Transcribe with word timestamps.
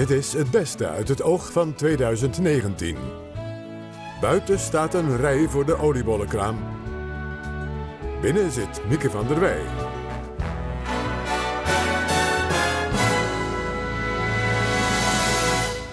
Dit 0.00 0.10
is 0.10 0.32
het 0.32 0.50
beste 0.50 0.88
uit 0.88 1.08
het 1.08 1.22
oog 1.22 1.52
van 1.52 1.74
2019. 1.74 2.96
Buiten 4.20 4.58
staat 4.58 4.94
een 4.94 5.16
rij 5.16 5.48
voor 5.48 5.66
de 5.66 5.76
oliebollenkraam. 5.76 6.58
Binnen 8.20 8.50
zit 8.50 8.82
Mieke 8.88 9.10
van 9.10 9.26
der 9.26 9.40
Wij. 9.40 9.62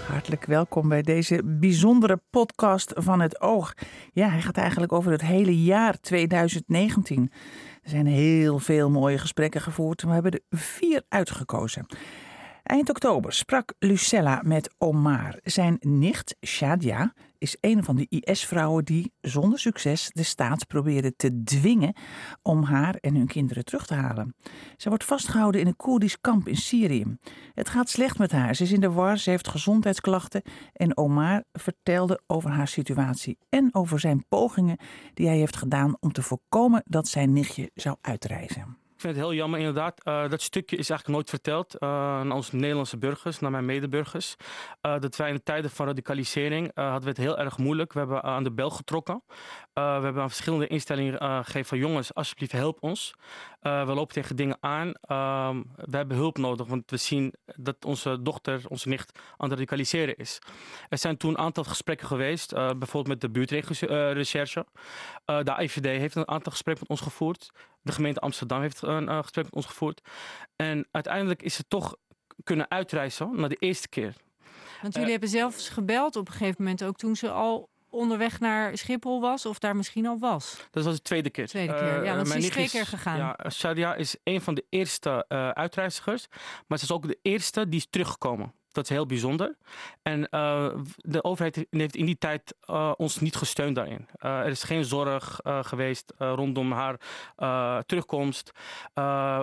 Hartelijk 0.08 0.46
welkom 0.46 0.90
bij 0.90 1.02
deze 1.02 1.42
bijzondere 1.46 2.22
podcast 2.30 2.94
van 2.96 3.20
het 3.20 3.42
Oog. 3.42 3.74
Ja, 4.14 4.30
hij 4.30 4.42
gaat 4.42 4.58
eigenlijk 4.58 4.92
over 4.92 5.12
het 5.12 5.22
hele 5.22 5.64
jaar 5.64 6.00
2019. 6.00 7.32
Er 7.82 7.90
zijn 7.90 8.06
heel 8.06 8.60
veel 8.60 8.90
mooie 8.90 9.18
gesprekken 9.18 9.62
gevoerd. 9.62 10.02
We 10.02 10.12
hebben 10.12 10.32
er 10.32 10.42
vier 10.50 11.02
uitgekozen. 11.10 11.86
Eind 12.68 12.90
oktober 12.90 13.34
sprak 13.34 13.74
Lucella 13.80 14.42
met 14.44 14.74
Omar. 14.78 15.40
Zijn 15.44 15.78
nicht, 15.80 16.36
Shadia, 16.46 17.14
is 17.38 17.58
een 17.62 17.84
van 17.84 17.96
de 17.96 18.06
IS-vrouwen 18.10 18.86
die 18.86 19.14
zonder 19.22 19.60
succes 19.60 20.10
de 20.14 20.24
staat 20.24 20.68
probeerde 20.68 21.16
te 21.16 21.44
dwingen 21.44 21.96
om 22.42 22.64
haar 22.64 22.96
en 22.96 23.16
hun 23.16 23.28
kinderen 23.28 23.66
terug 23.66 23.86
te 23.86 23.94
halen. 23.94 24.36
Ze 24.78 24.90
wordt 24.90 25.04
vastgehouden 25.04 25.62
in 25.62 25.68
een 25.68 25.76
Koerdisch 25.76 26.22
kamp 26.22 26.48
in 26.48 26.56
Syrië. 26.56 27.18
Het 27.54 27.70
gaat 27.70 27.90
slecht 27.90 28.18
met 28.18 28.32
haar. 28.32 28.56
Ze 28.56 28.64
is 28.64 28.72
in 28.72 28.82
de 28.82 28.92
war, 28.92 29.18
ze 29.18 29.30
heeft 29.30 29.48
gezondheidsklachten. 29.48 30.42
En 30.74 30.98
Omar 30.98 31.44
vertelde 31.52 32.22
over 32.28 32.50
haar 32.50 32.68
situatie 32.68 33.38
en 33.50 33.70
over 33.72 34.00
zijn 34.00 34.26
pogingen 34.30 34.78
die 35.14 35.28
hij 35.28 35.38
heeft 35.38 35.56
gedaan 35.56 35.98
om 36.00 36.12
te 36.12 36.22
voorkomen 36.22 36.84
dat 36.86 37.08
zijn 37.08 37.34
nichtje 37.34 37.72
zou 37.74 37.98
uitreizen. 38.02 38.87
Ik 38.98 39.04
vind 39.04 39.16
het 39.16 39.26
heel 39.26 39.34
jammer 39.34 39.60
inderdaad. 39.60 40.02
Uh, 40.04 40.30
dat 40.30 40.42
stukje 40.42 40.76
is 40.76 40.90
eigenlijk 40.90 41.20
nooit 41.20 41.30
verteld 41.30 41.76
uh, 41.80 41.90
aan 41.90 42.32
onze 42.32 42.56
Nederlandse 42.56 42.98
burgers, 42.98 43.40
naar 43.40 43.52
mijn 43.52 43.66
medeburgers. 43.66 44.36
Uh, 44.82 45.00
dat 45.00 45.16
wij 45.16 45.28
in 45.30 45.36
de 45.36 45.44
tijden 45.44 45.72
van 45.72 45.86
radicalisering 45.86 46.72
hadden 46.74 47.02
we 47.02 47.08
het 47.08 47.18
heel 47.18 47.38
erg 47.38 47.58
moeilijk. 47.58 47.94
We 47.94 48.00
hebben 48.00 48.24
aan 48.24 48.44
de 48.44 48.52
bel 48.52 48.70
getrokken. 48.70 49.24
we 49.74 49.82
hebben 49.82 50.22
aan 50.22 50.30
verschillende 50.30 50.68
instellingen 50.68 51.46
gegeven 51.46 51.66
van 51.66 51.78
jongens, 51.78 52.14
alsjeblieft 52.14 52.52
help 52.52 52.78
ons. 52.80 53.14
we 53.60 53.86
lopen 53.86 54.14
tegen 54.14 54.36
dingen 54.36 54.58
aan. 54.60 54.94
Ehm, 55.02 55.64
we 55.76 55.98
hebben 55.98 56.18
hulp 56.18 56.38
nodig, 56.38 56.68
want 56.68 56.92
we 56.92 56.98
zien 56.98 57.34
dat 57.56 57.86
onze 57.86 58.22
dochter, 58.22 58.62
onze 58.68 58.90
nicht, 58.90 59.12
aan 59.16 59.50
het 59.50 59.52
radicaliseren 59.52 60.16
is. 60.16 60.40
Er 60.90 60.98
zijn 60.98 61.18
toen 61.18 61.30
een 61.30 61.38
aantal 61.38 61.64
gesprekken 61.64 62.08
geweest, 62.08 62.54
bijvoorbeeld 62.54 63.08
met 63.08 63.22
de 63.22 63.30
buurtrecherche. 63.30 64.66
de 65.26 65.56
IVD 65.58 65.86
heeft 65.86 66.16
een 66.16 66.28
aantal 66.28 66.52
gesprekken 66.52 66.86
met 66.88 67.00
ons 67.00 67.08
gevoerd. 67.08 67.52
De 67.88 67.94
gemeente 67.94 68.20
Amsterdam 68.20 68.62
heeft 68.62 68.82
een 68.82 69.04
uh, 69.04 69.22
gesprek 69.22 69.46
met 69.46 69.56
ons 69.56 69.66
gevoerd. 69.66 70.02
En 70.56 70.88
uiteindelijk 70.92 71.42
is 71.42 71.56
ze 71.56 71.64
toch 71.68 71.96
kunnen 72.44 72.70
uitreizen 72.70 73.32
naar 73.36 73.50
de 73.50 73.56
eerste 73.60 73.90
keer. 73.90 74.14
Want 74.82 74.94
jullie 74.94 75.08
uh, 75.08 75.12
hebben 75.12 75.30
zelfs 75.30 75.70
gebeld 75.70 76.16
op 76.16 76.28
een 76.28 76.34
gegeven 76.34 76.64
moment 76.64 76.84
ook 76.84 76.98
toen 76.98 77.16
ze 77.16 77.32
al 77.32 77.70
onderweg 77.90 78.40
naar 78.40 78.78
Schiphol 78.78 79.22
was 79.22 79.46
of 79.46 79.60
daar 79.60 79.76
misschien 79.76 80.06
al 80.06 80.20
was? 80.20 80.68
Dat 80.72 80.84
was 80.84 80.96
de 80.96 81.02
tweede 81.02 81.30
keer. 81.30 81.48
Tweede 81.48 81.74
keer, 81.74 82.04
ja, 82.04 82.16
want 82.16 82.28
uh, 82.28 82.34
ze 82.34 82.40
is 82.40 82.50
twee 82.50 82.70
keer 82.70 82.86
gegaan. 82.86 83.18
Ja, 83.18 83.50
Shadia 83.50 83.96
is 83.96 84.16
een 84.24 84.42
van 84.42 84.54
de 84.54 84.66
eerste 84.70 85.26
uh, 85.30 85.50
uitreizigers, 85.50 86.28
maar 86.68 86.78
ze 86.78 86.84
is 86.84 86.92
ook 86.92 87.08
de 87.08 87.20
eerste 87.22 87.70
die 87.70 87.80
is 87.80 87.88
teruggekomen. 87.90 88.54
Dat 88.78 88.90
is 88.90 88.96
heel 88.96 89.06
bijzonder. 89.06 89.56
En 90.02 90.28
uh, 90.32 90.70
de 90.96 91.24
overheid 91.24 91.66
heeft 91.70 91.96
in 91.96 92.06
die 92.06 92.18
tijd 92.18 92.56
uh, 92.70 92.92
ons 92.98 93.20
niet 93.20 93.36
gesteund 93.36 93.76
daarin. 93.76 94.08
Uh, 94.20 94.40
er 94.40 94.48
is 94.48 94.64
geen 94.64 94.86
zorg 94.86 95.40
geweest 95.44 96.14
rondom 96.18 96.72
haar 96.72 97.00
terugkomst. 97.86 98.52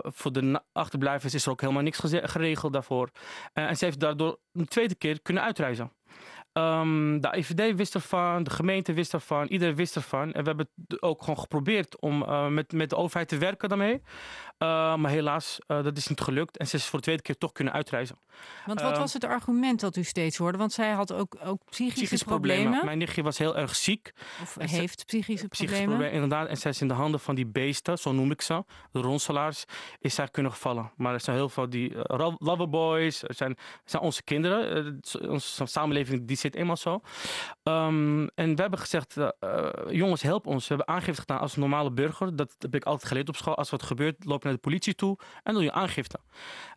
voor 0.03 0.33
de 0.33 0.63
achterblijvers 0.73 1.35
is 1.35 1.45
er 1.45 1.51
ook 1.51 1.61
helemaal 1.61 1.83
niks 1.83 2.01
geregeld 2.09 2.73
daarvoor. 2.73 3.11
en 3.53 3.77
ze 3.77 3.85
heeft 3.85 4.01
daardoor 4.01 4.39
een 4.53 4.69
tweede 4.69 4.95
keer 4.95 5.23
kunnen 5.23 5.43
uitreizen. 5.43 5.93
Um, 6.53 7.21
de 7.21 7.37
IVD 7.37 7.77
wist 7.77 7.95
ervan, 7.95 8.43
de 8.43 8.51
gemeente 8.51 8.93
wist 8.93 9.13
ervan, 9.13 9.47
iedereen 9.47 9.75
wist 9.75 9.97
ervan. 9.97 10.33
En 10.33 10.43
we 10.43 10.49
hebben 10.49 10.69
ook 11.01 11.21
gewoon 11.21 11.39
geprobeerd 11.39 12.01
om 12.01 12.25
met, 12.55 12.73
met 12.73 12.91
de 12.91 12.97
overheid 12.97 13.29
te 13.29 13.39
werken 13.39 13.69
daarmee. 13.69 14.03
Uh, 14.65 14.97
maar 14.97 15.11
helaas, 15.11 15.59
uh, 15.69 15.83
dat 15.83 15.97
is 15.97 16.07
niet 16.07 16.21
gelukt. 16.21 16.57
En 16.57 16.67
ze 16.67 16.77
is 16.77 16.87
voor 16.87 16.99
de 16.99 17.05
tweede 17.05 17.23
keer 17.23 17.39
toch 17.39 17.53
kunnen 17.53 17.73
uitreizen. 17.73 18.19
Want 18.67 18.81
wat 18.81 18.99
was 18.99 19.13
het 19.13 19.25
argument 19.25 19.81
dat 19.81 19.97
u 19.97 20.03
steeds 20.03 20.37
hoorde? 20.37 20.59
Want 20.59 20.73
zij 20.73 20.91
had 20.91 21.13
ook, 21.13 21.37
ook 21.45 21.61
psychische, 21.65 22.01
psychische 22.01 22.25
problemen. 22.25 22.63
problemen. 22.63 22.87
Mijn 22.87 22.99
nichtje 22.99 23.23
was 23.23 23.39
heel 23.39 23.57
erg 23.57 23.75
ziek. 23.75 24.13
Of 24.43 24.57
heeft 24.59 25.07
psychische, 25.07 25.49
psychische 25.49 25.85
problemen. 25.85 26.13
Inderdaad. 26.13 26.49
En 26.49 26.57
zij 26.57 26.71
is 26.71 26.81
in 26.81 26.89
de 26.89 26.95
handen 26.95 27.21
van 27.21 27.35
die 27.35 27.47
beesten, 27.47 27.99
zo 27.99 28.13
noem 28.13 28.31
ik 28.31 28.43
ze, 28.43 28.65
de 28.93 29.01
ronselaars, 29.01 29.65
is 29.99 30.15
zij 30.15 30.29
kunnen 30.29 30.53
gevallen. 30.53 30.93
Maar 30.97 31.15
er 31.15 31.21
zijn 31.21 31.37
heel 31.37 31.49
veel 31.49 31.69
die 31.69 31.93
loverboys, 32.39 33.23
er 33.23 33.35
zijn, 33.35 33.57
zijn 33.85 34.03
onze 34.03 34.23
kinderen. 34.23 35.01
onze 35.29 35.67
samenleving 35.67 36.27
die 36.27 36.37
zit 36.37 36.55
eenmaal 36.55 36.77
zo. 36.77 37.01
Um, 37.63 38.29
en 38.35 38.55
we 38.55 38.61
hebben 38.61 38.79
gezegd, 38.79 39.17
jongens, 39.91 40.23
help 40.23 40.47
ons. 40.47 40.69
We 40.69 40.75
hebben 40.75 40.95
aangifte 40.95 41.21
gedaan 41.21 41.41
als 41.41 41.57
normale 41.57 41.93
burger. 41.93 42.37
Dat 42.37 42.55
heb 42.59 42.75
ik 42.75 42.85
altijd 42.85 43.09
geleerd 43.09 43.29
op 43.29 43.37
school. 43.37 43.57
Als 43.57 43.71
wat 43.71 43.83
gebeurt, 43.83 44.25
loop 44.25 44.45
de 44.55 44.61
politie 44.61 44.95
toe 44.95 45.19
en 45.43 45.55
doe 45.55 45.63
je 45.63 45.73
aangifte. 45.73 46.19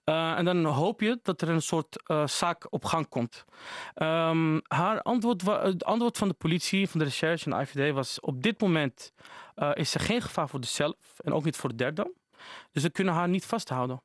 Uh, 0.06 0.38
en 0.38 0.46
dan 0.46 0.66
hoop 0.66 1.02
je 1.02 1.20
dat 1.24 1.42
er 1.42 1.50
een 1.50 1.62
soort 1.62 2.04
uh, 2.08 2.28
zaak 2.28 2.68
op 2.70 2.86
gang 2.86 3.10
komt. 3.10 3.46
Um, 3.96 4.62
haar 4.68 5.02
antwoord, 5.02 5.42
het 5.42 5.86
antwoord 5.86 6.18
van 6.18 6.28
de 6.28 6.34
politie, 6.34 6.90
van 6.90 7.00
de 7.00 7.06
recherche 7.06 7.52
en 7.52 7.58
de 7.58 7.64
IVD 7.64 7.94
was... 7.94 8.20
op 8.20 8.44
dit 8.44 8.62
moment 8.62 9.14
uh, 9.56 9.72
is 9.74 9.94
er 9.94 10.00
geen 10.00 10.22
gevaar 10.22 10.50
voor 10.50 10.64
zichzelf 10.64 11.20
en 11.24 11.34
ook 11.34 11.44
niet 11.44 11.56
voor 11.56 11.70
de 11.70 11.76
derde. 11.76 12.14
Dus 12.72 12.84
we 12.84 12.90
kunnen 12.90 13.14
haar 13.14 13.30
niet 13.30 13.46
vasthouden. 13.46 14.02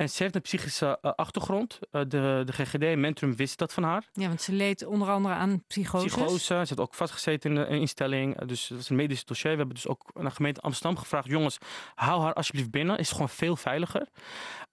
En 0.00 0.10
ze 0.10 0.22
heeft 0.22 0.34
een 0.34 0.40
psychische 0.40 0.98
uh, 1.02 1.12
achtergrond. 1.16 1.78
Uh, 1.92 2.02
de, 2.08 2.42
de 2.44 2.52
GGD, 2.52 2.96
Mentrum, 2.96 3.36
wist 3.36 3.58
dat 3.58 3.72
van 3.72 3.82
haar. 3.82 4.08
Ja, 4.12 4.28
want 4.28 4.42
ze 4.42 4.52
leed 4.52 4.86
onder 4.86 5.08
andere 5.08 5.34
aan 5.34 5.62
psychose. 5.66 6.06
Psychose. 6.06 6.38
Ze 6.44 6.54
heeft 6.54 6.80
ook 6.80 6.94
vastgezeten 6.94 7.50
in 7.50 7.56
de 7.56 7.66
instelling. 7.68 8.38
Dus 8.44 8.66
dat 8.66 8.78
is 8.78 8.88
een 8.88 8.96
medisch 8.96 9.24
dossier. 9.24 9.50
We 9.50 9.56
hebben 9.56 9.74
dus 9.74 9.86
ook 9.86 10.10
naar 10.14 10.24
de 10.24 10.30
gemeente 10.30 10.60
Amsterdam 10.60 10.96
gevraagd... 10.96 11.26
jongens, 11.26 11.58
hou 11.94 12.22
haar 12.22 12.32
alsjeblieft 12.32 12.70
binnen. 12.70 12.98
Is 12.98 13.10
gewoon 13.10 13.28
veel 13.28 13.56
veiliger. 13.56 14.08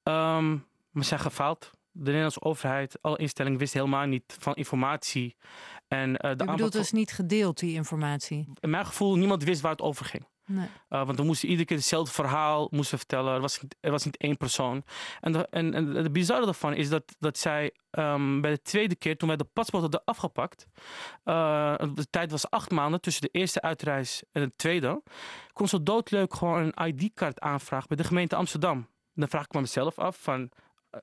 Um, 0.04 0.66
we 0.92 1.04
zijn 1.04 1.20
gefaald. 1.20 1.72
De 1.92 2.04
Nederlandse 2.04 2.42
overheid, 2.42 2.98
alle 3.02 3.18
instellingen 3.18 3.60
wisten 3.60 3.80
helemaal 3.80 4.06
niet 4.06 4.36
van 4.40 4.56
informatie. 4.56 5.36
En, 5.88 6.10
uh, 6.10 6.18
de 6.36 6.44
U 6.44 6.48
bedoelt 6.48 6.72
dus 6.72 6.92
niet 6.92 7.12
gedeeld, 7.12 7.60
die 7.60 7.74
informatie? 7.74 8.50
In 8.60 8.70
mijn 8.70 8.86
gevoel, 8.86 9.16
niemand 9.16 9.44
wist 9.44 9.62
waar 9.62 9.72
het 9.72 9.82
over 9.82 10.06
ging. 10.06 10.26
Nee. 10.48 10.68
Uh, 10.90 11.06
want 11.06 11.18
we 11.18 11.24
moesten 11.24 11.50
iedere 11.50 11.68
keer 11.68 11.78
hetzelfde 11.78 12.14
verhaal 12.14 12.68
moesten 12.72 12.98
vertellen. 12.98 13.34
Er 13.34 13.42
was, 13.42 13.60
er 13.80 13.92
was 13.92 14.06
niet 14.06 14.18
één 14.18 14.38
persoon. 14.38 14.84
En, 15.20 15.32
de, 15.32 15.48
en, 15.50 15.74
en 15.74 16.12
bizarre 16.12 16.46
daarvan 16.46 16.74
is 16.74 16.90
dat, 16.90 17.16
dat 17.20 17.38
zij 17.38 17.74
um, 17.92 18.42
bij 18.42 18.52
de 18.52 18.62
tweede 18.62 18.96
keer, 18.96 19.18
toen 19.18 19.28
wij 19.28 19.38
de 19.38 19.44
paspoort 19.54 19.82
hadden 19.82 20.02
afgepakt, 20.06 20.66
uh, 21.26 21.76
de 21.94 22.10
tijd 22.10 22.32
was 22.32 22.50
acht 22.50 22.72
maanden 22.72 23.02
tussen 23.02 23.22
de 23.22 23.40
eerste 23.40 23.62
uitreis 23.62 24.24
en 24.32 24.42
de 24.42 24.56
tweede, 24.56 25.02
kon 25.54 25.68
ze 25.68 25.84
doodleuk 25.84 26.34
gewoon 26.34 26.74
een 26.74 26.88
ID-kaart 26.88 27.40
aanvragen 27.40 27.88
bij 27.88 27.98
de 27.98 28.04
gemeente 28.04 28.36
Amsterdam. 28.36 28.88
Dan 29.14 29.30
vraag 29.30 29.46
ik 29.46 29.54
me 29.54 29.60
mezelf 29.60 30.00
af 30.00 30.18
van, 30.22 30.52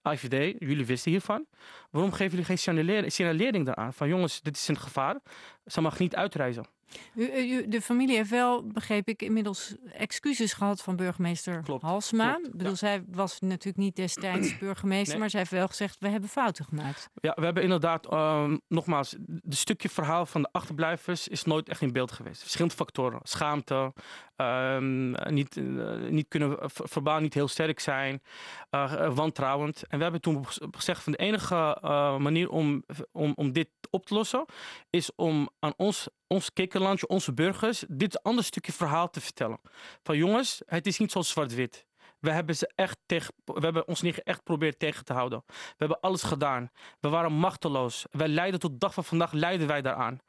IVD, 0.03 0.57
jullie 0.59 0.87
wisten 0.87 1.11
hiervan. 1.11 1.47
Waarom 1.91 2.13
geven 2.13 2.31
jullie 2.31 2.45
geen 2.45 2.59
signalering, 2.59 3.13
signalering 3.13 3.67
daaraan? 3.67 3.93
Van 3.93 4.09
jongens, 4.09 4.41
dit 4.41 4.57
is 4.57 4.69
een 4.69 4.79
gevaar. 4.79 5.21
Ze 5.67 5.81
mag 5.81 5.99
niet 5.99 6.17
uitreizen. 6.17 6.67
U, 7.15 7.33
u, 7.37 7.69
de 7.69 7.81
familie 7.81 8.17
heeft 8.17 8.31
wel, 8.31 8.67
begreep 8.67 9.09
ik, 9.09 9.23
inmiddels 9.23 9.75
excuses 9.93 10.53
gehad 10.53 10.83
van 10.83 10.97
burgemeester 10.97 11.63
klopt, 11.63 11.83
Halsma. 11.83 12.33
Klopt, 12.33 12.51
bedoel, 12.51 12.71
ja. 12.71 12.77
zij 12.77 13.05
was 13.09 13.41
natuurlijk 13.41 13.77
niet 13.77 13.97
destijds 13.97 14.59
burgemeester, 14.59 15.11
nee. 15.11 15.19
maar 15.19 15.31
zij 15.31 15.41
heeft 15.41 15.53
wel 15.53 15.67
gezegd, 15.67 15.97
we 15.99 16.09
hebben 16.09 16.29
fouten 16.29 16.65
gemaakt. 16.65 17.11
Ja, 17.15 17.33
we 17.35 17.45
hebben 17.45 17.63
inderdaad, 17.63 18.13
um, 18.13 18.61
nogmaals, 18.69 19.17
het 19.45 19.57
stukje 19.57 19.89
verhaal 19.89 20.27
van 20.27 20.43
de 20.43 20.49
achterblijvers 20.53 21.29
is 21.29 21.45
nooit 21.45 21.69
echt 21.69 21.81
in 21.81 21.93
beeld 21.93 22.13
geweest. 22.13 22.41
Verschillende 22.41 22.75
factoren. 22.75 23.21
Schaamte, 23.23 23.93
um, 24.37 25.11
niet, 25.35 25.57
uh, 25.57 26.09
niet 26.09 26.29
kunnen, 26.29 26.57
verbaal 26.63 27.21
niet 27.21 27.35
heel 27.35 27.49
sterk 27.49 27.81
zijn, 27.81 28.23
uh, 28.71 29.15
wantrouwend. 29.15 29.83
En 29.89 29.97
we 29.97 30.03
hebben 30.03 30.21
toen 30.21 30.47
gezegd 30.71 31.03
van 31.03 31.13
de 31.13 31.19
enige 31.19 31.79
uh, 31.85 32.17
manier 32.17 32.51
om, 32.51 32.85
om, 33.13 33.33
om 33.35 33.53
dit 33.53 33.69
op 33.91 34.07
te 34.07 34.15
lossen, 34.15 34.45
is 34.91 35.11
om 35.17 35.49
aan 35.59 35.75
ons 35.77 36.09
ons 36.35 36.53
kikkerlandje, 36.53 37.07
onze 37.07 37.33
burgers, 37.33 37.85
dit 37.89 38.23
ander 38.23 38.45
stukje 38.45 38.73
verhaal 38.73 39.11
te 39.11 39.21
vertellen. 39.21 39.61
Van 40.03 40.17
jongens, 40.17 40.63
het 40.67 40.87
is 40.87 40.99
niet 40.99 41.13
zo 41.13 41.23
zwart-wit. 41.23 41.87
We 42.25 42.31
hebben, 42.31 42.57
ze 42.57 42.73
echt 42.75 42.99
tegen, 43.07 43.35
we 43.45 43.61
hebben 43.61 43.89
ons 43.89 44.01
niet 44.01 44.23
echt 44.23 44.37
geprobeerd 44.37 44.79
tegen 44.79 45.05
te 45.05 45.13
houden. 45.13 45.43
We 45.47 45.75
hebben 45.77 46.01
alles 46.01 46.23
gedaan. 46.23 46.71
We 47.01 47.09
waren 47.09 47.33
machteloos. 47.33 48.07
Wij 48.11 48.29
leiden 48.29 48.61
tot 48.61 48.81
dag 48.81 48.95
van 48.95 49.05
vandaag 49.05 49.33
leiden 49.33 49.67
wij 49.67 49.83
daaraan. 49.83 50.21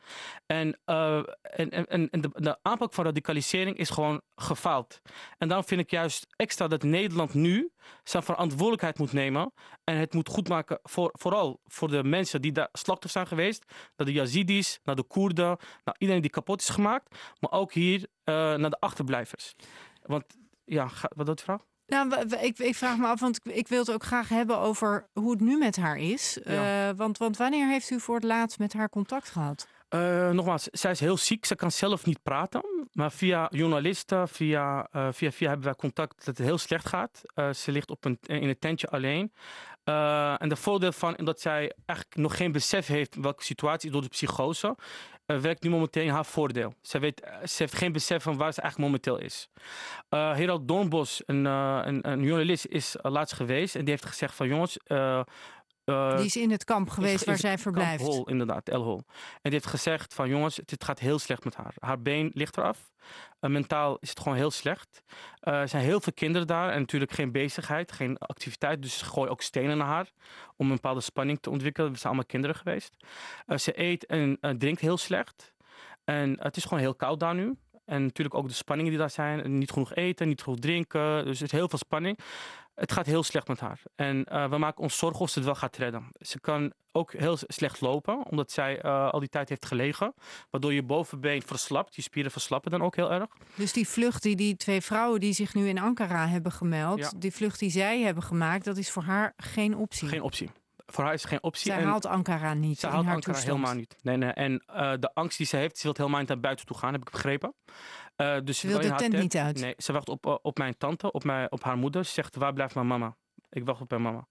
En, 0.45 0.80
uh, 0.86 1.18
en, 1.42 1.69
en, 1.69 2.09
en 2.09 2.21
de, 2.21 2.30
de, 2.33 2.57
aanpak 2.62 2.94
van 2.94 3.06
radicalisering 3.06 3.77
is 3.77 3.89
gewoon 3.89 4.21
gefaald. 4.36 5.01
En 5.38 5.47
daarom 5.47 5.68
vind 5.68 5.81
ik 5.81 5.92
juist 5.92 6.27
extra 6.36 6.68
dat 6.68 6.83
Nederland 6.83 7.33
nu 7.33 7.71
zijn 8.03 8.24
verantwoordelijkheid 8.24 8.97
moet 8.97 9.13
nemen. 9.13 9.53
En 9.83 9.97
het 9.97 10.13
moet 10.13 10.30
goedmaken 10.30 10.80
voor, 10.83 11.09
vooral 11.13 11.59
voor 11.65 11.89
de 11.89 12.03
mensen 12.03 12.42
die 12.42 12.51
daar 12.51 12.69
slachtoffer 12.71 13.09
zijn 13.09 13.27
geweest. 13.27 13.65
Naar 13.95 14.07
de 14.07 14.13
Yazidis, 14.13 14.80
naar 14.83 14.95
de 14.95 15.03
Koerden, 15.03 15.57
naar 15.83 15.95
iedereen 15.97 16.21
die 16.21 16.31
kapot 16.31 16.62
is 16.62 16.69
gemaakt. 16.69 17.18
Maar 17.39 17.51
ook 17.51 17.74
hier 17.74 18.00
uh, 18.00 18.36
naar 18.56 18.69
de 18.69 18.80
achterblijvers. 18.80 19.56
Want 20.01 20.24
ja, 20.65 20.89
wat 21.15 21.25
doet 21.25 21.42
vrouw? 21.42 21.62
Nou, 21.88 22.28
ik, 22.42 22.60
ik 22.60 22.76
vraag 22.76 22.98
me 22.98 23.08
af, 23.08 23.20
want 23.20 23.40
ik, 23.44 23.54
ik 23.54 23.68
wil 23.68 23.80
het 23.80 23.92
ook 23.92 24.04
graag 24.04 24.30
hebben 24.30 24.58
over 24.58 25.08
hoe 25.14 25.32
het 25.32 25.42
nu 25.42 25.58
met 25.58 25.76
haar 25.76 25.98
is. 25.98 26.40
Ja. 26.44 26.90
Eh, 26.90 26.98
want, 26.98 27.18
want 27.18 27.38
wanneer 27.38 27.68
heeft 27.68 27.90
u 27.90 28.00
voor 28.00 28.16
het 28.16 28.24
laatst 28.24 28.60
met 28.60 28.74
haar 28.74 28.90
contact 28.90 29.30
gehad? 29.30 29.68
Eh, 29.90 30.30
nogmaals, 30.30 30.68
zij 30.72 30.92
is 30.92 31.00
heel 31.00 31.18
ziek. 31.18 31.46
Ze 31.46 31.56
kan 31.56 31.72
zelf 31.72 32.06
niet 32.06 32.24
praten. 32.24 32.88
Maar 32.92 33.12
via 33.12 33.48
journalisten, 33.52 34.28
via, 34.28 34.88
eh, 34.92 35.08
via, 35.12 35.32
via 35.32 35.48
hebben 35.48 35.66
wij 35.66 35.76
contact 35.76 36.26
dat 36.26 36.38
het 36.38 36.48
heel 36.48 36.58
slecht 36.58 36.88
gaat. 36.88 37.22
Ze 37.56 37.72
ligt 37.72 37.90
op 37.90 38.06
een, 38.06 38.18
in 38.22 38.50
een 38.50 38.60
tentje 38.60 38.88
alleen. 38.88 39.31
En 40.40 40.50
de 40.50 40.56
voordeel 40.56 40.92
van 40.92 41.16
dat 41.24 41.42
zij 41.42 41.74
eigenlijk 41.86 42.20
nog 42.20 42.38
geen 42.38 42.52
besef 42.52 42.88
heeft 42.88 43.16
welke 43.16 43.44
situatie 43.44 43.92
door 43.92 44.02
de 44.02 44.08
psychose. 44.08 44.76
Eh, 45.25 45.38
werkt 45.38 45.63
nu 45.63 45.69
momenteel 45.69 46.04
in 46.04 46.10
haar 46.10 46.25
voordeel. 46.25 46.74
Ze, 46.81 47.00
weet, 47.00 47.22
eh, 47.22 47.45
ze 47.45 47.56
heeft 47.57 47.75
geen 47.75 47.92
besef 47.92 48.24
van 48.24 48.38
waar 48.38 48.54
ze 48.54 48.62
eigenlijk 48.62 48.92
momenteel 48.92 49.25
is. 49.25 49.50
Eh 50.10 50.33
Herald 50.33 50.72
een, 51.25 51.45
een, 51.45 52.10
een 52.10 52.24
journalist, 52.24 52.66
is 52.66 52.95
laatst 53.01 53.36
geweest. 53.36 53.75
En 53.75 53.81
die 53.81 53.89
heeft 53.89 54.06
gezegd 54.06 54.36
van 54.36 54.48
jongens... 54.48 54.77
eh, 55.86 56.16
Die 56.16 56.26
is 56.26 56.36
in 56.36 56.52
het 56.52 56.64
kamp 56.64 56.90
geweest 56.90 57.16
is 57.16 57.24
waar 57.24 57.38
zij 57.38 57.50
Kamp 57.50 57.62
verblijft. 57.62 58.04
Hol, 58.04 58.30
inderdaad, 58.30 58.70
El 58.70 58.84
Hol. 58.84 58.98
En 58.98 59.40
die 59.42 59.52
heeft 59.52 59.66
gezegd 59.66 60.14
van 60.14 60.30
jongens, 60.30 60.56
het 60.66 60.84
gaat 60.84 61.00
heel 61.00 61.20
slecht 61.20 61.44
met 61.44 61.56
haar. 61.56 61.74
Haar 61.80 62.02
been 62.02 62.32
ligt 62.34 62.58
eraf. 62.58 62.92
Eh, 63.40 63.50
mentaal 63.50 63.98
is 64.00 64.10
het 64.10 64.20
gewoon 64.20 64.38
heel 64.38 64.52
slecht. 64.52 65.04
Eh, 65.40 65.54
er 65.54 65.68
zijn 65.68 65.84
heel 65.84 66.02
veel 66.02 66.14
kinderen 66.14 66.48
daar 66.48 66.70
en 66.70 66.80
natuurlijk 66.80 67.12
geen 67.12 67.32
bezigheid, 67.32 67.92
geen 67.92 68.18
activiteit. 68.18 68.82
Dus 68.82 68.98
ze 68.98 69.06
gooien 69.06 69.32
ook 69.32 69.42
stenen 69.42 69.78
naar 69.78 69.88
haar 69.88 70.12
om 70.56 70.68
een 70.68 70.76
bepaalde 70.76 71.02
spanning 71.02 71.38
te 71.42 71.50
ontwikkelen. 71.50 71.92
We 71.92 71.98
zijn 71.98 72.08
allemaal 72.08 72.30
kinderen 72.30 72.56
geweest. 72.56 72.96
Ze 73.56 73.80
eet 73.81 74.06
en 74.06 74.38
drinkt 74.58 74.81
heel 74.81 74.98
slecht. 74.98 75.54
En 76.04 76.38
het 76.40 76.58
is 76.58 76.64
gewoon 76.64 76.80
heel 76.80 76.96
koud 76.96 77.20
daar 77.20 77.36
nu. 77.36 77.56
En 77.86 78.04
natuurlijk 78.04 78.36
ook 78.36 78.48
de 78.48 78.54
spanningen 78.54 78.92
die 78.92 79.00
daar 79.00 79.10
zijn. 79.10 79.58
Niet 79.58 79.72
genoeg 79.72 79.94
eten, 79.94 80.28
niet 80.28 80.42
genoeg 80.42 80.60
drinken. 80.60 81.26
Dus 81.26 81.38
er 81.38 81.46
is 81.46 81.52
heel 81.52 81.70
veel 81.70 81.78
spanning. 81.78 82.20
Het 82.75 82.92
gaat 82.92 83.06
heel 83.06 83.24
slecht 83.24 83.48
met 83.48 83.60
haar. 83.60 83.81
En 83.95 84.24
eh, 84.24 84.50
we 84.50 84.57
maken 84.57 84.83
ons 84.83 84.98
zorgen 84.98 85.19
of 85.22 85.30
ze 85.30 85.36
het 85.38 85.45
wel 85.48 85.56
gaat 85.56 85.77
redden. 85.77 86.07
Ze 86.19 86.39
kan 86.39 86.74
ook 86.92 87.13
heel 87.13 87.38
slecht 87.48 87.81
lopen, 87.81 88.25
omdat 88.30 88.51
zij 88.51 88.81
eh, 88.81 89.10
al 89.10 89.19
die 89.19 89.30
tijd 89.30 89.50
heeft 89.50 89.66
gelegen. 89.66 90.13
Waardoor 90.50 90.74
je 90.74 90.83
bovenbeen 90.83 91.42
verslapt. 91.42 91.95
Je 91.95 92.01
spieren 92.01 92.31
verslappen 92.31 92.72
dan 92.72 92.81
ook 92.81 92.95
heel 92.95 93.12
erg. 93.12 93.27
Dus 93.56 93.74
die 93.74 93.88
vlucht 93.88 94.24
die 94.24 94.36
die 94.36 94.56
twee 94.56 94.81
vrouwen 94.81 95.19
die 95.19 95.33
zich 95.33 95.54
nu 95.54 95.68
in 95.68 95.80
Ankara 95.80 96.27
hebben 96.27 96.51
gemeld, 96.51 97.00
Ja. 97.00 97.12
die 97.18 97.31
vlucht 97.33 97.60
die 97.60 97.69
zij 97.69 98.01
hebben 98.01 98.24
gemaakt, 98.24 98.66
dat 98.66 98.78
is 98.78 98.92
voor 98.92 99.04
haar 99.04 99.33
geen 99.38 99.75
optie. 99.78 100.07
Geen 100.07 100.21
optie. 100.21 100.50
Voor 100.86 101.04
haar 101.04 101.13
is 101.13 101.24
geen 101.24 101.44
optie. 101.44 101.71
zij 101.71 101.81
en 101.81 101.88
haalt 101.88 102.06
Ankara 102.06 102.54
niet 102.54 102.80
ze 102.80 102.86
in 102.88 102.92
haalt 102.94 103.06
haar 103.06 103.13
Ankara 103.16 103.33
toestand. 103.33 103.56
helemaal 103.57 103.75
niet. 103.80 103.95
Nee, 104.01 104.18
nee. 104.18 104.30
En 104.31 104.63
eh, 104.66 104.94
de 105.00 105.13
angst 105.13 105.38
die 105.38 105.48
ze 105.48 105.57
heeft, 105.57 105.78
ze 105.78 105.83
wil 105.83 105.94
helemaal 105.98 106.19
niet 106.19 106.28
naar 106.30 106.39
buiten 106.39 106.66
toe 106.66 106.78
gaan, 106.78 106.94
heb 106.94 107.01
ik 107.01 107.12
begrepen. 107.12 107.54
Eh, 108.16 108.38
dus 108.44 108.60
Ze 108.60 108.68
wil 108.68 108.80
in 108.80 108.90
de 108.90 108.96
tent 108.96 109.18
niet 109.18 109.38
uit. 109.38 109.60
Nee, 109.60 109.74
ze 109.78 109.94
wacht 109.94 110.10
op, 110.10 110.26
eh, 110.26 110.36
op 110.42 110.58
mijn 110.58 110.78
tante, 110.78 111.12
op, 111.12 111.24
mijn, 111.24 111.52
op 111.52 111.64
haar 111.64 111.78
moeder. 111.78 112.06
Ze 112.06 112.12
zegt, 112.12 112.36
waar 112.36 112.54
blijft 112.54 112.76
mijn 112.76 112.88
mama? 112.88 113.16
Ik 113.50 113.66
wacht 113.66 113.82
op 113.82 113.90
mijn 113.90 114.02
mama. 114.02 114.28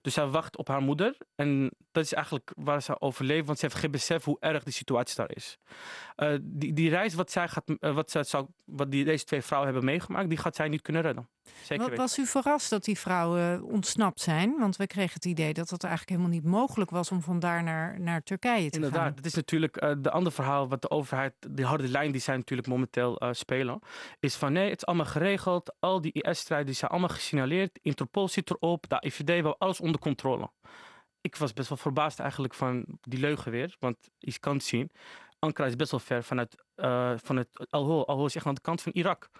Dus 0.00 0.14
zij 0.14 0.26
wacht 0.26 0.56
op 0.56 0.68
haar 0.68 0.82
moeder. 0.82 1.16
En 1.34 1.70
dat 1.92 2.04
is 2.04 2.12
eigenlijk 2.12 2.52
waar 2.56 2.82
ze 2.82 3.00
overleeft. 3.00 3.46
Want 3.46 3.58
ze 3.58 3.64
heeft 3.64 3.78
geen 3.78 3.90
besef 3.90 4.24
hoe 4.24 4.36
erg 4.40 4.62
de 4.62 4.70
situatie 4.70 5.16
daar 5.16 5.34
is. 5.34 5.58
Eh, 6.16 6.34
die, 6.42 6.72
die 6.72 6.90
reis 6.90 7.14
wat, 7.14 7.30
zij 7.30 7.48
gaat, 7.48 7.64
eh, 7.80 7.94
wat, 7.94 8.10
zij 8.10 8.24
zou, 8.24 8.46
wat 8.64 8.90
die, 8.90 9.04
deze 9.04 9.24
twee 9.24 9.42
vrouwen 9.42 9.72
hebben 9.72 9.90
meegemaakt... 9.90 10.28
die 10.28 10.38
gaat 10.38 10.56
zij 10.56 10.68
niet 10.68 10.82
kunnen 10.82 11.02
redden. 11.02 11.28
Zeker 11.62 11.84
weten. 11.84 11.96
Was 11.96 12.18
u 12.18 12.26
verrast 12.26 12.70
dat 12.70 12.84
die 12.84 12.98
vrouwen 12.98 13.62
ontsnapt 13.62 14.20
zijn? 14.20 14.58
Want 14.58 14.76
we 14.76 14.86
kregen 14.86 15.12
het 15.14 15.24
idee 15.24 15.52
dat 15.52 15.70
het 15.70 15.84
eigenlijk 15.84 16.18
helemaal 16.18 16.40
niet 16.40 16.50
mogelijk 16.50 16.90
was 16.90 17.10
om 17.10 17.22
vandaar 17.22 17.62
naar, 17.62 18.00
naar 18.00 18.22
Turkije 18.22 18.70
te 18.70 18.76
Inderdaad, 18.76 19.02
gaan. 19.02 19.14
dat 19.14 19.24
is 19.24 19.34
natuurlijk 19.34 19.82
uh, 19.82 19.92
de 19.98 20.10
andere 20.10 20.34
verhaal 20.34 20.68
wat 20.68 20.82
de 20.82 20.90
overheid, 20.90 21.34
die 21.50 21.64
harde 21.64 21.88
lijn 21.88 22.12
die 22.12 22.20
zij 22.20 22.36
natuurlijk 22.36 22.68
momenteel 22.68 23.22
spelen, 23.30 23.78
is 24.20 24.34
van 24.34 24.52
nee, 24.52 24.70
het 24.70 24.76
is 24.76 24.86
allemaal 24.86 25.06
geregeld, 25.06 25.74
al 25.80 26.00
die 26.00 26.12
IS-strijders 26.12 26.78
zijn 26.78 26.90
allemaal 26.90 27.08
gesignaleerd, 27.08 27.78
Interpol 27.82 28.28
zit 28.28 28.50
erop, 28.50 28.88
de 28.88 28.96
IVD, 29.06 29.42
we 29.42 29.53
alles 29.58 29.80
onder 29.80 30.00
controle. 30.00 30.50
Ik 31.20 31.36
was 31.36 31.52
best 31.52 31.68
wel 31.68 31.78
verbaasd 31.78 32.18
eigenlijk 32.18 32.54
van 32.54 32.98
die 33.00 33.18
leugen 33.18 33.50
weer, 33.50 33.76
want 33.78 33.96
je 34.18 34.38
kan 34.38 34.54
het 34.54 34.64
zien, 34.64 34.90
Ankara 35.44 35.68
is 35.68 35.76
best 35.76 35.90
wel 35.90 36.00
ver 36.00 36.24
vanuit, 36.24 36.64
uh, 36.76 37.12
vanuit 37.16 37.66
Al-Hol. 37.70 38.08
Aan 38.44 38.54
de 38.54 38.60
kant 38.60 38.82
van 38.82 38.92
Irak. 38.92 39.30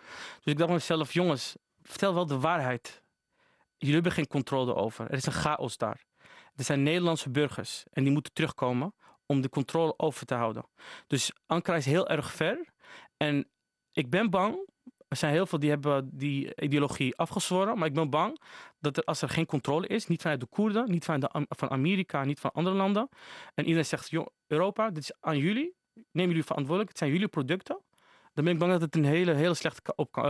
Dus 0.42 0.52
ik 0.52 0.58
dacht 0.58 0.70
mezelf, 0.70 1.12
jongens, 1.12 1.56
vertel 1.82 2.14
wel 2.14 2.26
de 2.26 2.38
waarheid. 2.38 3.02
Jullie 3.76 3.94
hebben 3.94 4.12
geen 4.12 4.26
controle 4.26 4.74
over. 4.74 5.06
Er 5.06 5.16
is 5.16 5.26
een 5.26 5.32
chaos 5.32 5.76
daar. 5.76 6.04
Er 6.54 6.64
zijn 6.64 6.82
Nederlandse 6.82 7.30
burgers 7.30 7.84
en 7.90 8.02
die 8.02 8.12
moeten 8.12 8.32
terugkomen 8.32 8.94
om 9.26 9.40
de 9.40 9.48
controle 9.48 9.94
over 9.96 10.26
te 10.26 10.34
houden. 10.34 10.68
Dus 11.06 11.32
Ankara 11.46 11.76
is 11.76 11.84
heel 11.84 12.08
erg 12.08 12.32
ver. 12.32 12.72
En 13.16 13.48
ik 13.92 14.10
ben 14.10 14.30
bang. 14.30 14.68
Er 15.08 15.16
zijn 15.16 15.32
heel 15.32 15.46
veel 15.46 15.58
die 15.58 15.70
hebben 15.70 16.10
die 16.12 16.54
ideologie 16.54 17.16
afgezworen. 17.16 17.78
Maar 17.78 17.88
ik 17.88 17.94
ben 17.94 18.10
bang 18.10 18.40
dat 18.78 18.96
er, 18.96 19.04
als 19.04 19.22
er 19.22 19.28
geen 19.28 19.46
controle 19.46 19.86
is, 19.86 20.06
niet 20.06 20.22
vanuit 20.22 20.40
de 20.40 20.46
Koerden, 20.46 20.90
niet 20.90 21.04
vanuit 21.04 21.32
de, 21.32 21.46
van 21.48 21.70
Amerika, 21.70 22.24
niet 22.24 22.40
van 22.40 22.52
andere 22.52 22.76
landen. 22.76 23.08
En 23.54 23.64
iedereen 23.64 23.86
zegt, 23.86 24.10
joh, 24.10 24.26
Europa, 24.46 24.90
dit 24.90 25.02
is 25.02 25.12
aan 25.20 25.38
jullie. 25.38 25.74
Neem 26.10 26.28
jullie 26.28 26.44
verantwoordelijk. 26.44 26.88
Het 26.88 26.98
zijn 26.98 27.10
jullie 27.10 27.28
producten. 27.28 27.82
Dan 28.34 28.44
ben 28.44 28.52
ik 28.52 28.58
bang 28.58 28.72
dat 28.72 28.80
het 28.80 28.94
een 28.94 29.04
hele, 29.04 29.34
hele 29.34 29.54
slechte 29.54 29.82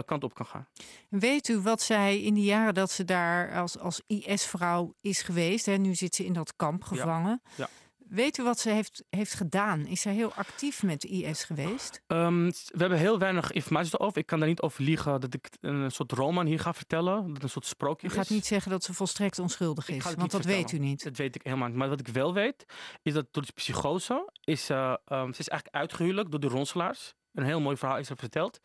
kant 0.05 0.25
op 0.25 0.35
kan 0.35 0.47
gaan. 0.47 0.69
Weet 1.09 1.49
u 1.49 1.61
wat 1.61 1.82
zij 1.82 2.20
in 2.20 2.35
die 2.35 2.44
jaren 2.44 2.75
dat 2.75 2.91
ze 2.91 3.05
daar 3.05 3.61
als, 3.61 3.79
als 3.79 4.03
IS-vrouw 4.06 4.94
is 5.00 5.23
geweest, 5.23 5.67
hè, 5.67 5.77
nu 5.77 5.94
zit 5.94 6.15
ze 6.15 6.25
in 6.25 6.32
dat 6.32 6.56
kamp 6.56 6.82
gevangen. 6.82 7.41
Ja. 7.44 7.55
ja. 7.56 7.69
Weet 8.09 8.39
u 8.39 8.43
wat 8.43 8.59
ze 8.59 8.71
heeft, 8.71 9.05
heeft 9.11 9.35
gedaan? 9.35 9.87
Is 9.87 10.01
zij 10.01 10.15
heel 10.15 10.33
actief 10.33 10.83
met 10.83 11.05
IS 11.05 11.45
geweest? 11.45 12.03
Um, 12.06 12.51
we 12.51 12.79
hebben 12.79 12.99
heel 12.99 13.19
weinig 13.19 13.53
informatie 13.53 13.95
erover. 13.95 14.19
Ik 14.19 14.27
kan 14.27 14.39
daar 14.39 14.49
niet 14.49 14.61
over 14.61 14.83
liegen 14.83 15.21
dat 15.21 15.35
ik 15.35 15.49
een 15.61 15.91
soort 15.91 16.12
roman 16.12 16.47
hier 16.47 16.61
ga 16.61 16.75
vertellen. 16.75 17.33
Dat 17.33 17.43
een 17.43 17.49
soort 17.49 17.67
sprookje 17.67 18.06
u 18.06 18.11
is. 18.11 18.17
gaat 18.17 18.31
niet 18.31 18.47
zeggen 18.47 18.71
dat 18.71 18.85
ze 18.85 18.95
volstrekt 18.95 19.39
onschuldig 19.39 19.89
is, 19.89 20.05
want 20.05 20.17
dat 20.17 20.31
vertellen. 20.31 20.56
weet 20.56 20.73
u 20.73 20.79
niet. 20.79 21.05
Dat 21.05 21.17
weet 21.17 21.35
ik 21.35 21.43
helemaal 21.43 21.69
niet. 21.69 21.77
Maar 21.77 21.89
wat 21.89 22.01
ik 22.01 22.09
wel 22.09 22.35
weet, 22.35 22.65
is 23.03 23.12
dat 23.12 23.27
door 23.31 23.45
de 23.47 23.53
psychose 23.53 24.31
is, 24.45 24.71
uh, 24.71 24.95
um, 25.06 25.33
ze 25.35 25.41
is 25.41 25.49
eigenlijk 25.49 25.77
uitgehuwelijk 25.77 26.31
door 26.31 26.41
de 26.41 26.49
ronselaars. 26.49 27.15
Een 27.33 27.45
heel 27.45 27.61
mooi 27.61 27.77
verhaal 27.77 27.99
is 27.99 28.11
er 28.11 28.17
verteld. 28.17 28.61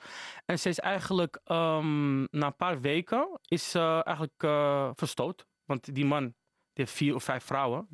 En 0.45 0.59
ze 0.59 0.69
is 0.69 0.79
eigenlijk 0.79 1.39
um, 1.45 2.27
na 2.31 2.45
een 2.45 2.55
paar 2.55 2.81
weken 2.81 3.39
is 3.47 3.75
uh, 3.75 3.93
eigenlijk 3.93 4.43
uh, 4.43 4.89
verstoot. 4.95 5.45
Want 5.65 5.95
die 5.95 6.05
man 6.05 6.33
die 6.79 6.87
heeft 6.87 6.97
vier 6.97 7.15
of 7.15 7.23
vijf 7.23 7.43
vrouwen. 7.43 7.87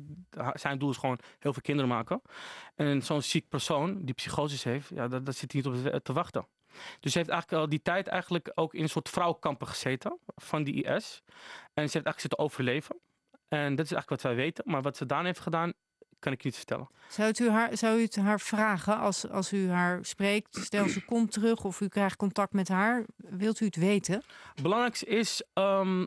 Zijn 0.52 0.78
doel 0.78 0.90
is 0.90 0.96
gewoon 0.96 1.18
heel 1.38 1.52
veel 1.52 1.62
kinderen 1.62 1.90
maken. 1.90 2.22
En 2.74 3.02
zo'n 3.02 3.22
ziek 3.22 3.48
persoon 3.48 4.04
die 4.04 4.14
psychoses 4.14 4.64
heeft, 4.64 4.88
ja, 4.88 5.08
daar, 5.08 5.24
daar 5.24 5.34
zit 5.34 5.52
hij 5.52 5.62
niet 5.62 5.94
op 5.94 6.04
te 6.04 6.12
wachten. 6.12 6.46
Dus 7.00 7.12
ze 7.12 7.18
heeft 7.18 7.30
eigenlijk 7.30 7.62
al 7.62 7.68
die 7.68 7.82
tijd 7.82 8.06
eigenlijk 8.06 8.52
ook 8.54 8.74
in 8.74 8.82
een 8.82 8.88
soort 8.88 9.08
vrouwkampen 9.08 9.66
gezeten 9.66 10.18
van 10.26 10.64
die 10.64 10.82
IS. 10.82 10.84
En 10.84 10.94
ze 10.94 11.80
heeft 11.80 11.92
eigenlijk 11.92 12.20
zitten 12.20 12.38
overleven. 12.38 12.96
En 13.48 13.74
dat 13.74 13.84
is 13.84 13.92
eigenlijk 13.92 14.08
wat 14.08 14.32
wij 14.32 14.34
weten. 14.34 14.64
Maar 14.66 14.82
wat 14.82 14.96
ze 14.96 15.06
daarna 15.06 15.26
heeft 15.26 15.40
gedaan, 15.40 15.72
kan 16.18 16.32
ik 16.32 16.44
niet 16.44 16.56
vertellen. 16.56 16.88
Zou, 17.08 17.34
u 17.40 17.50
haar, 17.50 17.76
zou 17.76 17.98
u 17.98 18.02
het 18.02 18.16
haar 18.16 18.40
vragen 18.40 18.98
als, 18.98 19.28
als 19.28 19.52
u 19.52 19.70
haar 19.70 20.04
spreekt? 20.04 20.56
Stel 20.56 20.88
ze 20.88 21.04
komt 21.04 21.32
terug 21.32 21.64
of 21.64 21.80
u 21.80 21.88
krijgt 21.88 22.16
contact 22.16 22.52
met 22.52 22.68
haar. 22.68 23.04
Wilt 23.16 23.60
u 23.60 23.64
het 23.64 23.76
weten? 23.76 24.22
Het 24.54 24.62
belangrijkste 24.62 25.06
is 25.06 25.42
um, 25.54 26.06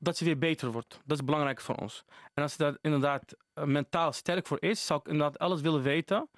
dat 0.00 0.16
ze 0.16 0.24
weer 0.24 0.38
beter 0.38 0.72
wordt. 0.72 1.00
Dat 1.04 1.18
is 1.18 1.24
belangrijk 1.24 1.60
voor 1.60 1.74
ons. 1.74 2.04
En 2.34 2.42
als 2.42 2.52
ze 2.52 2.58
daar 2.58 2.78
inderdaad 2.80 3.36
uh, 3.54 3.64
mentaal 3.64 4.12
sterk 4.12 4.46
voor 4.46 4.60
is, 4.60 4.86
zou 4.86 5.00
ik 5.00 5.08
inderdaad 5.08 5.38
alles 5.38 5.60
willen 5.60 5.82
weten 5.82 6.28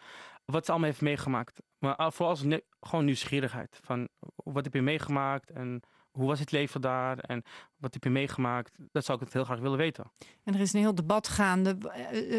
wat 0.45 0.65
ze 0.65 0.71
allemaal 0.71 0.89
heeft 0.89 1.01
meegemaakt. 1.01 1.61
Maar 1.79 2.13
vooral 2.13 2.29
als 2.29 2.45
gewoon 2.81 3.05
nieuwsgierigheid. 3.05 3.79
Van 3.83 4.09
wat 4.35 4.65
heb 4.65 4.75
je 4.75 4.83
meegemaakt 4.83 5.51
en 5.51 5.83
hoe 6.11 6.27
was 6.27 6.39
het 6.39 6.51
leven 6.51 6.81
daar 6.81 7.19
en 7.19 7.43
wat 7.77 7.95
heb 7.95 8.05
je 8.05 8.11
meegemaakt? 8.11 8.79
Dat 8.93 9.05
zou 9.05 9.19
ik 9.19 9.25
het 9.25 9.33
heel 9.33 9.45
graag 9.45 9.59
willen 9.59 9.79
weten. 9.79 10.13
En 10.45 10.55
er 10.55 10.61
is 10.61 10.73
een 10.73 10.81
heel 10.81 10.95
debat 10.95 11.29
gaande. 11.29 11.77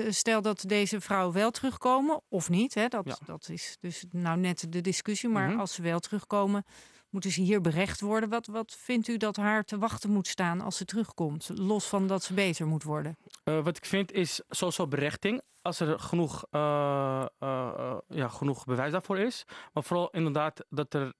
Stel 0.09 0.41
dat 0.41 0.63
deze 0.67 1.01
vrouwen 1.01 1.33
wel 1.33 1.51
terugkomen 1.51 2.21
of 2.27 2.49
niet. 2.49 2.73
Hè? 2.73 2.87
Dat, 2.87 3.05
ja. 3.05 3.17
dat 3.25 3.49
is 3.49 3.77
dus 3.79 4.05
nou 4.09 4.39
net 4.39 4.71
de 4.71 4.81
discussie. 4.81 5.29
Maar 5.29 5.49
-hmm. 5.49 5.59
als 5.59 5.73
ze 5.73 5.81
wel 5.81 5.99
terugkomen, 5.99 6.65
moeten 7.13 7.31
ze 7.31 7.41
hier 7.41 7.61
berecht 7.61 8.01
worden. 8.01 8.29
Wat, 8.29 8.47
wat 8.47 8.75
vindt 8.79 9.07
u 9.07 9.17
dat 9.17 9.35
haar 9.35 9.63
te 9.63 9.77
wachten 9.77 10.09
moet 10.09 10.27
staan 10.27 10.61
als 10.61 10.77
ze 10.77 10.85
terugkomt? 10.85 11.49
Los 11.53 11.85
van 11.85 12.07
dat 12.07 12.23
ze 12.23 12.33
beter 12.33 12.67
moet 12.67 12.83
worden. 12.83 13.17
Uh, 13.45 13.63
wat 13.63 13.77
ik 13.77 13.85
vind 13.85 14.11
is 14.11 14.41
sowieso 14.49 14.87
berechting. 14.87 15.41
Als 15.61 15.79
er 15.79 15.99
genoeg, 15.99 16.45
uh, 16.51 17.25
uh, 17.39 17.97
ja, 18.07 18.27
genoeg 18.27 18.65
bewijs 18.65 18.91
daarvoor 18.91 19.17
is. 19.17 19.45
Maar 19.73 19.83
vooral 19.83 20.09
inderdaad 20.09 20.65
dat 20.69 20.93
er 20.93 21.13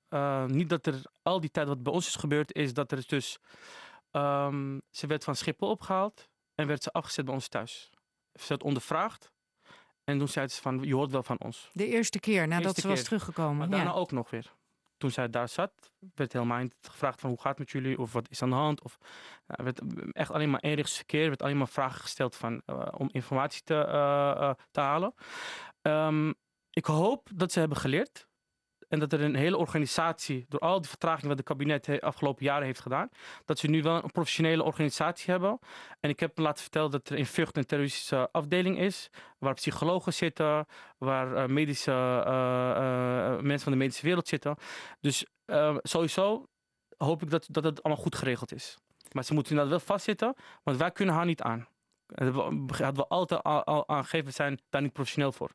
niet 0.47 0.69
dat 0.69 0.85
er 0.85 1.01
al 1.21 1.39
die 1.39 1.51
tijd 1.51 1.67
wat 1.67 1.83
bij 1.83 1.93
ons 1.93 2.07
is 2.07 2.15
gebeurd 2.15 2.53
is. 2.53 2.73
Dat 2.73 2.91
er 2.91 3.03
dus, 3.07 3.37
um, 4.11 4.81
ze 4.91 5.07
werd 5.07 5.23
van 5.23 5.35
Schiphol 5.35 5.69
opgehaald 5.69 6.29
en 6.55 6.67
werd 6.67 6.83
ze 6.83 6.91
afgezet 6.91 7.25
bij 7.25 7.33
ons 7.33 7.47
thuis. 7.47 7.89
Ze 8.33 8.47
werd 8.47 8.63
ondervraagd. 8.63 9.31
En 10.03 10.17
toen 10.17 10.27
zei 10.27 10.47
ze 10.47 10.61
van, 10.61 10.79
je 10.83 10.95
hoort 10.95 11.11
wel 11.11 11.23
van 11.23 11.39
ons. 11.39 11.69
De 11.73 11.87
eerste 11.87 12.19
keer 12.19 12.47
nadat 12.47 12.65
eerste 12.65 12.81
ze 12.81 12.87
was 12.87 13.03
teruggekomen. 13.03 13.57
Maar 13.57 13.69
daarna 13.69 13.91
ja. 13.91 13.95
ook 13.95 14.11
nog 14.11 14.29
weer 14.29 14.53
toen 15.03 15.11
zij 15.11 15.29
daar 15.29 15.49
zat, 15.49 15.91
werd 16.15 16.33
helemaal 16.33 16.61
niet 16.61 16.75
gevraagd 16.81 17.19
van 17.19 17.29
hoe 17.29 17.39
gaat 17.39 17.57
het 17.57 17.59
met 17.59 17.71
jullie 17.71 17.99
of 17.99 18.13
wat 18.13 18.29
is 18.29 18.41
aan 18.41 18.49
de 18.49 18.55
hand. 18.55 18.81
Of 18.81 18.97
uh, 19.47 19.65
werd 19.65 19.81
echt 20.11 20.31
alleen 20.31 20.49
maar 20.49 20.59
eenrichtsverkeer, 20.59 21.27
werd 21.27 21.41
alleen 21.41 21.57
maar 21.57 21.67
vragen 21.67 22.01
gesteld 22.01 22.35
van, 22.35 22.61
uh, 22.65 22.87
om 22.97 23.09
informatie 23.11 23.63
te, 23.63 23.73
uh, 23.87 24.53
te 24.71 24.79
halen. 24.79 25.13
Um, 25.81 26.33
ik 26.69 26.85
hoop 26.85 27.29
dat 27.35 27.51
ze 27.51 27.59
hebben 27.59 27.77
geleerd. 27.77 28.27
En 28.93 28.99
dat 28.99 29.13
er 29.13 29.21
een 29.21 29.35
hele 29.35 29.57
organisatie, 29.57 30.45
door 30.49 30.59
al 30.59 30.79
die 30.79 30.89
vertragingen 30.89 31.27
wat 31.27 31.37
het 31.37 31.47
kabinet 31.47 31.85
de 31.85 32.01
afgelopen 32.01 32.45
jaren 32.45 32.65
heeft 32.65 32.79
gedaan, 32.79 33.09
dat 33.45 33.59
ze 33.59 33.67
nu 33.67 33.81
wel 33.81 34.03
een 34.03 34.11
professionele 34.11 34.63
organisatie 34.63 35.31
hebben. 35.31 35.59
En 35.99 36.09
ik 36.09 36.19
heb 36.19 36.37
laten 36.37 36.61
vertellen 36.61 36.91
dat 36.91 37.09
er 37.09 37.17
in 37.17 37.25
Vught 37.25 37.57
een 37.57 37.65
terroristische 37.65 38.29
afdeling 38.31 38.79
is, 38.79 39.09
waar 39.37 39.53
psychologen 39.53 40.13
zitten, 40.13 40.65
waar 40.97 41.33
uh, 41.33 41.45
medische 41.45 41.91
uh, 41.91 43.39
mensen 43.41 43.59
van 43.59 43.71
de 43.71 43.77
medische 43.77 44.05
wereld 44.05 44.27
zitten. 44.27 44.55
Dus 45.01 45.25
sowieso 45.81 46.45
hoop 46.97 47.21
ik 47.21 47.29
dat, 47.29 47.47
dat 47.49 47.63
het 47.63 47.83
allemaal 47.83 48.03
goed 48.03 48.15
geregeld 48.15 48.53
is. 48.53 48.77
Maar 49.11 49.23
ze 49.23 49.33
moeten 49.33 49.51
inderdaad 49.51 49.77
wel 49.77 49.87
vastzitten, 49.95 50.35
want 50.63 50.77
wij 50.77 50.91
kunnen 50.91 51.15
haar 51.15 51.25
niet 51.25 51.41
aan. 51.41 51.67
Dat 52.05 52.33
hadden 52.33 52.95
we 52.95 53.07
altijd 53.07 53.43
al 53.43 53.87
aangegeven, 53.87 54.25
we 54.25 54.31
zijn 54.31 54.59
daar 54.69 54.81
niet 54.81 54.93
professioneel 54.93 55.31
voor. 55.31 55.51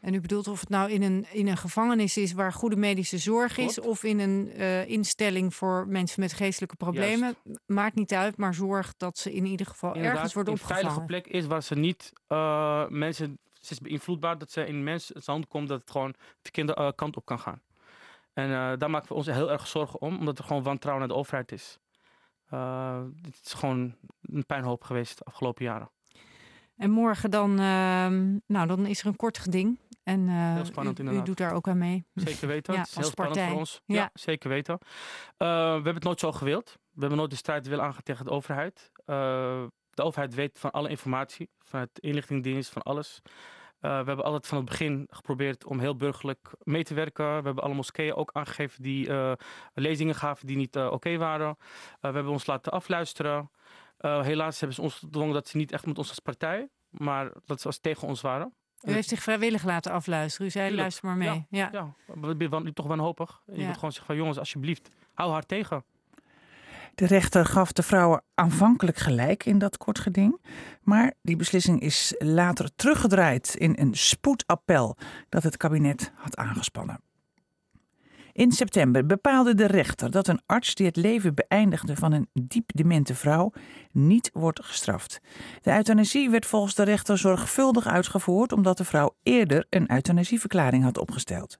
En 0.00 0.14
u 0.14 0.20
bedoelt 0.20 0.48
of 0.48 0.60
het 0.60 0.68
nou 0.68 0.90
in 0.90 1.02
een, 1.02 1.26
in 1.32 1.48
een 1.48 1.56
gevangenis 1.56 2.16
is 2.16 2.32
waar 2.32 2.52
goede 2.52 2.76
medische 2.76 3.18
zorg 3.18 3.58
is, 3.58 3.80
of 3.80 4.02
in 4.04 4.18
een 4.18 4.52
uh, 4.56 4.88
instelling 4.88 5.54
voor 5.54 5.86
mensen 5.88 6.20
met 6.20 6.32
geestelijke 6.32 6.76
problemen. 6.76 7.36
Maakt 7.66 7.94
niet 7.94 8.14
uit, 8.14 8.36
maar 8.36 8.54
zorg 8.54 8.96
dat 8.96 9.18
ze 9.18 9.34
in 9.34 9.46
ieder 9.46 9.66
geval 9.66 9.94
ergens 9.94 10.34
worden 10.34 10.52
opgevangen. 10.52 10.84
Een 10.84 10.90
veilige 10.90 11.06
plek 11.06 11.26
is 11.26 11.46
waar 11.46 11.62
ze 11.62 11.74
niet 11.74 12.12
uh, 12.28 12.88
mensen. 12.88 13.38
Het 13.54 13.70
is 13.70 13.78
beïnvloedbaar 13.78 14.38
dat 14.38 14.50
ze 14.50 14.66
in 14.66 14.84
mensen 14.84 15.20
hand 15.24 15.48
komt 15.48 15.68
dat 15.68 15.80
het 15.80 15.90
gewoon 15.90 16.10
de 16.10 16.18
verkeerde 16.42 16.76
uh, 16.78 16.90
kant 16.94 17.16
op 17.16 17.24
kan 17.24 17.38
gaan. 17.38 17.62
En 18.32 18.78
daar 18.78 18.90
maken 18.90 19.08
we 19.08 19.14
ons 19.14 19.26
heel 19.26 19.50
erg 19.50 19.66
zorgen 19.66 20.00
om, 20.00 20.18
omdat 20.18 20.38
er 20.38 20.44
gewoon 20.44 20.62
wantrouwen 20.62 21.06
naar 21.06 21.16
de 21.16 21.20
overheid 21.20 21.52
is. 21.52 21.78
het 23.22 23.40
is 23.44 23.52
gewoon 23.52 23.96
een 24.22 24.46
pijnhoop 24.46 24.84
geweest 24.84 25.18
de 25.18 25.24
afgelopen 25.24 25.64
jaren. 25.64 25.90
En 26.78 26.90
morgen 26.90 27.30
dan, 27.30 27.50
uh, 27.50 27.58
nou, 28.46 28.66
dan 28.66 28.86
is 28.86 29.00
er 29.00 29.06
een 29.06 29.16
kort 29.16 29.38
geding. 29.38 29.78
En 30.02 30.20
uh, 30.20 30.54
heel 30.54 30.64
spannend, 30.64 30.98
u, 30.98 31.00
inderdaad. 31.00 31.24
u 31.24 31.26
doet 31.26 31.38
daar 31.38 31.52
ook 31.52 31.68
aan 31.68 31.78
mee. 31.78 32.04
Zeker 32.14 32.48
weten. 32.54 32.74
ja, 32.74 32.80
het 32.80 32.88
is 32.88 32.94
heel 32.94 33.14
partij. 33.14 33.32
spannend 33.32 33.50
voor 33.50 33.58
ons. 33.58 33.80
Ja, 33.84 33.94
ja 33.94 34.10
zeker 34.14 34.48
weten. 34.48 34.74
Uh, 34.74 34.88
we 35.38 35.44
hebben 35.54 35.94
het 35.94 36.04
nooit 36.04 36.20
zo 36.20 36.32
gewild. 36.32 36.78
We 36.92 37.00
hebben 37.00 37.18
nooit 37.18 37.30
de 37.30 37.36
strijd 37.36 37.66
willen 37.68 37.84
aangaan 37.84 38.02
tegen 38.02 38.24
de 38.24 38.30
overheid. 38.30 38.90
Uh, 38.94 39.06
de 39.90 40.02
overheid 40.02 40.34
weet 40.34 40.58
van 40.58 40.70
alle 40.70 40.88
informatie, 40.88 41.50
van 41.58 41.80
het 41.80 41.98
inlichtingendienst, 41.98 42.70
van 42.70 42.82
alles. 42.82 43.20
we 43.80 43.88
hebben 43.88 44.24
altijd 44.24 44.46
van 44.46 44.56
het 44.56 44.66
begin 44.66 45.06
geprobeerd 45.10 45.64
om 45.64 45.78
heel 45.78 45.96
burgerlijk 45.96 46.50
mee 46.62 46.84
te 46.84 46.94
werken. 46.94 47.26
We 47.26 47.44
hebben 47.44 47.64
alle 47.64 47.74
moskeeën 47.74 48.14
ook 48.14 48.30
aangegeven 48.32 48.82
die 48.82 49.10
lezingen 49.74 50.14
gaven 50.14 50.46
die 50.46 50.56
niet 50.56 50.76
oké 50.76 50.94
okay 50.94 51.18
waren. 51.18 51.56
we 52.00 52.08
hebben 52.08 52.32
ons 52.32 52.46
laten 52.46 52.72
afluisteren. 52.72 53.50
Helaas 53.98 54.58
hebben 54.58 54.76
ze 54.76 54.82
ons 54.82 54.94
gedwongen 54.94 55.34
dat 55.34 55.48
ze 55.48 55.56
niet 55.56 55.72
echt 55.72 55.86
met 55.86 55.98
ons 55.98 56.08
als 56.08 56.18
partij, 56.18 56.68
maar 56.90 57.32
dat 57.46 57.60
ze 57.60 57.66
als 57.66 57.78
tegen 57.78 58.08
ons 58.08 58.20
waren. 58.20 58.52
U 58.84 58.92
heeft 58.92 59.08
zich 59.08 59.22
vrijwillig 59.22 59.64
laten 59.64 59.92
afluisteren. 59.92 60.46
U 60.46 60.50
zei, 60.50 60.74
luister 60.74 61.06
maar 61.06 61.16
mee. 61.16 61.46
Ja, 61.50 61.68
ja. 61.72 61.94
ja. 62.50 62.72
toch 62.72 62.86
wanhopig. 62.86 63.42
Je 63.46 63.64
moet 63.64 63.74
gewoon 63.74 63.92
zeggen 63.92 64.06
van, 64.06 64.16
jongens, 64.16 64.38
alsjeblieft, 64.38 64.90
hou 65.14 65.32
haar 65.32 65.46
tegen. 65.46 65.84
De 66.94 67.06
rechter 67.06 67.46
gaf 67.46 67.72
de 67.72 67.82
vrouwen 67.82 68.22
aanvankelijk 68.34 68.96
gelijk 68.96 69.44
in 69.44 69.58
dat 69.58 69.76
kort 69.76 69.98
geding. 69.98 70.40
Maar 70.82 71.14
die 71.22 71.36
beslissing 71.36 71.80
is 71.80 72.14
later 72.18 72.70
teruggedraaid 72.76 73.54
in 73.54 73.74
een 73.78 73.94
spoedappel 73.94 74.96
dat 75.28 75.42
het 75.42 75.56
kabinet 75.56 76.12
had 76.14 76.36
aangespannen. 76.36 77.00
In 78.38 78.52
september 78.52 79.06
bepaalde 79.06 79.54
de 79.54 79.66
rechter 79.66 80.10
dat 80.10 80.28
een 80.28 80.40
arts 80.46 80.74
die 80.74 80.86
het 80.86 80.96
leven 80.96 81.34
beëindigde 81.34 81.96
van 81.96 82.12
een 82.12 82.28
diep 82.32 82.70
demente 82.74 83.14
vrouw 83.14 83.52
niet 83.92 84.30
wordt 84.32 84.64
gestraft. 84.64 85.20
De 85.62 85.72
euthanasie 85.72 86.30
werd 86.30 86.46
volgens 86.46 86.74
de 86.74 86.82
rechter 86.82 87.18
zorgvuldig 87.18 87.86
uitgevoerd 87.86 88.52
omdat 88.52 88.76
de 88.76 88.84
vrouw 88.84 89.14
eerder 89.22 89.66
een 89.70 89.92
euthanasieverklaring 89.92 90.82
had 90.82 90.98
opgesteld. 90.98 91.58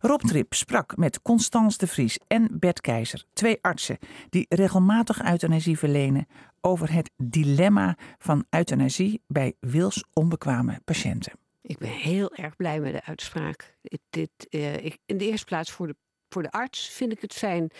Rob 0.00 0.20
Trip 0.20 0.54
sprak 0.54 0.96
met 0.96 1.22
Constance 1.22 1.78
de 1.78 1.86
Vries 1.86 2.18
en 2.26 2.48
Bert 2.50 2.80
Keizer, 2.80 3.24
twee 3.32 3.58
artsen 3.60 3.98
die 4.28 4.46
regelmatig 4.48 5.22
euthanasie 5.24 5.78
verlenen, 5.78 6.26
over 6.60 6.92
het 6.92 7.10
dilemma 7.16 7.96
van 8.18 8.44
euthanasie 8.50 9.22
bij 9.26 9.54
wilsonbekwame 9.60 10.80
patiënten. 10.84 11.41
Ik 11.72 11.78
ben 11.78 11.88
heel 11.88 12.34
erg 12.34 12.56
blij 12.56 12.80
met 12.80 12.92
de 12.92 13.04
uitspraak. 13.04 13.76
Dit, 14.10 14.30
uh, 14.50 14.84
ik, 14.84 14.98
in 15.06 15.16
de 15.16 15.24
eerste 15.24 15.46
plaats 15.46 15.70
voor 15.70 15.86
de, 15.86 15.96
voor 16.28 16.42
de 16.42 16.50
arts 16.50 16.88
vind 16.88 17.12
ik 17.12 17.20
het 17.20 17.32
fijn 17.32 17.70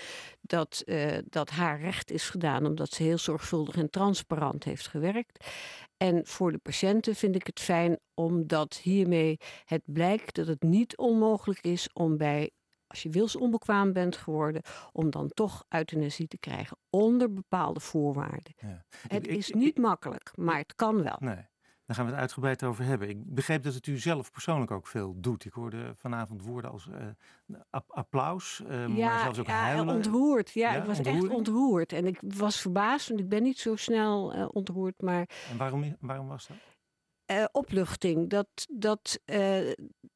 dat, 0.40 0.82
uh, 0.86 1.18
dat 1.24 1.50
haar 1.50 1.80
recht 1.80 2.10
is 2.10 2.30
gedaan, 2.30 2.66
omdat 2.66 2.90
ze 2.90 3.02
heel 3.02 3.18
zorgvuldig 3.18 3.76
en 3.76 3.90
transparant 3.90 4.64
heeft 4.64 4.86
gewerkt. 4.86 5.46
En 5.96 6.26
voor 6.26 6.52
de 6.52 6.58
patiënten 6.58 7.14
vind 7.14 7.34
ik 7.34 7.46
het 7.46 7.60
fijn 7.60 7.98
omdat 8.14 8.74
hiermee 8.82 9.36
het 9.64 9.82
blijkt 9.84 10.34
dat 10.34 10.46
het 10.46 10.62
niet 10.62 10.96
onmogelijk 10.96 11.60
is 11.60 11.92
om 11.92 12.16
bij 12.16 12.50
als 12.86 13.02
je 13.02 13.10
wilsonbekwaam 13.10 13.92
bent 13.92 14.16
geworden, 14.16 14.62
om 14.92 15.10
dan 15.10 15.28
toch 15.28 15.64
euthanasie 15.68 16.28
te 16.28 16.38
krijgen 16.38 16.76
onder 16.90 17.32
bepaalde 17.32 17.80
voorwaarden. 17.80 18.52
Ja. 18.56 18.84
Het 19.08 19.26
is 19.26 19.50
niet 19.50 19.78
makkelijk, 19.78 20.32
maar 20.34 20.58
het 20.58 20.74
kan 20.74 21.02
wel. 21.02 21.16
Nee. 21.18 21.50
Daar 21.86 21.96
gaan 21.96 22.04
we 22.04 22.12
het 22.12 22.20
uitgebreid 22.20 22.62
over 22.62 22.84
hebben. 22.84 23.08
Ik 23.08 23.34
begreep 23.34 23.62
dat 23.62 23.74
het 23.74 23.86
u 23.86 23.98
zelf 23.98 24.30
persoonlijk 24.30 24.70
ook 24.70 24.86
veel 24.86 25.14
doet. 25.20 25.44
Ik 25.44 25.52
hoorde 25.52 25.94
vanavond 25.96 26.42
woorden 26.42 26.70
als 26.70 26.86
uh, 26.86 27.80
applaus, 27.86 28.62
uh, 28.68 28.96
ja, 28.96 29.08
maar 29.08 29.20
zelfs 29.20 29.38
ook 29.38 29.46
ja, 29.46 29.52
huilen. 29.52 29.94
ontroerd. 29.94 30.50
Ja, 30.50 30.74
ik 30.74 30.84
was 30.84 31.00
echt 31.00 31.28
ontroerd. 31.28 31.92
En 31.92 32.06
ik 32.06 32.20
was 32.20 32.60
verbaasd, 32.60 33.08
want 33.08 33.20
ik 33.20 33.28
ben 33.28 33.42
niet 33.42 33.58
zo 33.58 33.76
snel 33.76 34.36
uh, 34.36 34.48
ontroerd. 34.52 35.00
Maar, 35.00 35.28
en 35.50 35.56
waarom, 35.56 35.96
waarom 36.00 36.28
was 36.28 36.46
dat? 36.46 36.56
opluchting. 37.52 38.30
Dat, 38.30 38.66
dat 38.70 39.20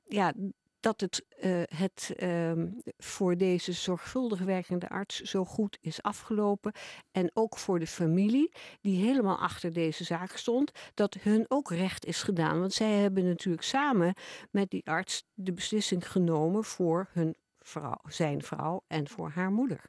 ja, 0.05 0.33
dat 0.87 1.01
het, 1.01 1.25
uh, 1.45 1.63
het 1.77 2.15
uh, 2.19 2.53
voor 2.99 3.37
deze 3.37 3.73
zorgvuldig 3.73 4.41
werkende 4.41 4.89
arts 4.89 5.21
zo 5.21 5.45
goed 5.45 5.79
is 5.81 6.03
afgelopen. 6.03 6.73
En 7.13 7.31
ook 7.35 7.59
voor 7.59 7.79
de 7.79 7.87
familie, 7.87 8.53
die 8.81 9.05
helemaal 9.05 9.39
achter 9.39 9.73
deze 9.73 10.05
zaak 10.05 10.37
stond, 10.37 10.71
dat 10.95 11.15
hun 11.15 11.45
ook 11.49 11.71
recht 11.71 12.05
is 12.05 12.23
gedaan. 12.23 12.61
Want 12.61 12.73
zij 12.73 12.93
hebben 12.93 13.25
natuurlijk 13.25 13.63
samen 13.63 14.15
met 14.51 14.71
die 14.71 14.87
arts 14.87 15.27
de 15.35 15.53
beslissing 15.53 16.11
genomen 16.11 16.65
voor 16.65 17.09
hun 17.13 17.37
vrouw, 17.59 18.01
zijn 18.09 18.43
vrouw 18.43 18.85
en 18.87 19.09
voor 19.09 19.31
haar 19.31 19.51
moeder. 19.51 19.81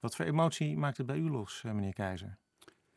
Wat 0.00 0.16
voor 0.16 0.24
emotie 0.24 0.76
maakt 0.76 0.96
het 0.96 1.06
bij 1.06 1.16
u 1.16 1.30
los, 1.30 1.62
eh, 1.64 1.72
meneer 1.72 1.92
Keizer? 1.92 2.38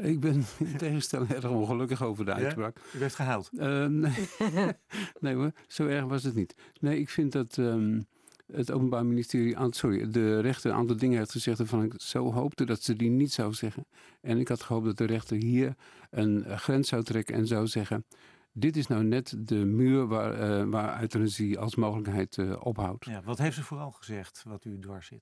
Ik 0.02 0.20
ben 0.20 0.34
in 0.60 0.78
tegenstelling 0.78 1.32
erg 1.32 1.50
ongelukkig 1.50 2.04
over 2.04 2.26
de 2.26 2.34
uitspraak. 2.34 2.78
Ja? 2.78 2.98
U 2.98 3.00
werd 3.00 3.16
gehuild? 3.16 3.50
Uh, 3.54 3.86
nee. 3.86 4.28
nee 5.20 5.36
hoor, 5.36 5.52
zo 5.68 5.88
erg 5.88 6.06
was 6.06 6.24
het 6.24 6.36
niet. 6.36 6.56
Nee, 6.80 7.00
ik 7.00 7.10
vind 7.10 7.32
dat 7.32 7.58
um, 7.58 8.06
het 8.46 8.72
Openbaar 8.72 9.06
Ministerie, 9.06 9.56
sorry, 9.70 10.12
de 10.12 10.40
rechter 10.40 10.72
een 10.72 10.78
aantal 10.78 10.98
dingen 10.98 11.18
heeft 11.18 11.32
gezegd 11.32 11.58
waarvan 11.58 11.84
ik 11.84 11.94
zo 11.98 12.32
hoopte 12.32 12.66
dat 12.66 12.84
ze 12.84 12.96
die 12.96 13.10
niet 13.10 13.32
zou 13.32 13.54
zeggen. 13.54 13.86
En 14.22 14.38
ik 14.38 14.48
had 14.48 14.64
gehoopt 14.64 14.86
dat 14.86 14.98
de 14.98 15.06
rechter 15.06 15.38
hier 15.38 15.76
een 16.10 16.46
grens 16.60 16.88
zou 16.88 17.04
trekken 17.04 17.36
en 17.36 17.48
zou 17.48 17.68
zeggen... 17.68 18.06
Dit 18.54 18.78
is 18.78 18.88
nou 18.88 19.04
net 19.04 19.36
de 19.38 19.66
muur 19.66 20.08
waar, 20.08 20.62
uh, 20.62 20.70
waar 20.70 21.02
euthanasie 21.02 21.60
als 21.60 21.76
mogelijkheid 21.76 22.38
uh, 22.38 22.56
ophoudt. 22.60 23.06
Ja, 23.06 23.22
wat 23.22 23.38
heeft 23.38 23.56
ze 23.56 23.64
vooral 23.64 23.92
gezegd 23.92 24.44
wat 24.48 24.66
u 24.66 24.80
dwars 24.80 25.08
zit? 25.08 25.22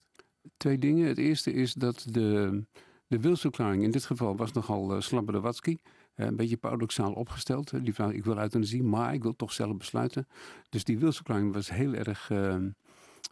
Twee 0.58 0.78
dingen. 0.78 1.08
Het 1.08 1.18
eerste 1.18 1.54
is 1.54 1.74
dat 1.74 2.06
de 2.10 2.64
de 3.10 3.20
wilsverklaring 3.20 3.84
in 3.84 3.92
dit 3.92 4.06
geval 4.06 4.36
was 4.36 4.52
nogal 4.52 4.96
uh, 4.96 5.02
slabberdewatsky. 5.02 5.78
Uh, 6.16 6.26
een 6.26 6.36
beetje 6.36 6.58
paradoxaal 6.58 7.14
opgesteld. 7.14 7.84
Die 7.84 7.94
vraag, 7.94 8.12
ik 8.12 8.26
wil 8.26 8.38
euthanasie, 8.38 8.84
maar 8.84 9.14
ik 9.14 9.24
wil 9.24 9.36
toch 9.36 9.54
zelf 9.54 9.78
besluiten. 9.78 10.28
Dus 10.70 10.84
die 10.84 11.00
wilsverklaring 11.00 11.54
was 11.54 11.70
heel 11.70 11.94
erg, 11.94 12.30
uh, 12.30 12.56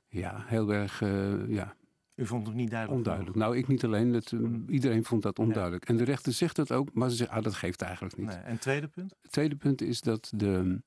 ja, 0.08 0.44
heel 0.48 0.74
erg, 0.74 1.00
ja, 1.48 1.76
u 2.18 2.26
vond 2.26 2.48
het 2.48 2.56
niet 2.56 2.70
duidelijk? 2.70 2.98
Onduidelijk. 2.98 3.38
Nou, 3.38 3.58
ik 3.58 3.68
niet 3.68 3.84
alleen. 3.84 4.14
Het, 4.14 4.32
eh, 4.32 4.40
mm. 4.40 4.66
Iedereen 4.70 5.04
vond 5.04 5.22
dat 5.22 5.40
onduidelijk. 5.40 5.86
En 5.86 5.98
de 5.98 6.04
rechter 6.04 6.34
zegt 6.34 6.56
dat 6.56 6.72
ook, 6.72 6.94
maar 6.94 7.10
ze 7.10 7.16
zegt, 7.16 7.30
ah, 7.30 7.44
dat 7.44 7.54
geeft 7.54 7.82
eigenlijk 7.82 8.18
niet. 8.18 8.28
Nee. 8.28 8.36
En 8.36 8.52
het 8.52 8.62
tweede 8.62 8.88
punt? 8.88 9.14
Het 9.22 9.32
tweede 9.32 9.56
punt 9.56 9.82
is 9.82 10.02
dat 10.02 10.32
de, 10.36 10.82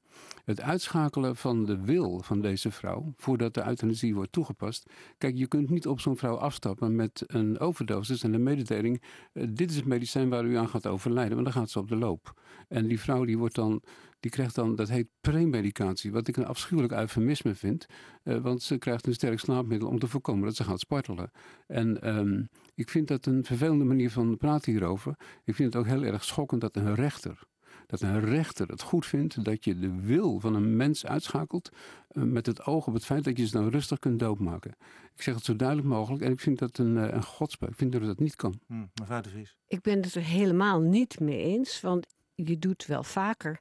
het 0.44 0.60
uitschakelen 0.60 1.36
van 1.36 1.64
de 1.64 1.80
wil 1.80 2.20
van 2.22 2.40
deze 2.40 2.70
vrouw, 2.70 3.12
voordat 3.16 3.54
de 3.54 3.66
euthanasie 3.66 4.14
wordt 4.14 4.32
toegepast. 4.32 4.92
Kijk, 5.18 5.36
je 5.36 5.46
kunt 5.46 5.70
niet 5.70 5.86
op 5.86 6.00
zo'n 6.00 6.16
vrouw 6.16 6.36
afstappen 6.36 6.96
met 6.96 7.24
een 7.26 7.58
overdosis 7.58 8.22
en 8.22 8.34
een 8.34 8.42
mededeling. 8.42 9.02
Uh, 9.32 9.46
dit 9.50 9.70
is 9.70 9.76
het 9.76 9.84
medicijn 9.84 10.28
waar 10.28 10.44
u 10.44 10.56
aan 10.56 10.68
gaat 10.68 10.86
overlijden, 10.86 11.34
want 11.34 11.44
dan 11.44 11.54
gaat 11.54 11.70
ze 11.70 11.78
op 11.78 11.88
de 11.88 11.96
loop. 11.96 12.40
En 12.68 12.86
die 12.86 13.00
vrouw 13.00 13.24
die 13.24 13.38
wordt 13.38 13.54
dan 13.54 13.82
die 14.20 14.30
krijgt 14.30 14.54
dan, 14.54 14.74
dat 14.74 14.88
heet 14.88 15.08
premedicatie, 15.20 16.12
wat 16.12 16.28
ik 16.28 16.36
een 16.36 16.46
afschuwelijk 16.46 16.92
eufemisme 16.92 17.54
vind. 17.54 17.86
Uh, 18.24 18.38
want 18.38 18.62
ze 18.62 18.78
krijgt 18.78 19.06
een 19.06 19.14
sterk 19.14 19.38
slaapmiddel 19.38 19.88
om 19.88 19.98
te 19.98 20.08
voorkomen 20.08 20.44
dat 20.44 20.56
ze 20.56 20.64
gaat 20.64 20.80
spartelen. 20.80 21.30
En 21.66 22.16
um, 22.18 22.48
ik 22.74 22.88
vind 22.88 23.08
dat 23.08 23.26
een 23.26 23.44
vervelende 23.44 23.84
manier 23.84 24.10
van 24.10 24.36
praten 24.36 24.72
hierover. 24.72 25.14
Ik 25.44 25.54
vind 25.54 25.72
het 25.72 25.82
ook 25.82 25.88
heel 25.88 26.02
erg 26.02 26.24
schokkend 26.24 26.60
dat 26.60 26.76
een 26.76 26.94
rechter, 26.94 27.42
dat 27.90 28.00
een 28.00 28.20
rechter 28.20 28.68
het 28.68 28.82
goed 28.82 29.06
vindt 29.06 29.44
dat 29.44 29.64
je 29.64 29.78
de 29.78 30.00
wil 30.00 30.40
van 30.40 30.54
een 30.54 30.76
mens 30.76 31.06
uitschakelt 31.06 31.70
uh, 32.12 32.22
met 32.22 32.46
het 32.46 32.64
oog 32.64 32.86
op 32.86 32.94
het 32.94 33.04
feit 33.04 33.24
dat 33.24 33.36
je 33.38 33.46
ze 33.46 33.52
dan 33.52 33.68
rustig 33.68 33.98
kunt 33.98 34.18
doodmaken. 34.18 34.70
Ik 35.14 35.22
zeg 35.22 35.34
het 35.34 35.44
zo 35.44 35.56
duidelijk 35.56 35.88
mogelijk 35.88 36.22
en 36.22 36.32
ik 36.32 36.40
vind 36.40 36.58
dat 36.58 36.78
een, 36.78 36.96
uh, 36.96 37.08
een 37.08 37.24
godspraak. 37.24 37.70
Ik 37.70 37.76
vind 37.76 37.92
dat 37.92 38.02
dat 38.02 38.18
niet 38.18 38.36
kan. 38.36 38.60
Mevrouw 39.00 39.20
de 39.20 39.28
Vries. 39.28 39.56
Ik 39.66 39.80
ben 39.80 40.02
het 40.02 40.14
er 40.14 40.22
helemaal 40.22 40.80
niet 40.80 41.20
mee 41.20 41.38
eens, 41.38 41.80
want 41.80 42.06
je 42.34 42.58
doet 42.58 42.86
wel 42.86 43.02
vaker 43.02 43.60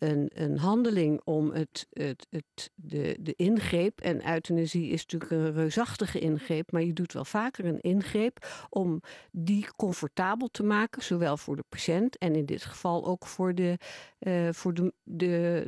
een, 0.00 0.30
een 0.34 0.58
handeling 0.58 1.20
om 1.24 1.50
het, 1.50 1.86
het, 1.92 2.26
het, 2.30 2.70
de, 2.74 3.16
de 3.20 3.34
ingreep. 3.36 4.00
En 4.00 4.28
euthanasie 4.28 4.88
is 4.88 5.06
natuurlijk 5.06 5.30
een 5.30 5.52
reusachtige 5.52 6.18
ingreep, 6.18 6.72
maar 6.72 6.82
je 6.82 6.92
doet 6.92 7.12
wel 7.12 7.24
vaker 7.24 7.64
een 7.64 7.80
ingreep 7.80 8.66
om 8.68 9.00
die 9.30 9.66
comfortabel 9.76 10.48
te 10.48 10.62
maken, 10.62 11.02
zowel 11.02 11.36
voor 11.36 11.56
de 11.56 11.64
patiënt 11.68 12.18
en 12.18 12.34
in 12.34 12.46
dit 12.46 12.64
geval 12.64 13.06
ook 13.06 13.26
voor 13.26 13.54
de, 13.54 13.78
uh, 14.20 14.48
voor 14.52 14.74
de, 14.74 14.92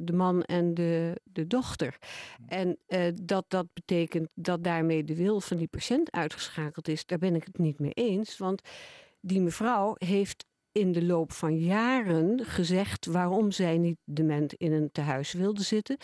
de, 0.02 0.12
man 0.12 0.42
en 0.42 0.74
de, 0.74 1.20
de 1.24 1.46
dochter. 1.46 1.98
En 2.46 2.78
uh, 2.88 3.06
dat 3.22 3.44
dat 3.48 3.66
betekent 3.72 4.28
dat 4.34 4.64
daarmee 4.64 5.04
de 5.04 5.16
wil 5.16 5.40
van 5.40 5.56
die 5.56 5.68
patiënt 5.68 6.10
uitgeschakeld 6.10 6.88
is, 6.88 7.06
daar 7.06 7.18
ben 7.18 7.34
ik 7.34 7.44
het 7.44 7.58
niet 7.58 7.78
mee 7.78 7.92
eens. 7.92 8.38
Want 8.38 8.62
die 9.20 9.40
mevrouw 9.40 9.94
heeft 9.98 10.44
in 10.72 10.92
de 10.92 11.04
loop 11.04 11.32
van 11.32 11.58
jaren 11.58 12.44
gezegd 12.44 13.06
waarom 13.06 13.50
zij 13.50 13.78
niet 13.78 13.98
dement 14.04 14.54
in 14.54 14.72
een 14.72 14.92
tehuis 14.92 15.32
wilde 15.32 15.62
zitten. 15.62 15.96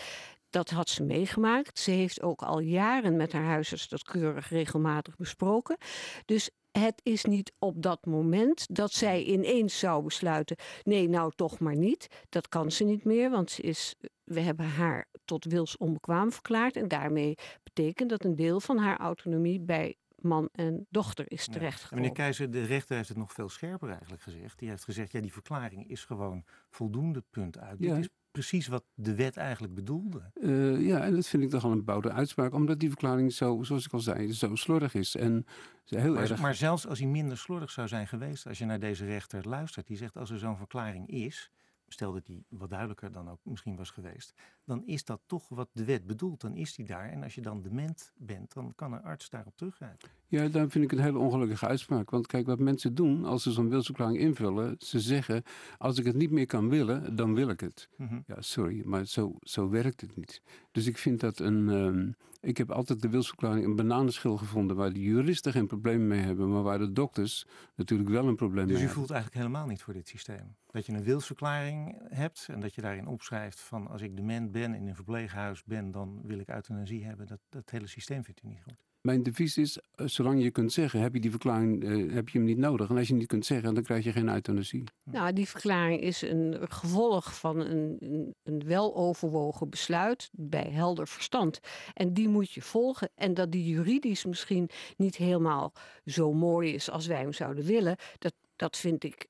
Dat 0.50 0.70
had 0.70 0.88
ze 0.88 1.02
meegemaakt. 1.02 1.78
Ze 1.78 1.90
heeft 1.90 2.22
ook 2.22 2.42
al 2.42 2.60
jaren 2.60 3.16
met 3.16 3.32
haar 3.32 3.44
huisarts 3.44 3.88
dat 3.88 4.02
keurig 4.02 4.48
regelmatig 4.48 5.16
besproken. 5.16 5.76
Dus 6.24 6.50
het 6.70 7.00
is 7.02 7.24
niet 7.24 7.52
op 7.58 7.82
dat 7.82 8.06
moment 8.06 8.66
dat 8.74 8.92
zij 8.92 9.24
ineens 9.24 9.78
zou 9.78 10.04
besluiten: 10.04 10.56
nee, 10.82 11.08
nou 11.08 11.32
toch 11.34 11.58
maar 11.58 11.76
niet. 11.76 12.06
Dat 12.28 12.48
kan 12.48 12.70
ze 12.70 12.84
niet 12.84 13.04
meer, 13.04 13.30
want 13.30 13.60
is, 13.60 13.94
we 14.24 14.40
hebben 14.40 14.66
haar 14.66 15.08
tot 15.24 15.44
wils 15.44 15.76
onbekwaam 15.76 16.32
verklaard. 16.32 16.76
En 16.76 16.88
daarmee 16.88 17.34
betekent 17.62 18.10
dat 18.10 18.24
een 18.24 18.36
deel 18.36 18.60
van 18.60 18.78
haar 18.78 18.98
autonomie 18.98 19.60
bij 19.60 19.96
man 20.22 20.48
en 20.52 20.86
dochter 20.90 21.24
is 21.28 21.46
terechtgekomen. 21.46 22.04
Ja. 22.04 22.10
Meneer 22.10 22.24
Keizer, 22.24 22.50
de 22.50 22.64
rechter 22.64 22.96
heeft 22.96 23.08
het 23.08 23.18
nog 23.18 23.32
veel 23.32 23.48
scherper 23.48 23.88
eigenlijk 23.88 24.22
gezegd. 24.22 24.58
Die 24.58 24.68
heeft 24.68 24.84
gezegd, 24.84 25.12
ja, 25.12 25.20
die 25.20 25.32
verklaring 25.32 25.88
is 25.88 26.04
gewoon 26.04 26.44
voldoende 26.70 27.24
punt 27.30 27.58
uit. 27.58 27.76
Ja. 27.78 27.94
Dit 27.94 28.04
is 28.04 28.10
precies 28.30 28.66
wat 28.66 28.84
de 28.94 29.14
wet 29.14 29.36
eigenlijk 29.36 29.74
bedoelde. 29.74 30.30
Uh, 30.34 30.86
ja, 30.86 31.04
en 31.04 31.14
dat 31.14 31.26
vind 31.26 31.42
ik 31.42 31.50
toch 31.50 31.64
al 31.64 31.72
een 31.72 31.84
bouwde 31.84 32.12
uitspraak, 32.12 32.54
omdat 32.54 32.78
die 32.78 32.88
verklaring 32.88 33.32
zo, 33.32 33.62
zoals 33.62 33.84
ik 33.84 33.92
al 33.92 34.00
zei, 34.00 34.32
zo 34.32 34.54
slordig 34.54 34.94
is. 34.94 35.16
En 35.16 35.46
heel 35.84 36.12
maar, 36.12 36.30
erg... 36.30 36.40
maar 36.40 36.54
zelfs 36.54 36.86
als 36.86 36.98
hij 36.98 37.08
minder 37.08 37.38
slordig 37.38 37.70
zou 37.70 37.88
zijn 37.88 38.08
geweest, 38.08 38.46
als 38.46 38.58
je 38.58 38.64
naar 38.64 38.80
deze 38.80 39.04
rechter 39.04 39.48
luistert, 39.48 39.86
die 39.86 39.96
zegt 39.96 40.16
als 40.16 40.30
er 40.30 40.38
zo'n 40.38 40.56
verklaring 40.56 41.08
is, 41.08 41.50
stel 41.88 42.12
dat 42.12 42.26
die 42.26 42.44
wat 42.48 42.70
duidelijker 42.70 43.12
dan 43.12 43.30
ook 43.30 43.38
misschien 43.42 43.76
was 43.76 43.90
geweest, 43.90 44.34
dan 44.64 44.86
is 44.86 45.04
dat 45.04 45.20
toch 45.26 45.48
wat 45.48 45.68
de 45.72 45.84
wet 45.84 46.06
bedoelt. 46.06 46.40
Dan 46.40 46.56
is 46.56 46.74
die 46.74 46.86
daar. 46.86 47.08
En 47.10 47.22
als 47.22 47.34
je 47.34 47.40
dan 47.40 47.62
dement 47.62 48.12
bent, 48.16 48.52
dan 48.54 48.72
kan 48.74 48.92
een 48.92 49.02
arts 49.02 49.30
daarop 49.30 49.56
teruggrijpen. 49.56 50.08
Ja, 50.26 50.48
daar 50.48 50.68
vind 50.70 50.84
ik 50.84 50.92
een 50.92 51.04
hele 51.04 51.18
ongelukkige 51.18 51.66
uitspraak. 51.66 52.10
Want 52.10 52.26
kijk, 52.26 52.46
wat 52.46 52.58
mensen 52.58 52.94
doen 52.94 53.24
als 53.24 53.42
ze 53.42 53.52
zo'n 53.52 53.68
wilsverklaring 53.68 54.18
invullen, 54.18 54.74
ze 54.78 55.00
zeggen: 55.00 55.42
als 55.78 55.98
ik 55.98 56.04
het 56.04 56.16
niet 56.16 56.30
meer 56.30 56.46
kan 56.46 56.68
willen, 56.68 57.16
dan 57.16 57.34
wil 57.34 57.48
ik 57.48 57.60
het. 57.60 57.88
Mhm. 57.96 58.20
Ja, 58.26 58.40
sorry, 58.40 58.82
maar 58.84 59.04
zo, 59.04 59.36
zo 59.40 59.68
werkt 59.68 60.00
het 60.00 60.16
niet. 60.16 60.42
Dus 60.72 60.86
ik 60.86 60.98
vind 60.98 61.20
dat 61.20 61.38
een. 61.38 61.68
ehm, 61.68 62.10
ik 62.40 62.56
heb 62.56 62.70
altijd 62.70 63.02
de 63.02 63.08
wilsverklaring 63.08 63.64
een 63.64 63.76
bananenschil 63.76 64.36
gevonden 64.36 64.76
waar 64.76 64.92
de 64.92 65.00
juristen 65.02 65.52
geen 65.52 65.66
probleem 65.66 66.06
mee 66.06 66.20
hebben, 66.20 66.52
maar 66.52 66.62
waar 66.62 66.78
de 66.78 66.92
dokters 66.92 67.46
natuurlijk 67.74 68.08
wel 68.08 68.26
een 68.28 68.36
probleem 68.36 68.64
Dus 68.66 68.72
mee 68.74 68.82
u 68.82 68.86
hebben. 68.86 68.96
voelt 68.98 69.10
eigenlijk 69.10 69.42
helemaal 69.44 69.66
niet 69.66 69.82
voor 69.82 69.92
dit 69.94 70.08
systeem? 70.08 70.54
Dat 70.78 70.86
je 70.86 70.92
een 70.92 71.04
wilsverklaring 71.04 71.98
hebt 72.08 72.46
en 72.50 72.60
dat 72.60 72.74
je 72.74 72.80
daarin 72.80 73.06
opschrijft 73.06 73.60
van 73.60 73.88
als 73.88 74.02
ik 74.02 74.16
dement 74.16 74.52
ben 74.52 74.74
in 74.74 74.86
een 74.86 74.94
verpleeghuis 74.94 75.64
ben, 75.64 75.90
dan 75.90 76.20
wil 76.22 76.38
ik 76.38 76.48
euthanasie 76.48 77.04
hebben. 77.04 77.26
Dat, 77.26 77.40
dat 77.48 77.70
hele 77.70 77.86
systeem 77.86 78.24
vindt 78.24 78.42
u 78.42 78.48
niet 78.48 78.62
goed. 78.62 78.76
Mijn 79.00 79.22
devies 79.22 79.56
is, 79.56 79.78
eh, 79.94 80.06
zolang 80.06 80.42
je 80.42 80.50
kunt 80.50 80.72
zeggen, 80.72 81.00
heb 81.00 81.14
je 81.14 81.20
die 81.20 81.30
verklaring, 81.30 81.84
eh, 81.84 82.14
heb 82.14 82.28
je 82.28 82.38
hem 82.38 82.46
niet 82.46 82.58
nodig. 82.58 82.90
En 82.90 82.96
als 82.96 83.08
je 83.08 83.14
niet 83.14 83.26
kunt 83.26 83.46
zeggen, 83.46 83.74
dan 83.74 83.82
krijg 83.82 84.04
je 84.04 84.12
geen 84.12 84.28
euthanasie. 84.28 84.84
Nou, 85.04 85.32
die 85.32 85.48
verklaring 85.48 86.00
is 86.00 86.22
een 86.22 86.56
gevolg 86.60 87.38
van 87.38 87.60
een, 87.60 87.96
een, 88.00 88.34
een 88.42 88.64
weloverwogen 88.64 89.70
besluit 89.70 90.30
bij 90.32 90.70
helder 90.70 91.08
verstand. 91.08 91.60
En 91.94 92.12
die 92.12 92.28
moet 92.28 92.52
je 92.52 92.62
volgen. 92.62 93.10
En 93.14 93.34
dat 93.34 93.52
die 93.52 93.64
juridisch 93.64 94.24
misschien 94.24 94.70
niet 94.96 95.16
helemaal 95.16 95.72
zo 96.04 96.32
mooi 96.32 96.74
is 96.74 96.90
als 96.90 97.06
wij 97.06 97.20
hem 97.20 97.32
zouden 97.32 97.64
willen, 97.64 97.96
dat, 98.18 98.34
dat 98.58 98.76
vind 98.76 99.04
ik 99.04 99.26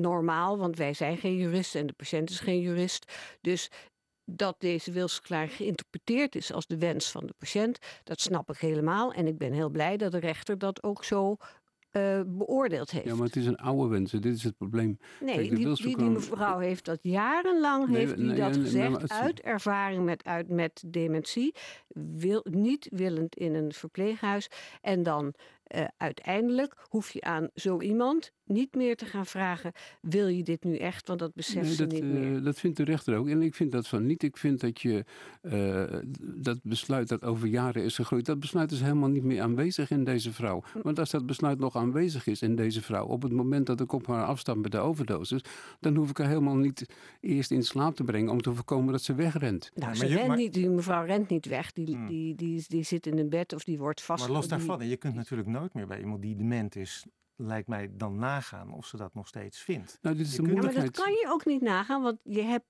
normaal, 0.00 0.58
want 0.58 0.76
wij 0.76 0.94
zijn 0.94 1.16
geen 1.16 1.36
juristen 1.36 1.80
en 1.80 1.86
de 1.86 1.92
patiënt 1.92 2.30
is 2.30 2.40
geen 2.40 2.60
jurist. 2.60 3.12
Dus 3.40 3.70
dat 4.24 4.56
deze 4.58 4.92
wilsverklaring 4.92 5.52
geïnterpreteerd 5.52 6.34
is 6.34 6.52
als 6.52 6.66
de 6.66 6.78
wens 6.78 7.10
van 7.10 7.26
de 7.26 7.34
patiënt, 7.38 7.78
dat 8.04 8.20
snap 8.20 8.50
ik 8.50 8.58
helemaal. 8.58 9.12
En 9.12 9.26
ik 9.26 9.38
ben 9.38 9.52
heel 9.52 9.70
blij 9.70 9.96
dat 9.96 10.12
de 10.12 10.18
rechter 10.18 10.58
dat 10.58 10.82
ook 10.82 11.04
zo 11.04 11.36
uh, 11.96 12.20
beoordeeld 12.26 12.90
heeft. 12.90 13.04
Ja, 13.04 13.14
maar 13.14 13.26
het 13.26 13.36
is 13.36 13.46
een 13.46 13.56
oude 13.56 13.88
wens. 13.88 14.10
Dit 14.10 14.24
is 14.24 14.42
het 14.42 14.56
probleem. 14.56 14.98
Nee, 15.20 15.34
Kijk, 15.34 15.56
die, 15.56 15.74
die, 15.74 15.96
die 15.96 16.10
mevrouw 16.10 16.58
heeft 16.58 16.84
dat 16.84 16.98
jarenlang 17.02 17.88
Nee, 17.88 17.96
heeft 17.96 18.16
die 18.16 18.24
nee, 18.24 18.36
dat 18.36 18.52
nee, 18.52 18.60
gezegd 18.60 19.10
uit 19.10 19.40
ervaring 19.40 20.04
met, 20.04 20.24
uit, 20.24 20.48
met 20.48 20.82
dementie, 20.86 21.54
wil, 21.88 22.46
niet 22.50 22.88
willend 22.90 23.36
in 23.36 23.54
een 23.54 23.72
verpleeghuis. 23.72 24.48
En 24.80 25.02
dan 25.02 25.34
eh, 25.64 25.84
uiteindelijk 25.96 26.74
hoef 26.88 27.10
je 27.10 27.20
aan 27.20 27.48
zo 27.54 27.80
iemand 27.80 28.32
niet 28.44 28.74
meer 28.74 28.96
te 28.96 29.04
gaan 29.06 29.26
vragen: 29.26 29.72
wil 30.00 30.26
je 30.28 30.42
dit 30.42 30.64
nu 30.64 30.76
echt? 30.76 31.06
Want 31.08 31.18
dat 31.20 31.34
beseft 31.34 31.66
Nee, 31.66 31.74
ze 31.74 31.86
dat, 31.86 31.92
niet 31.92 32.02
eh, 32.02 32.08
meer. 32.08 32.42
dat 32.42 32.58
vindt 32.58 32.76
de 32.76 32.84
rechter 32.84 33.16
ook. 33.16 33.28
En 33.28 33.42
ik 33.42 33.54
vind 33.54 33.72
dat 33.72 33.88
van 33.88 34.06
niet. 34.06 34.22
Ik 34.22 34.36
vind 34.36 34.60
dat 34.60 34.80
je 34.80 35.04
eh, 35.42 35.84
dat 36.20 36.58
besluit 36.62 37.08
dat 37.08 37.22
over 37.24 37.48
jaren 37.48 37.82
is 37.84 37.94
gegroeid, 37.94 38.26
dat 38.26 38.40
besluit 38.40 38.70
is 38.72 38.80
helemaal 38.80 39.08
niet 39.08 39.24
meer 39.24 39.40
aanwezig 39.42 39.90
in 39.90 40.04
deze 40.04 40.32
vrouw. 40.32 40.62
Want 40.82 40.98
als 40.98 41.10
dat 41.10 41.26
besluit 41.26 41.58
nog 41.58 41.76
aanwezig 41.76 42.26
is 42.26 42.42
in 42.42 42.56
deze 42.56 42.82
vrouw, 42.82 43.06
op 43.06 43.22
het 43.22 43.32
moment 43.32 43.66
dat 43.66 43.80
ik 43.80 43.92
op 43.92 44.06
haar 44.06 44.24
afstand 44.24 44.62
met 44.62 44.72
de 44.72 44.78
overdosis, 44.78 45.40
dan 45.80 45.94
hoef 45.96 46.10
ik 46.10 46.18
haar 46.18 46.28
helemaal 46.28 46.56
niet 46.56 46.86
eerst 47.20 47.50
in 47.50 47.62
slaap 47.62 47.94
te 47.96 48.04
brengen 48.04 48.30
om 48.30 48.40
te 48.42 48.54
voorkomen 48.54 48.92
dat 48.92 49.02
ze 49.02 49.14
wegrent. 49.14 49.70
Nou, 49.74 49.86
maar 49.86 49.96
ze 49.96 50.08
je- 50.08 50.14
rent 50.14 50.26
maar- 50.28 50.36
niet, 50.36 50.52
die 50.52 50.68
mevrouw 50.68 51.04
rent 51.04 51.28
niet 51.28 51.46
weg. 51.46 51.72
Die, 51.72 51.94
Hmm. 51.94 52.06
die, 52.06 52.34
die, 52.34 52.64
die, 52.68 52.82
zit 52.82 53.06
in 53.06 53.18
een 53.18 53.28
bed 53.28 53.52
of 53.52 53.64
die 53.64 53.78
wordt 53.78 54.02
vast. 54.02 54.22
Maar 54.22 54.32
los 54.32 54.40
die- 54.48 54.50
daarvan, 54.50 54.80
en 54.80 54.88
je 54.88 54.96
kunt 54.96 55.14
natuurlijk 55.14 55.48
nooit 55.54 55.74
meer 55.74 55.86
bij 55.86 56.00
iemand 56.00 56.22
die 56.22 56.36
dement 56.36 56.76
is, 56.76 57.06
lijkt 57.36 57.68
mij 57.68 57.90
dan 57.92 58.18
nagaan 58.18 58.72
of 58.72 58.86
ze 58.86 58.96
dat 58.96 59.14
nog 59.14 59.26
steeds 59.26 59.58
vindt. 59.58 59.98
Nou, 60.02 60.16
dit 60.16 60.26
is 60.26 60.34
de 60.34 60.42
kunt- 60.42 60.54
Ja, 60.54 60.62
maar 60.62 60.74
dat 60.74 60.90
kan 60.90 61.12
je 61.12 61.26
ook 61.28 61.44
niet 61.44 61.62
nagaan, 61.62 62.02
want 62.02 62.18
je 62.22 62.42
hebt 62.42 62.66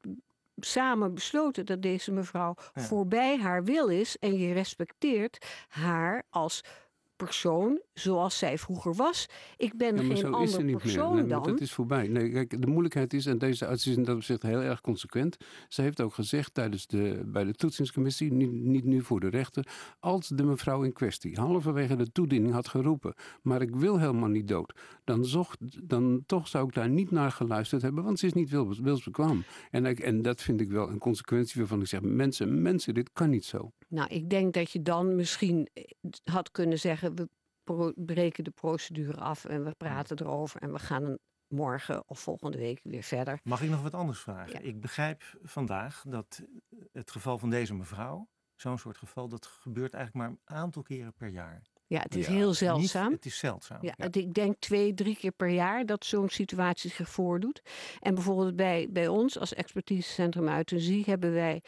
samen 0.57 1.15
besloten 1.15 1.67
dat 1.67 1.83
deze 1.83 2.13
mevrouw 2.13 2.55
Ja. 2.75 2.83
voorbij 2.83 3.39
haar 3.39 3.65
wil 3.65 3.89
is 3.89 4.19
en 4.19 4.39
je 4.39 4.53
respecteert 4.53 5.47
haar 5.69 6.23
als 6.31 6.61
persoon 7.17 7.81
zoals 7.93 8.39
zij 8.39 8.59
vroeger 8.59 8.95
was. 8.95 9.29
Ik 9.57 9.77
ben 9.77 9.99
geen 9.99 10.35
ander 10.35 10.77
persoon 10.77 11.17
Nee, 11.17 11.27
dan. 11.27 11.43
dat 11.43 11.61
is 11.61 11.73
voorbij. 11.73 12.09
Nee, 12.09 12.31
kijk, 12.31 12.61
de 12.61 12.67
moeilijkheid 12.67 13.13
is, 13.13 13.27
en 13.27 13.39
deze 13.39 13.67
arts 13.67 13.87
is 13.87 13.97
in 13.97 14.05
dat 14.05 14.17
opzicht 14.17 14.43
heel 14.43 14.61
erg 14.61 14.81
consequent. 14.81 15.37
Ze 15.69 15.83
heeft 15.83 16.01
ook 16.01 16.15
gezegd 16.15 16.55
tijdens 16.55 16.87
de, 16.87 17.23
bij 17.27 17.45
de 17.45 17.53
toetsingscommissie, 17.53 18.33
niet, 18.33 18.53
niet 18.53 18.85
nu 18.85 19.03
voor 19.03 19.21
de 19.21 19.29
rechter, 19.29 19.67
als 20.01 20.29
de 20.29 20.43
mevrouw 20.45 20.83
in 20.83 20.93
kwestie 20.93 21.37
halverwege 21.41 21.97
de 21.97 22.13
toediening 22.13 22.53
had 22.53 22.69
geroepen, 22.69 23.15
maar 23.43 23.63
ik 23.63 23.77
wil 23.77 23.99
helemaal 23.99 24.29
niet 24.29 24.49
dood, 24.49 24.73
dan, 25.05 25.25
zocht, 25.25 25.89
dan 25.89 26.23
toch 26.27 26.49
zou 26.49 26.67
ik 26.67 26.75
daar 26.75 26.89
niet 26.89 27.11
naar 27.11 27.31
geluisterd 27.31 27.83
hebben, 27.83 28.05
want 28.05 28.19
ze 28.19 28.27
is 28.27 28.33
niet 28.33 28.51
wil, 28.51 28.75
wilsbekwaam. 28.83 29.45
En, 29.71 29.87
ik, 29.87 30.01
en 30.01 30.23
dat 30.23 30.43
vind 30.43 30.61
ik 30.61 30.71
wel 30.71 30.89
een 30.89 30.99
consequentie 30.99 31.61
waarvan 31.61 31.81
ik 31.81 31.87
zeg, 31.87 32.01
mensen, 32.01 32.63
mensen, 32.63 32.95
dit 32.95 33.13
kan 33.13 33.31
niet 33.31 33.45
zo. 33.45 33.73
Nou, 33.89 34.09
ik 34.09 34.31
denk 34.31 34.55
dat 34.55 34.71
je 34.71 34.83
dan 34.83 35.15
misschien 35.15 35.69
had 36.25 36.51
kunnen 36.51 36.79
zeggen: 36.79 37.04
we 37.15 37.93
breken 37.97 38.45
de 38.45 38.51
procedure 38.51 39.21
af 39.21 39.45
en 39.45 39.65
we 39.65 39.75
praten 39.77 40.21
erover 40.21 40.61
en 40.61 40.73
we 40.73 40.79
gaan 40.79 41.05
een 41.05 41.19
morgen 41.49 42.03
of 42.09 42.19
volgende 42.21 42.59
week 42.59 42.81
weer 42.83 43.03
verder. 43.03 43.41
Mag 43.43 43.63
ik 43.63 43.71
nog 43.71 43.83
wat 43.83 43.95
anders 43.95 44.19
vragen? 44.21 44.53
Ja. 44.53 44.59
Ik 44.69 44.81
begrijp 44.81 45.23
vandaag 45.43 46.05
dat 46.09 46.43
het 46.93 47.11
geval 47.11 47.39
van 47.39 47.51
deze 47.51 47.75
mevrouw, 47.75 48.29
zo'n 48.57 48.79
soort 48.79 48.97
geval, 48.97 49.29
dat 49.29 49.47
gebeurt 49.47 49.95
eigenlijk 49.95 50.27
maar 50.27 50.37
een 50.45 50.57
aantal 50.57 50.83
keren 50.83 51.13
per 51.15 51.29
jaar. 51.29 51.63
Ja, 51.87 52.01
het 52.01 52.15
is 52.15 52.27
Ja, 52.27 52.33
heel 52.33 52.47
Niet- 52.49 52.57
zeldzaam. 52.57 53.13
het 53.13 53.25
is 53.27 53.39
zeldzaam. 53.39 53.79
Ja, 53.83 53.95
het- 53.97 54.17
ik 54.17 54.35
denk 54.35 54.57
twee, 54.59 54.95
drie 54.95 55.17
keer 55.17 55.33
per 55.33 55.49
jaar 55.49 55.87
dat 55.87 56.05
zo'n 56.05 56.29
situatie 56.29 56.91
zich 56.91 57.09
voordoet. 57.09 57.63
En 58.01 58.15
bijvoorbeeld 58.15 58.57
bij, 58.57 58.89
bij 58.91 59.09
ons 59.09 59.39
als 59.39 59.55
expertisecentrum 59.55 60.49
euthanasie 60.49 61.05
hebben 61.07 61.33
wij... 61.33 61.63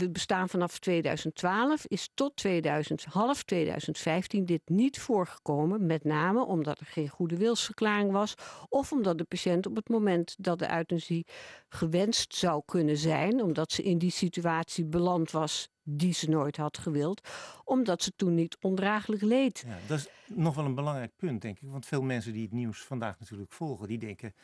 We 0.00 0.10
bestaan 0.10 0.48
vanaf 0.48 0.78
2012, 0.78 1.86
is 1.86 2.10
tot 2.14 2.36
2000, 2.36 3.04
half 3.04 3.42
2015 3.42 4.44
dit 4.44 4.60
niet 4.64 4.98
voorgekomen. 4.98 5.86
Met 5.86 6.04
name 6.04 6.44
omdat 6.44 6.80
er 6.80 6.86
geen 6.86 7.08
goede 7.08 7.36
wilsverklaring 7.36 8.12
was. 8.12 8.34
Of 8.68 8.92
omdat 8.92 9.18
de 9.18 9.24
patiënt 9.24 9.66
op 9.66 9.76
het 9.76 9.88
moment 9.88 10.34
dat 10.38 10.58
de 10.58 10.72
euthanasie 10.72 11.26
gewenst 11.68 12.34
zou 12.34 12.62
kunnen 12.64 12.96
zijn. 12.96 13.42
Omdat 13.42 13.72
ze 13.72 13.82
in 13.82 13.98
die 13.98 14.10
situatie 14.10 14.84
beland 14.84 15.30
was 15.30 15.68
die 15.82 16.12
ze 16.12 16.30
nooit 16.30 16.56
had 16.56 16.78
gewild. 16.78 17.28
Omdat 17.64 18.02
ze 18.02 18.12
toen 18.16 18.34
niet 18.34 18.56
ondraaglijk 18.60 19.22
leed. 19.22 19.64
Ja, 19.66 19.78
dat 19.86 19.98
is 19.98 20.08
nog 20.26 20.54
wel 20.54 20.64
een 20.64 20.74
belangrijk 20.74 21.16
punt, 21.16 21.42
denk 21.42 21.60
ik. 21.60 21.68
Want 21.68 21.86
veel 21.86 22.02
mensen 22.02 22.32
die 22.32 22.42
het 22.42 22.52
nieuws 22.52 22.82
vandaag 22.82 23.18
natuurlijk 23.18 23.52
volgen, 23.52 23.88
die 23.88 23.98
denken, 23.98 24.34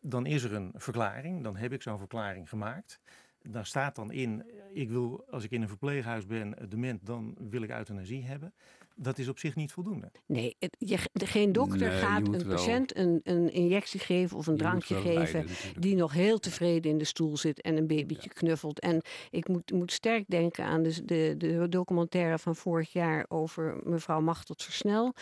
dan 0.00 0.26
is 0.26 0.42
er 0.42 0.54
een 0.54 0.72
verklaring, 0.74 1.42
dan 1.42 1.56
heb 1.56 1.72
ik 1.72 1.82
zo'n 1.82 1.98
verklaring 1.98 2.48
gemaakt. 2.48 3.00
Daar 3.42 3.66
staat 3.66 3.96
dan 3.96 4.12
in, 4.12 4.44
ik 4.72 4.90
wil, 4.90 5.24
als 5.30 5.44
ik 5.44 5.50
in 5.50 5.62
een 5.62 5.68
verpleeghuis 5.68 6.26
ben, 6.26 6.68
dement, 6.68 7.06
dan 7.06 7.36
wil 7.50 7.62
ik 7.62 7.70
euthanasie 7.70 8.24
hebben. 8.24 8.54
dat 8.96 9.18
is 9.18 9.28
op 9.28 9.38
zich 9.38 9.54
niet 9.54 9.72
voldoende. 9.72 10.10
Nee, 10.26 10.56
het, 10.58 10.76
je, 10.78 10.98
geen 11.12 11.52
dokter 11.52 11.90
gaat 11.90 12.28
een 12.28 12.46
patiënt 12.46 12.96
een, 12.96 13.20
een 13.22 13.52
injectie 13.52 14.00
geven 14.00 14.36
of 14.36 14.46
een 14.46 14.56
drankje 14.56 15.00
geven 15.00 15.46
die 15.78 15.96
nog 15.96 16.12
heel 16.12 16.38
tevreden 16.38 16.90
in 16.90 16.98
de 16.98 17.04
stoel 17.04 17.36
zit 17.36 17.60
en 17.60 17.76
een 17.76 17.86
babytje 17.86 18.28
knuffelt. 18.28 18.80
En 18.80 19.02
ik 19.30 19.48
moet, 19.48 19.72
moet 19.72 19.92
sterk 19.92 20.24
denken 20.28 20.64
aan 20.64 20.82
de, 20.82 21.04
de, 21.04 21.34
de 21.36 21.68
documentaire 21.68 22.38
van 22.38 22.56
vorig 22.56 22.92
jaar 22.92 23.24
over 23.28 23.80
mevrouw 23.84 24.20
Machteld 24.20 24.62
Versnel 24.62 25.14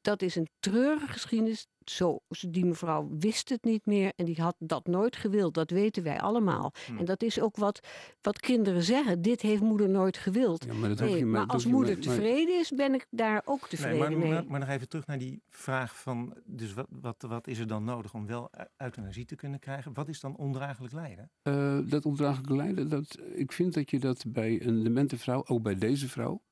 dat 0.00 0.22
is 0.22 0.36
een 0.36 0.48
treurige 0.60 1.06
geschiedenis. 1.06 1.66
Zo, 1.90 2.20
die 2.48 2.64
mevrouw 2.64 3.08
wist 3.18 3.48
het 3.48 3.64
niet 3.64 3.86
meer 3.86 4.12
en 4.16 4.24
die 4.24 4.40
had 4.40 4.54
dat 4.58 4.86
nooit 4.86 5.16
gewild. 5.16 5.54
Dat 5.54 5.70
weten 5.70 6.02
wij 6.02 6.20
allemaal. 6.20 6.72
Hm. 6.86 6.98
En 6.98 7.04
dat 7.04 7.22
is 7.22 7.40
ook 7.40 7.56
wat, 7.56 7.80
wat 8.20 8.40
kinderen 8.40 8.82
zeggen. 8.82 9.22
Dit 9.22 9.40
heeft 9.40 9.62
moeder 9.62 9.88
nooit 9.88 10.16
gewild. 10.16 10.64
Ja, 10.64 10.74
maar, 10.74 10.94
nee, 10.94 11.24
maar 11.24 11.46
als 11.46 11.66
moeder 11.66 11.98
tevreden 11.98 12.58
is, 12.58 12.70
ben 12.70 12.94
ik 12.94 13.06
daar 13.10 13.42
ook 13.44 13.68
tevreden 13.68 13.98
nee, 13.98 14.08
maar, 14.08 14.18
mee. 14.18 14.32
Maar, 14.32 14.44
maar, 14.44 14.60
nog 14.60 14.68
even 14.68 14.88
terug 14.88 15.06
naar 15.06 15.18
die 15.18 15.42
vraag 15.48 15.98
van... 15.98 16.34
dus 16.44 16.74
wat, 16.74 16.86
wat, 16.90 17.24
wat 17.28 17.46
is 17.46 17.58
er 17.58 17.66
dan 17.66 17.84
nodig 17.84 18.14
om 18.14 18.26
wel 18.26 18.50
euthanasie 18.76 19.24
te 19.24 19.36
kunnen 19.36 19.58
krijgen? 19.58 19.94
Wat 19.94 20.08
is 20.08 20.20
dan 20.20 20.36
ondraaglijk 20.36 20.92
lijden? 20.92 21.30
Uh, 21.42 21.78
dat 21.84 22.04
ondraaglijk 22.04 22.50
lijden, 22.50 22.88
dat, 22.88 23.18
ik 23.34 23.52
vind 23.52 23.74
dat 23.74 23.90
je 23.90 23.98
dat 23.98 24.24
bij 24.26 24.66
een 24.66 24.82
demente 24.82 25.18
vrouw, 25.18 25.44
ook 25.46 25.62
bij 25.62 25.74
deze 25.74 26.08
vrouw... 26.08 26.42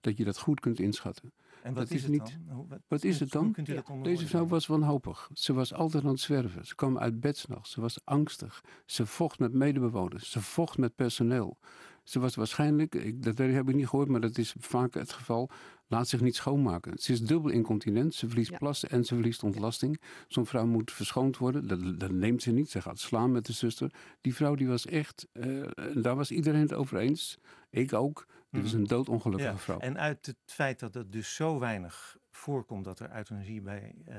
dat 0.00 0.16
je 0.16 0.24
dat 0.24 0.38
goed 0.38 0.60
kunt 0.60 0.80
inschatten. 0.80 1.32
En 1.62 1.74
wat 1.74 1.90
is, 1.90 2.02
het 2.02 2.10
niet, 2.10 2.38
dan? 2.48 2.80
Wat, 2.88 3.04
is 3.04 3.20
het 3.20 3.30
dan? 3.30 3.54
Deze 4.02 4.26
vrouw 4.26 4.46
was 4.46 4.66
wanhopig. 4.66 5.30
Ze 5.32 5.52
was 5.52 5.74
altijd 5.74 6.04
aan 6.04 6.10
het 6.10 6.20
zwerven. 6.20 6.66
Ze 6.66 6.74
kwam 6.74 6.98
uit 6.98 7.20
bed 7.20 7.36
s'nachts. 7.36 7.70
Ze 7.70 7.80
was 7.80 7.98
angstig. 8.04 8.64
Ze 8.86 9.06
vocht 9.06 9.38
met 9.38 9.52
medebewoners. 9.52 10.30
Ze 10.30 10.40
vocht 10.40 10.78
met 10.78 10.94
personeel. 10.94 11.58
Ze 12.02 12.20
was 12.20 12.34
waarschijnlijk, 12.34 12.94
ik, 12.94 13.22
dat 13.22 13.38
heb 13.38 13.68
ik 13.68 13.74
niet 13.74 13.88
gehoord, 13.88 14.08
maar 14.08 14.20
dat 14.20 14.38
is 14.38 14.54
vaak 14.58 14.94
het 14.94 15.12
geval, 15.12 15.50
laat 15.86 16.08
zich 16.08 16.20
niet 16.20 16.34
schoonmaken. 16.34 16.98
Ze 16.98 17.12
is 17.12 17.20
dubbel 17.20 17.50
incontinent, 17.50 18.14
ze 18.14 18.28
verliest 18.28 18.58
plassen 18.58 18.90
en 18.90 19.04
ze 19.04 19.14
verliest 19.14 19.42
ontlasting. 19.42 20.00
Zo'n 20.28 20.46
vrouw 20.46 20.66
moet 20.66 20.92
verschoond 20.92 21.36
worden, 21.36 21.68
dat, 21.68 22.00
dat, 22.00 22.10
neemt 22.10 22.42
ze 22.42 22.50
niet. 22.50 22.70
Ze 22.70 22.80
gaat 22.80 22.98
slaan 22.98 23.32
met 23.32 23.46
de 23.46 23.52
zuster. 23.52 23.90
Die 24.20 24.34
vrouw 24.34 24.54
die 24.54 24.68
was 24.68 24.86
echt, 24.86 25.28
uh, 25.32 25.66
daar 25.94 26.16
was 26.16 26.30
iedereen 26.30 26.60
het 26.60 26.74
over 26.74 26.98
eens. 26.98 27.38
Ik 27.70 27.92
ook. 27.92 28.26
Die 28.52 28.62
was 28.62 28.72
mhm. 28.72 28.80
een 28.80 28.86
doodongelukkige 28.86 29.58
vrouw. 29.58 29.78
En 29.78 29.98
uit 29.98 30.26
het 30.26 30.36
feit 30.44 30.80
dat 30.80 30.94
het 30.94 31.12
dus 31.12 31.34
zo 31.34 31.58
weinig 31.58 32.18
voorkomt 32.30 32.84
dat 32.84 33.00
er 33.00 33.16
euthanasie 33.16 33.60
bij 33.60 33.94
uh, 34.08 34.14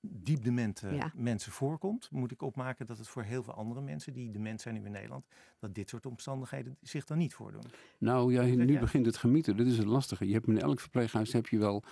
diep 0.00 0.44
demente 0.44 1.10
mensen 1.14 1.52
voorkomt, 1.52 2.10
moet 2.10 2.30
ik 2.30 2.42
opmaken 2.42 2.86
dat 2.86 2.98
het 2.98 3.08
voor 3.08 3.22
heel 3.22 3.42
veel 3.42 3.54
andere 3.54 3.80
mensen 3.80 4.12
die 4.12 4.30
dement 4.30 4.60
zijn 4.60 4.74
nu 4.74 4.84
in 4.84 4.92
Nederland, 4.92 5.26
dat 5.58 5.74
dit 5.74 5.88
soort 5.88 6.06
omstandigheden 6.06 6.76
zich 6.80 7.04
dan 7.04 7.18
niet 7.18 7.34
voordoen. 7.34 7.64
Nou 7.98 8.32
ja, 8.32 8.42
nu 8.42 8.78
begint 8.78 9.06
het 9.06 9.16
gemieten. 9.16 9.56
Dit 9.56 9.66
is 9.66 9.78
het 9.78 9.86
lastige. 9.86 10.26
Je 10.26 10.32
hebt 10.32 10.46
in 10.46 10.60
elk 10.60 10.80
verpleeghuis 10.80 11.32
heb 11.32 11.46
je 11.46 11.58
wel 11.58 11.84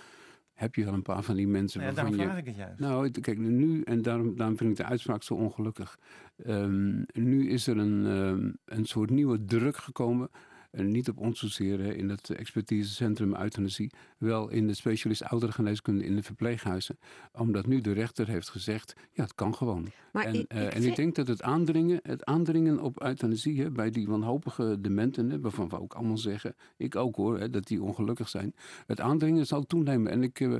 heb 0.53 0.75
je 0.75 0.85
wel 0.85 0.93
een 0.93 1.01
paar 1.01 1.23
van 1.23 1.35
die 1.35 1.47
mensen. 1.47 1.81
Ja, 1.81 1.91
daarom 1.91 2.13
vraag 2.13 2.37
ik 2.37 2.45
het 2.45 2.55
juist. 2.55 2.79
Nou, 2.79 3.11
kijk, 3.11 3.37
nu, 3.37 3.81
en 3.81 4.01
daarom, 4.01 4.35
daarom 4.35 4.57
vind 4.57 4.69
ik 4.69 4.75
de 4.75 4.83
uitspraak 4.83 5.23
zo 5.23 5.33
ongelukkig. 5.33 5.99
Um, 6.45 7.05
nu 7.13 7.49
is 7.49 7.67
er 7.67 7.77
een, 7.77 8.05
um, 8.05 8.57
een 8.65 8.85
soort 8.85 9.09
nieuwe 9.09 9.45
druk 9.45 9.77
gekomen 9.77 10.29
en 10.77 10.91
niet 10.91 11.09
op 11.09 11.17
ons 11.17 11.39
zozeer 11.39 11.79
in 11.79 12.09
het 12.09 12.29
expertisecentrum 12.29 13.35
euthanasie, 13.35 13.91
wel 14.17 14.49
in 14.49 14.67
de 14.67 14.73
specialist 14.73 15.23
ouderengeneeskunde 15.23 16.05
in 16.05 16.15
de 16.15 16.23
verpleeghuizen. 16.23 16.99
Omdat 17.33 17.67
nu 17.67 17.81
de 17.81 17.91
rechter 17.91 18.27
heeft 18.27 18.49
gezegd, 18.49 18.93
ja, 19.11 19.23
het 19.23 19.35
kan 19.35 19.55
gewoon. 19.55 19.91
Maar 20.11 20.25
en, 20.25 20.33
ik, 20.33 20.41
ik, 20.41 20.73
en 20.73 20.83
ik 20.83 20.95
denk 20.95 21.15
dat 21.15 21.27
het 21.27 21.41
aandringen, 21.41 21.99
het 22.03 22.25
aandringen 22.25 22.79
op 22.79 23.03
euthanasie 23.03 23.61
hè, 23.61 23.71
bij 23.71 23.89
die 23.89 24.07
wanhopige 24.07 24.77
dementen, 24.81 25.29
hè, 25.29 25.39
waarvan 25.39 25.69
we 25.69 25.79
ook 25.79 25.93
allemaal 25.93 26.17
zeggen, 26.17 26.55
ik 26.77 26.95
ook 26.95 27.15
hoor, 27.15 27.39
hè, 27.39 27.49
dat 27.49 27.67
die 27.67 27.83
ongelukkig 27.83 28.29
zijn. 28.29 28.55
Het 28.85 28.99
aandringen 28.99 29.45
zal 29.45 29.63
toenemen. 29.63 30.11
En 30.11 30.23
ik, 30.23 30.39
uh, 30.39 30.57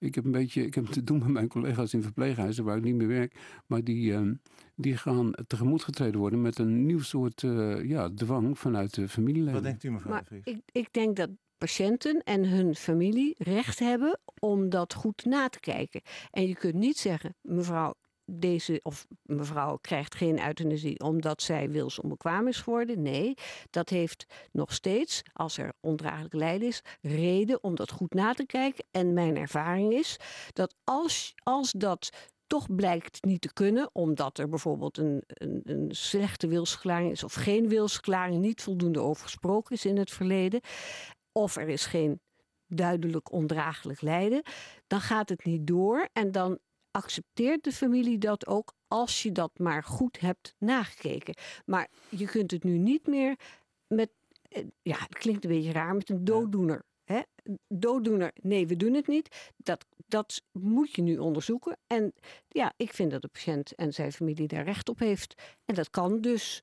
ik 0.00 0.14
heb 0.14 0.24
een 0.24 0.30
beetje, 0.30 0.66
ik 0.66 0.74
heb 0.74 0.86
te 0.86 1.04
doen 1.04 1.18
met 1.18 1.28
mijn 1.28 1.48
collega's 1.48 1.94
in 1.94 2.02
verpleeghuizen 2.02 2.64
waar 2.64 2.76
ik 2.76 2.82
niet 2.82 2.94
meer 2.94 3.08
werk, 3.08 3.34
maar 3.66 3.84
die, 3.84 4.12
uh, 4.12 4.32
die 4.74 4.96
gaan 4.96 5.32
tegemoet 5.46 5.84
getreden 5.84 6.20
worden 6.20 6.42
met 6.42 6.58
een 6.58 6.86
nieuw 6.86 7.00
soort 7.00 7.42
uh, 7.42 7.84
ja, 7.88 8.10
dwang 8.14 8.58
vanuit 8.58 8.94
de 8.94 9.08
familieleven. 9.08 9.52
Wat 9.52 9.62
denkt 9.62 9.84
u 9.84 9.90
mevrouw 9.90 10.12
maar 10.12 10.26
ik, 10.44 10.60
ik 10.72 10.92
denk 10.92 11.16
dat 11.16 11.30
patiënten 11.58 12.22
en 12.24 12.48
hun 12.48 12.74
familie 12.74 13.34
recht 13.38 13.78
hebben 13.78 14.20
om 14.38 14.68
dat 14.68 14.94
goed 14.94 15.24
na 15.24 15.48
te 15.48 15.60
kijken. 15.60 16.00
En 16.30 16.48
je 16.48 16.54
kunt 16.54 16.74
niet 16.74 16.98
zeggen, 16.98 17.34
mevrouw, 17.40 17.94
deze 18.30 18.80
of 18.82 19.06
mevrouw 19.22 19.76
krijgt 19.76 20.14
geen 20.14 20.46
euthanasie 20.46 21.00
omdat 21.00 21.42
zij 21.42 21.70
wils 21.70 22.00
onbekwaam 22.00 22.48
is 22.48 22.60
geworden. 22.60 23.02
Nee, 23.02 23.34
dat 23.70 23.88
heeft 23.88 24.26
nog 24.52 24.72
steeds, 24.72 25.22
als 25.32 25.58
er 25.58 25.72
ondraaglijk 25.80 26.34
lijden 26.34 26.68
is, 26.68 26.82
reden 27.00 27.62
om 27.62 27.74
dat 27.74 27.90
goed 27.90 28.14
na 28.14 28.32
te 28.32 28.46
kijken. 28.46 28.84
En 28.90 29.12
mijn 29.12 29.36
ervaring 29.36 29.92
is 29.92 30.16
dat 30.52 30.74
als, 30.84 31.34
als 31.42 31.72
dat 31.72 32.10
toch 32.46 32.74
blijkt 32.74 33.24
niet 33.24 33.40
te 33.40 33.52
kunnen, 33.52 33.90
omdat 33.92 34.38
er 34.38 34.48
bijvoorbeeld 34.48 34.98
een, 34.98 35.22
een, 35.26 35.60
een 35.64 35.88
slechte 35.94 36.46
wilsverklaring 36.46 37.10
is 37.10 37.24
of 37.24 37.34
geen 37.34 37.68
wilsverklaring, 37.68 38.40
niet 38.40 38.62
voldoende 38.62 39.00
over 39.00 39.22
gesproken 39.22 39.74
is 39.74 39.84
in 39.84 39.96
het 39.96 40.10
verleden, 40.10 40.60
of 41.32 41.56
er 41.56 41.68
is 41.68 41.86
geen 41.86 42.20
duidelijk 42.66 43.32
ondraaglijk 43.32 44.00
lijden, 44.00 44.42
dan 44.86 45.00
gaat 45.00 45.28
het 45.28 45.44
niet 45.44 45.66
door 45.66 46.08
en 46.12 46.32
dan 46.32 46.58
accepteert 46.90 47.64
de 47.64 47.72
familie 47.72 48.18
dat 48.18 48.46
ook 48.46 48.74
als 48.88 49.22
je 49.22 49.32
dat 49.32 49.58
maar 49.58 49.84
goed 49.84 50.20
hebt 50.20 50.54
nagekeken. 50.58 51.34
Maar 51.64 51.88
je 52.08 52.26
kunt 52.26 52.50
het 52.50 52.64
nu 52.64 52.78
niet 52.78 53.06
meer 53.06 53.38
met, 53.86 54.10
eh, 54.48 54.64
ja, 54.82 54.98
het 54.98 55.18
klinkt 55.18 55.44
een 55.44 55.50
beetje 55.50 55.72
raar, 55.72 55.94
met 55.94 56.10
een 56.10 56.24
dooddoener. 56.24 56.82
Hè? 57.04 57.20
Dooddoener, 57.68 58.32
nee, 58.42 58.66
we 58.66 58.76
doen 58.76 58.94
het 58.94 59.06
niet. 59.06 59.52
Dat, 59.56 59.86
dat 60.06 60.42
moet 60.52 60.94
je 60.94 61.02
nu 61.02 61.18
onderzoeken. 61.18 61.76
En 61.86 62.12
ja, 62.48 62.72
ik 62.76 62.92
vind 62.92 63.10
dat 63.10 63.22
de 63.22 63.28
patiënt 63.28 63.74
en 63.74 63.92
zijn 63.92 64.12
familie 64.12 64.48
daar 64.48 64.64
recht 64.64 64.88
op 64.88 64.98
heeft. 64.98 65.42
En 65.64 65.74
dat 65.74 65.90
kan 65.90 66.20
dus 66.20 66.62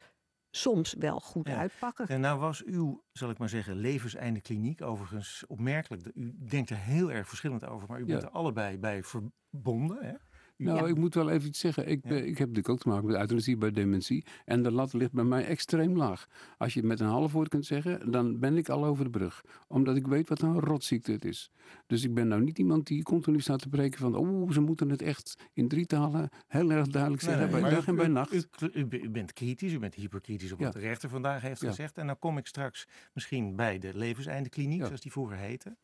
soms 0.58 0.93
wel 0.93 1.20
goed 1.20 1.50
uitpakken. 1.50 2.08
En 2.08 2.22
nou 2.22 2.39
was 2.39 2.63
uw, 2.63 3.04
zal 3.12 3.30
ik 3.30 3.38
maar 3.38 3.50
zeggen, 3.50 3.76
levenseinde 3.76 4.41
kliniek 4.41 4.82
overigens 4.82 5.43
opmerkelijk. 5.48 6.12
U 6.13 6.36
denkt 6.50 6.70
er 6.70 6.78
heel 6.78 7.12
erg 7.12 7.28
verschillend 7.28 7.65
over, 7.65 7.88
maar 7.88 8.00
u 8.00 8.06
bent 8.06 8.24
er 8.24 8.30
allebei 8.30 8.78
bij 8.78 9.04
verbonden. 9.04 10.06
Hè? 10.06 10.13
Nou, 10.58 10.89
ik 10.89 10.98
moet 10.98 11.13
wel 11.13 11.30
even 11.30 11.48
iets 11.48 11.60
zeggen. 11.60 11.88
Ik, 11.88 12.04
ik 12.04 12.38
heb 12.38 12.48
natuurlijk 12.48 12.70
ook 12.70 12.80
te 12.80 12.88
maken 12.88 13.06
met 13.06 13.15
euthanasie 13.15 13.58
bij 13.58 13.72
dementie. 13.72 14.26
En 14.46 14.63
de 14.63 14.72
lat 14.72 14.93
ligt 14.93 15.12
bij 15.12 15.24
mij 15.24 15.46
extreem 15.46 15.98
laag. 15.98 16.28
Als 16.58 16.74
je 16.74 16.80
het 16.80 16.88
met 16.88 17.00
een 17.00 17.08
half 17.08 17.32
woord 17.32 17.50
kunt 17.50 17.65
zeggen, 17.65 18.12
dan 18.12 18.39
ben 18.39 18.58
ik 18.58 18.70
al 18.70 18.86
over 18.86 19.04
de 19.04 19.10
brug. 19.10 19.43
Omdat 19.67 19.96
ik 19.96 20.08
weet 20.08 20.30
wat 20.30 20.41
een 20.41 20.60
rotziekte 20.60 21.12
het 21.12 21.26
is. 21.26 21.52
Dus 21.88 22.04
ik 22.04 22.13
ben 22.13 22.28
nou 22.28 22.41
niet 22.41 22.58
iemand 22.58 22.88
die 22.88 23.04
continu 23.04 23.39
staat 23.39 23.62
te 23.62 23.70
breken 23.70 24.00
van... 24.00 24.15
oh, 24.15 24.52
ze 24.52 24.62
moeten 24.62 24.89
het 24.89 25.02
echt 25.02 25.36
in 25.54 25.67
drie 25.67 25.86
talen 25.86 26.30
heel 26.48 26.72
erg 26.72 26.88
duidelijk 26.88 27.22
zeggen 27.24 27.52
bij 27.52 27.70
dag 27.70 27.88
en 27.88 27.96
bij 27.96 28.08
nacht. 28.08 28.48
U, 28.74 29.10
bent 29.10 29.34
kritisch, 29.34 29.74
u 29.74 29.80
bent 29.80 29.96
hyperkritisch 29.96 30.52
op 30.52 30.60
wat 30.60 30.74
de 30.74 30.80
rechter 30.80 31.10
vandaag 31.10 31.41
heeft 31.41 31.62
gezegd. 31.62 31.98
En 31.98 32.08
dan 32.08 32.20
kom 32.20 32.38
ik 32.38 32.48
straks 32.48 32.88
misschien 33.13 33.56
bij 33.56 33.80
de 33.80 33.98
levenseinde 33.98 34.50
kliniek, 34.50 34.86
zoals 34.86 35.02
die 35.02 35.12
vroeger 35.12 35.38
heette. 35.38 35.76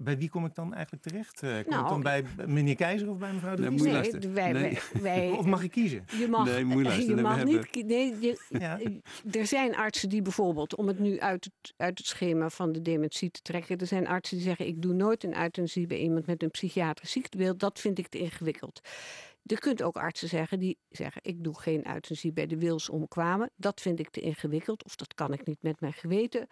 Bij 0.00 0.18
wie 0.18 0.30
kom 0.30 0.44
ik 0.44 0.54
dan 0.54 0.74
eigenlijk 0.74 1.02
terecht? 1.02 1.42
Uh, 1.42 1.50
kom 1.50 1.70
nou, 1.70 1.82
ik 1.82 1.88
dan 1.88 2.02
bij 2.02 2.24
meneer 2.46 2.76
Keizer 2.76 3.10
of 3.10 3.18
bij 3.18 3.32
mevrouw 3.32 3.54
de 3.54 3.62
Vries? 3.62 4.12
Nee, 4.12 4.32
wij, 4.32 4.52
nee. 4.52 4.78
Wij, 5.00 5.30
of 5.38 5.46
mag 5.46 5.62
ik 5.62 5.70
kiezen? 5.70 6.04
Je 6.18 6.28
mag, 6.28 6.44
nee, 6.44 7.06
je 7.06 7.16
mag 7.22 7.44
niet. 7.44 7.86
Nee, 7.86 8.20
je, 8.20 8.40
ja. 8.58 8.78
Er 9.30 9.46
zijn 9.46 9.76
artsen 9.76 10.08
die 10.08 10.22
bijvoorbeeld, 10.22 10.76
om 10.76 10.86
het 10.86 10.98
nu 10.98 11.20
uit 11.20 11.44
het, 11.44 11.74
uit 11.76 11.98
het 11.98 12.06
schema 12.06 12.48
van 12.48 12.72
de 12.72 12.82
dementie 12.82 13.30
te 13.30 13.42
trekken, 13.42 13.78
er 13.78 13.86
zijn 13.86 14.06
artsen 14.06 14.36
die 14.36 14.46
zeggen: 14.46 14.66
ik 14.66 14.82
doe 14.82 14.92
nooit 14.92 15.24
een 15.24 15.38
euthanasie 15.38 15.86
bij 15.86 15.98
iemand 15.98 16.26
met 16.26 16.42
een 16.42 16.50
psychiatrisch 16.50 17.12
ziektebeeld. 17.12 17.60
Dat 17.60 17.80
vind 17.80 17.98
ik 17.98 18.08
te 18.08 18.18
ingewikkeld. 18.18 18.80
Je 19.42 19.58
kunt 19.58 19.82
ook 19.82 19.96
artsen 19.96 20.28
zeggen 20.28 20.58
die 20.58 20.78
zeggen: 20.88 21.20
Ik 21.24 21.44
doe 21.44 21.60
geen 21.60 21.86
euthanasie 21.86 22.32
bij 22.32 22.46
de 22.46 22.58
wils 22.58 22.88
omkwamen. 22.88 23.50
Dat 23.56 23.80
vind 23.80 23.98
ik 24.00 24.10
te 24.10 24.20
ingewikkeld, 24.20 24.84
of 24.84 24.96
dat 24.96 25.14
kan 25.14 25.32
ik 25.32 25.46
niet 25.46 25.62
met 25.62 25.80
mijn 25.80 25.92
geweten 25.92 26.46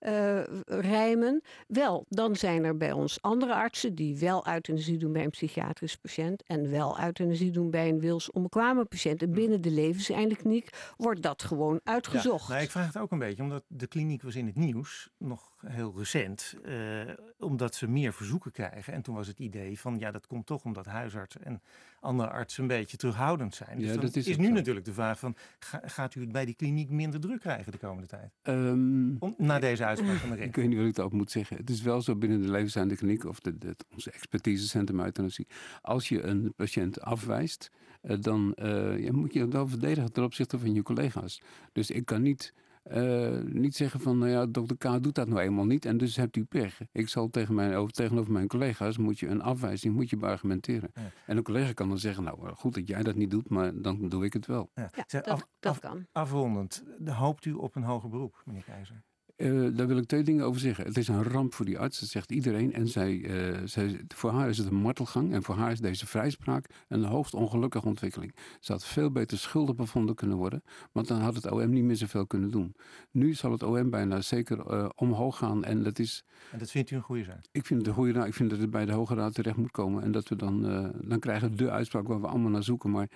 uh, 0.00 0.40
rijmen. 0.66 1.42
Wel, 1.66 2.04
dan 2.08 2.36
zijn 2.36 2.64
er 2.64 2.76
bij 2.76 2.92
ons 2.92 3.22
andere 3.22 3.54
artsen 3.54 3.94
die 3.94 4.18
wel 4.18 4.48
euthanasie 4.48 4.98
doen 4.98 5.12
bij 5.12 5.24
een 5.24 5.30
psychiatrisch 5.30 5.96
patiënt 5.96 6.42
en 6.42 6.70
wel 6.70 7.00
euthanasie 7.00 7.50
doen 7.50 7.70
bij 7.70 7.88
een 7.88 8.00
wils 8.00 8.30
omkwamen 8.30 8.88
patiënt. 8.88 9.22
En 9.22 9.32
binnen 9.32 9.60
de 9.60 9.70
levenseindkliniek 9.70 10.68
wordt 10.96 11.22
dat 11.22 11.42
gewoon 11.42 11.80
uitgezocht. 11.84 12.46
Ja, 12.46 12.52
nou, 12.52 12.64
ik 12.64 12.70
vraag 12.70 12.86
het 12.86 12.98
ook 12.98 13.10
een 13.10 13.18
beetje, 13.18 13.42
omdat 13.42 13.64
de 13.68 13.86
kliniek 13.86 14.22
was 14.22 14.34
in 14.34 14.46
het 14.46 14.56
nieuws, 14.56 15.10
nog 15.18 15.54
heel 15.66 15.94
recent, 15.96 16.54
uh, 16.64 17.00
omdat 17.38 17.74
ze 17.74 17.88
meer 17.88 18.12
verzoeken 18.12 18.52
krijgen. 18.52 18.92
En 18.92 19.02
toen 19.02 19.14
was 19.14 19.26
het 19.26 19.38
idee 19.38 19.80
van, 19.80 19.98
ja, 19.98 20.10
dat 20.10 20.26
komt 20.26 20.46
toch 20.46 20.64
omdat 20.64 20.86
huisartsen 20.86 21.44
en 21.44 21.62
andere 22.00 22.30
artsen 22.30 22.62
een 22.62 22.68
beetje 22.68 22.96
terughoudend 22.96 23.54
zijn. 23.54 23.78
Dus 23.78 23.94
ja, 23.94 24.00
dat 24.00 24.16
is, 24.16 24.26
is 24.26 24.36
nu 24.36 24.50
natuurlijk 24.50 24.86
de 24.86 24.92
vraag 24.92 25.18
van, 25.18 25.36
gaat 25.82 26.14
u 26.14 26.20
het 26.20 26.32
bij 26.32 26.44
die 26.44 26.54
kliniek 26.54 26.90
minder 26.90 27.20
druk 27.20 27.40
krijgen 27.40 27.72
de 27.72 27.78
komende 27.78 28.06
tijd? 28.06 28.32
Um, 28.42 29.16
Om, 29.18 29.34
na 29.38 29.58
deze 29.58 29.85
uitspraak 29.86 30.16
van 30.16 30.28
de 30.28 30.34
rechter. 30.34 30.48
Ik 30.48 30.56
weet 30.56 30.68
niet 30.68 30.78
wat 30.78 30.86
ik 30.86 30.94
daarop 30.94 31.14
moet 31.14 31.30
zeggen. 31.30 31.56
Het 31.56 31.70
is 31.70 31.82
wel 31.82 32.02
zo 32.02 32.16
binnen 32.16 32.42
de 32.42 32.50
levenseinde 32.50 32.96
kliniek 32.96 33.24
of 33.24 33.40
de, 33.40 33.58
de, 33.58 33.76
onze 33.92 34.10
expertisecentrum 34.10 35.00
euthanasie. 35.00 35.46
Als 35.80 36.08
je 36.08 36.22
een 36.22 36.52
patiënt 36.56 37.00
afwijst, 37.00 37.70
uh, 38.02 38.16
dan 38.20 38.56
uh, 38.62 39.04
ja, 39.04 39.12
moet 39.12 39.32
je 39.32 39.48
wel 39.48 39.68
verdedigen 39.68 40.12
ten 40.12 40.24
opzichte 40.24 40.58
van 40.58 40.74
je 40.74 40.82
collega's. 40.82 41.42
Dus 41.72 41.90
ik 41.90 42.04
kan 42.04 42.22
niet 42.22 42.52
Uh, 42.92 43.42
niet 43.42 43.76
zeggen 43.76 44.00
van, 44.00 44.18
nou 44.18 44.30
ja, 44.30 44.46
dokter 44.46 44.76
K 44.76 45.02
doet 45.02 45.14
dat 45.14 45.28
nou 45.28 45.40
eenmaal 45.40 45.64
niet 45.64 45.84
en 45.84 45.96
dus 45.96 46.16
hebt 46.16 46.36
u 46.36 46.44
pech. 46.44 46.80
Ik 46.92 47.08
zal 47.08 47.30
tegen 47.30 47.54
mijn, 47.54 47.74
over, 47.74 47.92
tegenover 47.92 48.32
mijn 48.32 48.46
collega's, 48.46 48.98
moet 48.98 49.18
je 49.18 49.26
een 49.26 49.42
afwijzing, 49.42 49.94
moet 49.94 50.10
je 50.10 50.16
beargumenteren. 50.16 50.90
Ja. 50.94 51.10
En 51.26 51.36
een 51.36 51.42
collega 51.42 51.72
kan 51.72 51.88
dan 51.88 51.98
zeggen, 51.98 52.24
nou 52.24 52.54
goed 52.54 52.74
dat 52.74 52.88
jij 52.88 53.02
dat 53.02 53.14
niet 53.14 53.30
doet, 53.30 53.48
maar 53.48 53.80
dan 53.82 54.08
doe 54.08 54.24
ik 54.24 54.32
het 54.32 54.46
wel. 54.46 54.70
Ja, 54.74 54.90
dat, 55.06 55.26
af, 55.26 55.48
dat 55.58 55.72
af, 55.72 55.78
kan. 55.78 56.06
Afrondend, 56.12 56.84
hoopt 57.04 57.44
u 57.44 57.52
op 57.52 57.76
een 57.76 57.82
hoger 57.82 58.08
beroep, 58.08 58.42
meneer 58.44 58.64
Keizer? 58.64 59.02
Uh, 59.36 59.76
daar 59.76 59.86
wil 59.86 59.96
ik 59.96 60.06
twee 60.06 60.22
dingen 60.22 60.44
over 60.44 60.60
zeggen. 60.60 60.84
Het 60.84 60.96
is 60.96 61.08
een 61.08 61.22
ramp 61.22 61.54
voor 61.54 61.64
die 61.64 61.78
arts, 61.78 62.00
dat 62.00 62.08
zegt 62.08 62.32
iedereen. 62.32 62.72
En 62.72 62.88
zij, 62.88 63.12
uh, 63.12 63.56
zij, 63.64 64.00
voor 64.08 64.30
haar 64.30 64.48
is 64.48 64.58
het 64.58 64.66
een 64.66 64.74
martelgang. 64.74 65.32
En 65.32 65.42
voor 65.42 65.54
haar 65.54 65.72
is 65.72 65.80
deze 65.80 66.06
vrijspraak 66.06 66.66
een 66.88 67.04
hoogst 67.04 67.34
ongelukkige 67.34 67.86
ontwikkeling. 67.86 68.34
Ze 68.60 68.72
had 68.72 68.86
veel 68.86 69.10
beter 69.10 69.38
schuldig 69.38 69.74
bevonden 69.74 70.14
kunnen 70.14 70.36
worden. 70.36 70.62
Want 70.92 71.08
dan 71.08 71.20
had 71.20 71.34
het 71.34 71.50
OM 71.50 71.70
niet 71.70 71.84
meer 71.84 71.96
zoveel 71.96 72.26
kunnen 72.26 72.50
doen. 72.50 72.74
Nu 73.10 73.34
zal 73.34 73.52
het 73.52 73.62
OM 73.62 73.90
bijna 73.90 74.20
zeker 74.20 74.72
uh, 74.72 74.88
omhoog 74.94 75.36
gaan. 75.36 75.64
En 75.64 75.82
dat 75.82 75.98
is. 75.98 76.24
En 76.52 76.58
dat 76.58 76.70
vindt 76.70 76.90
u 76.90 76.96
een 76.96 77.02
goede 77.02 77.24
zaak? 77.24 77.44
Ik 77.52 77.66
vind 77.66 77.78
het 77.78 77.88
een 77.88 77.94
goede 77.94 78.12
raad. 78.12 78.26
Ik 78.26 78.34
vind 78.34 78.50
dat 78.50 78.58
het 78.58 78.70
bij 78.70 78.84
de 78.86 78.92
Hoge 78.92 79.14
Raad 79.14 79.34
terecht 79.34 79.56
moet 79.56 79.70
komen. 79.70 80.02
En 80.02 80.12
dat 80.12 80.28
we 80.28 80.36
dan. 80.36 80.62
dan 81.00 81.18
krijgen 81.18 81.56
de 81.56 81.70
uitspraak 81.70 82.08
waar 82.08 82.20
we 82.20 82.26
allemaal 82.26 82.50
naar 82.50 82.62
zoeken. 82.62 82.90
Maar 82.90 83.08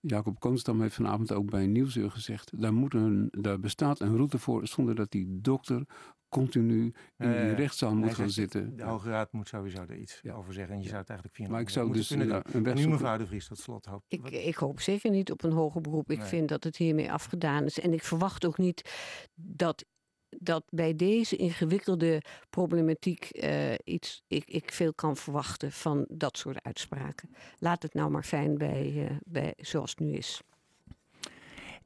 Jacob 0.00 0.40
Koonstam 0.40 0.80
heeft 0.80 0.94
vanavond 0.94 1.32
ook 1.32 1.50
bij 1.50 1.66
Nieuwsuur 1.66 2.10
gezegd... 2.10 2.60
Daar, 2.60 2.74
moet 2.74 2.94
een, 2.94 3.28
daar 3.30 3.60
bestaat 3.60 4.00
een 4.00 4.16
route 4.16 4.38
voor 4.38 4.66
zonder 4.66 4.94
dat 4.94 5.10
die 5.10 5.40
dokter 5.40 5.86
continu 6.28 6.94
in 7.16 7.30
die 7.30 7.54
rechtszaal 7.54 7.94
moet 7.94 8.14
gaan 8.14 8.30
zitten. 8.30 8.76
De 8.76 8.82
Hoge 8.82 9.10
Raad 9.10 9.32
moet 9.32 9.48
sowieso 9.48 9.80
er 9.80 9.96
iets 9.96 10.22
over 10.32 10.52
zeggen. 10.52 10.74
En 10.74 10.80
je 10.80 10.88
zou 10.88 11.00
het 11.00 11.08
eigenlijk 11.08 11.38
via 11.38 11.48
Maar 11.48 11.60
ik 11.60 11.68
zou 11.68 11.92
dus 11.92 12.08
kunnen 12.08 12.28
ja, 12.28 12.42
een 12.52 12.74
Nu 12.74 12.88
mevrouw 12.88 13.16
de 13.16 13.26
Vries 13.26 13.46
tot 13.46 13.58
slot 13.58 13.84
hoopt. 13.84 14.04
Ik, 14.08 14.30
ik 14.30 14.56
hoop 14.56 14.80
zeker 14.80 15.10
niet 15.10 15.30
op 15.30 15.42
een 15.42 15.52
hoger 15.52 15.80
beroep. 15.80 16.10
Ik 16.10 16.22
vind 16.22 16.48
dat 16.48 16.64
het 16.64 16.76
hiermee 16.76 17.12
afgedaan 17.12 17.64
is. 17.64 17.80
En 17.80 17.92
ik 17.92 18.02
verwacht 18.02 18.46
ook 18.46 18.58
niet 18.58 18.90
dat 19.34 19.84
dat 20.30 20.64
bij 20.70 20.96
deze 20.96 21.36
ingewikkelde 21.36 22.22
problematiek 22.50 23.28
uh, 23.32 23.74
iets, 23.84 24.22
ik, 24.26 24.44
ik 24.50 24.72
veel 24.72 24.94
kan 24.94 25.16
verwachten 25.16 25.72
van 25.72 26.04
dat 26.08 26.38
soort 26.38 26.62
uitspraken. 26.62 27.30
Laat 27.58 27.82
het 27.82 27.94
nou 27.94 28.10
maar 28.10 28.24
fijn 28.24 28.58
bij, 28.58 28.92
uh, 28.94 29.10
bij 29.24 29.54
zoals 29.56 29.90
het 29.90 30.00
nu 30.00 30.12
is. 30.12 30.40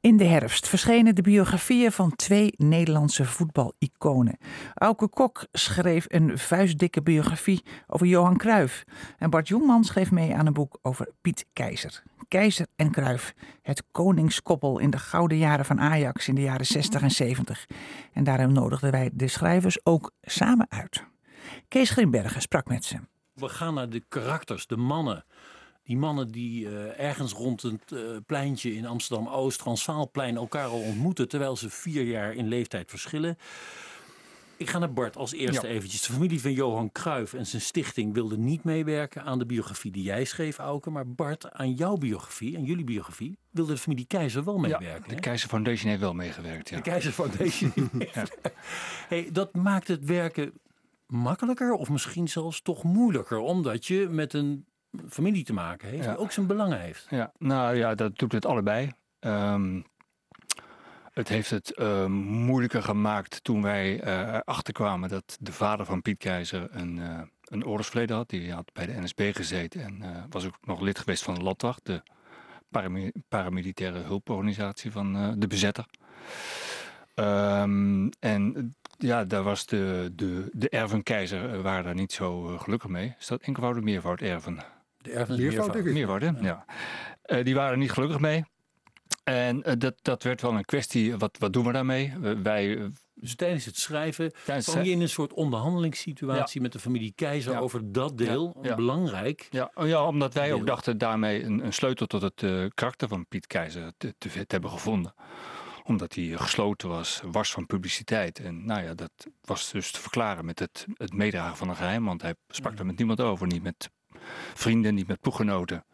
In 0.02 0.16
de 0.16 0.24
herfst 0.24 0.68
verschenen 0.68 1.14
de 1.14 1.22
biografieën 1.22 1.92
van 1.92 2.16
twee 2.16 2.54
Nederlandse 2.56 3.24
voetbaliconen. 3.24 4.38
Auke 4.74 5.08
Kok 5.08 5.46
schreef 5.52 6.04
een 6.08 6.38
vuistdikke 6.38 7.02
biografie 7.02 7.62
over 7.86 8.06
Johan 8.06 8.36
Cruijff. 8.36 8.84
En 9.18 9.30
Bart 9.30 9.48
Jongman 9.48 9.84
schreef 9.84 10.10
mee 10.10 10.34
aan 10.34 10.46
een 10.46 10.52
boek 10.52 10.78
over 10.82 11.08
Piet 11.20 11.46
Keizer. 11.52 12.02
Keizer 12.28 12.66
en 12.76 12.90
Cruijff, 12.90 13.34
het 13.62 13.82
koningskoppel 13.90 14.78
in 14.78 14.90
de 14.90 14.98
gouden 14.98 15.38
jaren 15.38 15.64
van 15.64 15.80
Ajax 15.80 16.28
in 16.28 16.34
de 16.34 16.40
jaren 16.40 16.66
60 16.66 17.02
en 17.02 17.10
70. 17.10 17.66
En 18.12 18.24
daarom 18.24 18.52
nodigden 18.52 18.90
wij 18.90 19.10
de 19.12 19.28
schrijvers 19.28 19.86
ook 19.86 20.10
samen 20.22 20.66
uit. 20.68 21.04
Kees 21.68 21.90
Grimbergen 21.90 22.40
sprak 22.40 22.68
met 22.68 22.84
ze. 22.84 22.96
We 23.34 23.48
gaan 23.48 23.74
naar 23.74 23.90
de 23.90 24.04
karakters, 24.08 24.66
de 24.66 24.76
mannen 24.76 25.24
die 25.84 25.96
mannen 25.96 26.28
die 26.28 26.64
uh, 26.64 27.00
ergens 27.00 27.32
rond 27.32 27.62
het 27.62 27.92
uh, 27.92 28.00
pleintje 28.26 28.74
in 28.74 28.86
Amsterdam-Oost, 28.86 29.58
Transvaalplein, 29.58 30.36
elkaar 30.36 30.66
al 30.66 30.80
ontmoeten 30.80 31.28
terwijl 31.28 31.56
ze 31.56 31.70
vier 31.70 32.04
jaar 32.04 32.34
in 32.34 32.48
leeftijd 32.48 32.90
verschillen. 32.90 33.38
Ik 34.56 34.68
ga 34.68 34.78
naar 34.78 34.92
Bart 34.92 35.16
als 35.16 35.32
eerste 35.32 35.66
ja. 35.66 35.72
eventjes. 35.72 36.02
De 36.02 36.12
familie 36.12 36.40
van 36.40 36.52
Johan 36.52 36.92
Cruijff 36.92 37.32
en 37.32 37.46
zijn 37.46 37.62
stichting 37.62 38.14
wilde 38.14 38.38
niet 38.38 38.64
meewerken 38.64 39.22
aan 39.22 39.38
de 39.38 39.46
biografie 39.46 39.90
die 39.90 40.02
jij 40.02 40.24
schreef, 40.24 40.58
Auke. 40.58 40.90
Maar 40.90 41.08
Bart, 41.08 41.52
aan 41.52 41.72
jouw 41.72 41.96
biografie, 41.96 42.56
aan 42.56 42.64
jullie 42.64 42.84
biografie, 42.84 43.38
wilde 43.50 43.72
de 43.72 43.78
familie 43.78 44.06
Keizer 44.06 44.44
wel 44.44 44.58
meewerken. 44.58 45.02
Ja, 45.08 45.14
de 45.14 45.20
Keizer 45.20 45.48
Foundation 45.48 45.88
heeft 45.88 46.00
wel 46.00 46.14
meegewerkt, 46.14 46.68
ja. 46.68 46.76
De 46.76 46.82
Keizer 46.82 47.12
Foundation 47.12 47.72
ja. 48.14 48.24
hey, 49.08 49.28
Dat 49.32 49.54
maakt 49.54 49.88
het 49.88 50.04
werken 50.04 50.52
makkelijker 51.06 51.72
of 51.72 51.88
misschien 51.88 52.28
zelfs 52.28 52.62
toch 52.62 52.82
moeilijker. 52.82 53.38
Omdat 53.38 53.86
je 53.86 54.08
met 54.10 54.32
een 54.32 54.66
familie 55.08 55.44
te 55.44 55.52
maken 55.52 55.88
heeft, 55.88 56.08
die 56.08 56.16
ook 56.16 56.32
zijn 56.32 56.46
belangen 56.46 56.80
heeft. 56.80 57.06
Ja, 57.10 57.32
nou 57.38 57.76
ja, 57.76 57.94
dat 57.94 58.18
doet 58.18 58.32
het 58.32 58.46
allebei. 58.46 58.92
Um, 59.20 59.84
het 61.12 61.28
heeft 61.28 61.50
het 61.50 61.72
uh, 61.76 62.06
moeilijker 62.06 62.82
gemaakt 62.82 63.44
toen 63.44 63.62
wij 63.62 64.04
uh, 64.04 64.34
erachter 64.34 64.72
kwamen 64.72 65.08
dat 65.08 65.36
de 65.40 65.52
vader 65.52 65.86
van 65.86 66.02
Piet 66.02 66.18
Keizer 66.18 66.68
een, 66.70 66.96
uh, 66.96 67.20
een 67.44 67.66
oorlogsverleden 67.66 68.16
had. 68.16 68.28
Die 68.28 68.52
had 68.52 68.72
bij 68.72 68.86
de 68.86 69.00
NSB 69.00 69.30
gezeten 69.34 69.82
en 69.82 70.26
was 70.30 70.46
ook 70.46 70.58
nog 70.60 70.80
lid 70.80 70.98
geweest 70.98 71.22
van 71.22 71.34
de 71.34 71.42
Landwacht, 71.42 71.86
de 71.86 72.02
paramilitaire 73.28 73.98
hulporganisatie 73.98 74.90
van 74.90 75.34
de 75.40 75.46
bezetter. 75.46 75.86
Um, 77.14 78.08
en 78.20 78.74
ja, 78.98 79.24
daar 79.24 79.42
was 79.42 79.66
de, 79.66 80.12
de, 80.12 80.48
de 80.52 80.68
erven 80.68 81.02
keizer 81.02 81.62
waren 81.62 81.84
daar 81.84 81.94
niet 81.94 82.12
zo 82.12 82.58
gelukkig 82.58 82.90
mee. 82.90 83.14
Is 83.18 83.26
dat 83.26 83.42
enkelvoud 83.42 83.76
of 83.76 83.82
meervoud 83.82 84.20
erven? 84.20 84.58
De 85.02 85.10
erven 85.10 85.36
meervoud. 85.36 85.84
Meervoud, 85.84 86.22
ja. 86.22 86.34
ja. 86.40 86.64
Uh, 87.26 87.44
die 87.44 87.54
waren 87.54 87.72
er 87.72 87.78
niet 87.78 87.92
gelukkig 87.92 88.18
mee. 88.18 88.44
En 89.24 89.56
uh, 89.56 89.72
dat, 89.78 89.94
dat 90.02 90.22
werd 90.22 90.40
wel 90.40 90.54
een 90.54 90.64
kwestie, 90.64 91.16
wat, 91.16 91.36
wat 91.38 91.52
doen 91.52 91.64
we 91.64 91.72
daarmee? 91.72 92.12
Uh, 92.22 92.32
wij, 92.42 92.90
dus 93.14 93.34
tijdens 93.34 93.64
het 93.64 93.76
schrijven 93.76 94.32
kwam 94.44 94.82
je 94.82 94.90
in 94.90 95.00
een 95.00 95.08
soort 95.08 95.32
onderhandelingssituatie 95.32 96.56
ja. 96.56 96.62
met 96.62 96.72
de 96.72 96.78
familie 96.78 97.12
Keizer 97.14 97.52
ja. 97.52 97.58
over 97.58 97.92
dat 97.92 98.18
deel, 98.18 98.58
ja. 98.62 98.74
belangrijk. 98.74 99.46
Ja. 99.50 99.70
Oh, 99.74 99.86
ja, 99.86 100.06
omdat 100.06 100.34
wij 100.34 100.46
deel. 100.46 100.58
ook 100.58 100.66
dachten 100.66 100.98
daarmee 100.98 101.42
een, 101.42 101.64
een 101.64 101.72
sleutel 101.72 102.06
tot 102.06 102.22
het 102.22 102.42
uh, 102.42 102.66
karakter 102.74 103.08
van 103.08 103.26
Piet 103.26 103.46
Keizer 103.46 103.92
te, 103.96 104.14
te, 104.18 104.28
te, 104.28 104.44
hebben 104.46 104.70
gevonden. 104.70 105.14
Omdat 105.82 106.14
hij 106.14 106.24
gesloten 106.24 106.88
was, 106.88 107.22
was 107.24 107.52
van 107.52 107.66
publiciteit. 107.66 108.38
En 108.38 108.64
nou 108.64 108.82
ja, 108.82 108.94
dat 108.94 109.12
was 109.40 109.70
dus 109.70 109.90
te 109.90 110.00
verklaren 110.00 110.44
met 110.44 110.58
het, 110.58 110.86
het 110.94 111.12
meedragen 111.12 111.56
van 111.56 111.68
een 111.68 111.76
geheim, 111.76 112.04
want 112.04 112.22
hij 112.22 112.34
sprak 112.48 112.78
er 112.78 112.86
met 112.86 112.98
niemand 112.98 113.20
over, 113.20 113.46
niet 113.46 113.62
met 113.62 113.90
vrienden, 114.54 114.94
niet 114.94 115.06
met 115.06 115.20
ploeggenoten. 115.20 115.84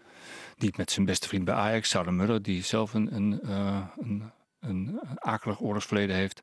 Niet 0.56 0.76
met 0.76 0.90
zijn 0.90 1.06
beste 1.06 1.28
vriend 1.28 1.44
bij 1.44 1.54
Ajax, 1.54 1.88
Sauer 1.88 2.14
Muller, 2.14 2.42
die 2.42 2.62
zelf 2.62 2.94
een, 2.94 3.14
een, 3.14 3.40
uh, 3.44 3.86
een, 3.98 4.30
een 4.60 5.00
akelig 5.14 5.60
oorlogsverleden 5.60 6.16
heeft. 6.16 6.42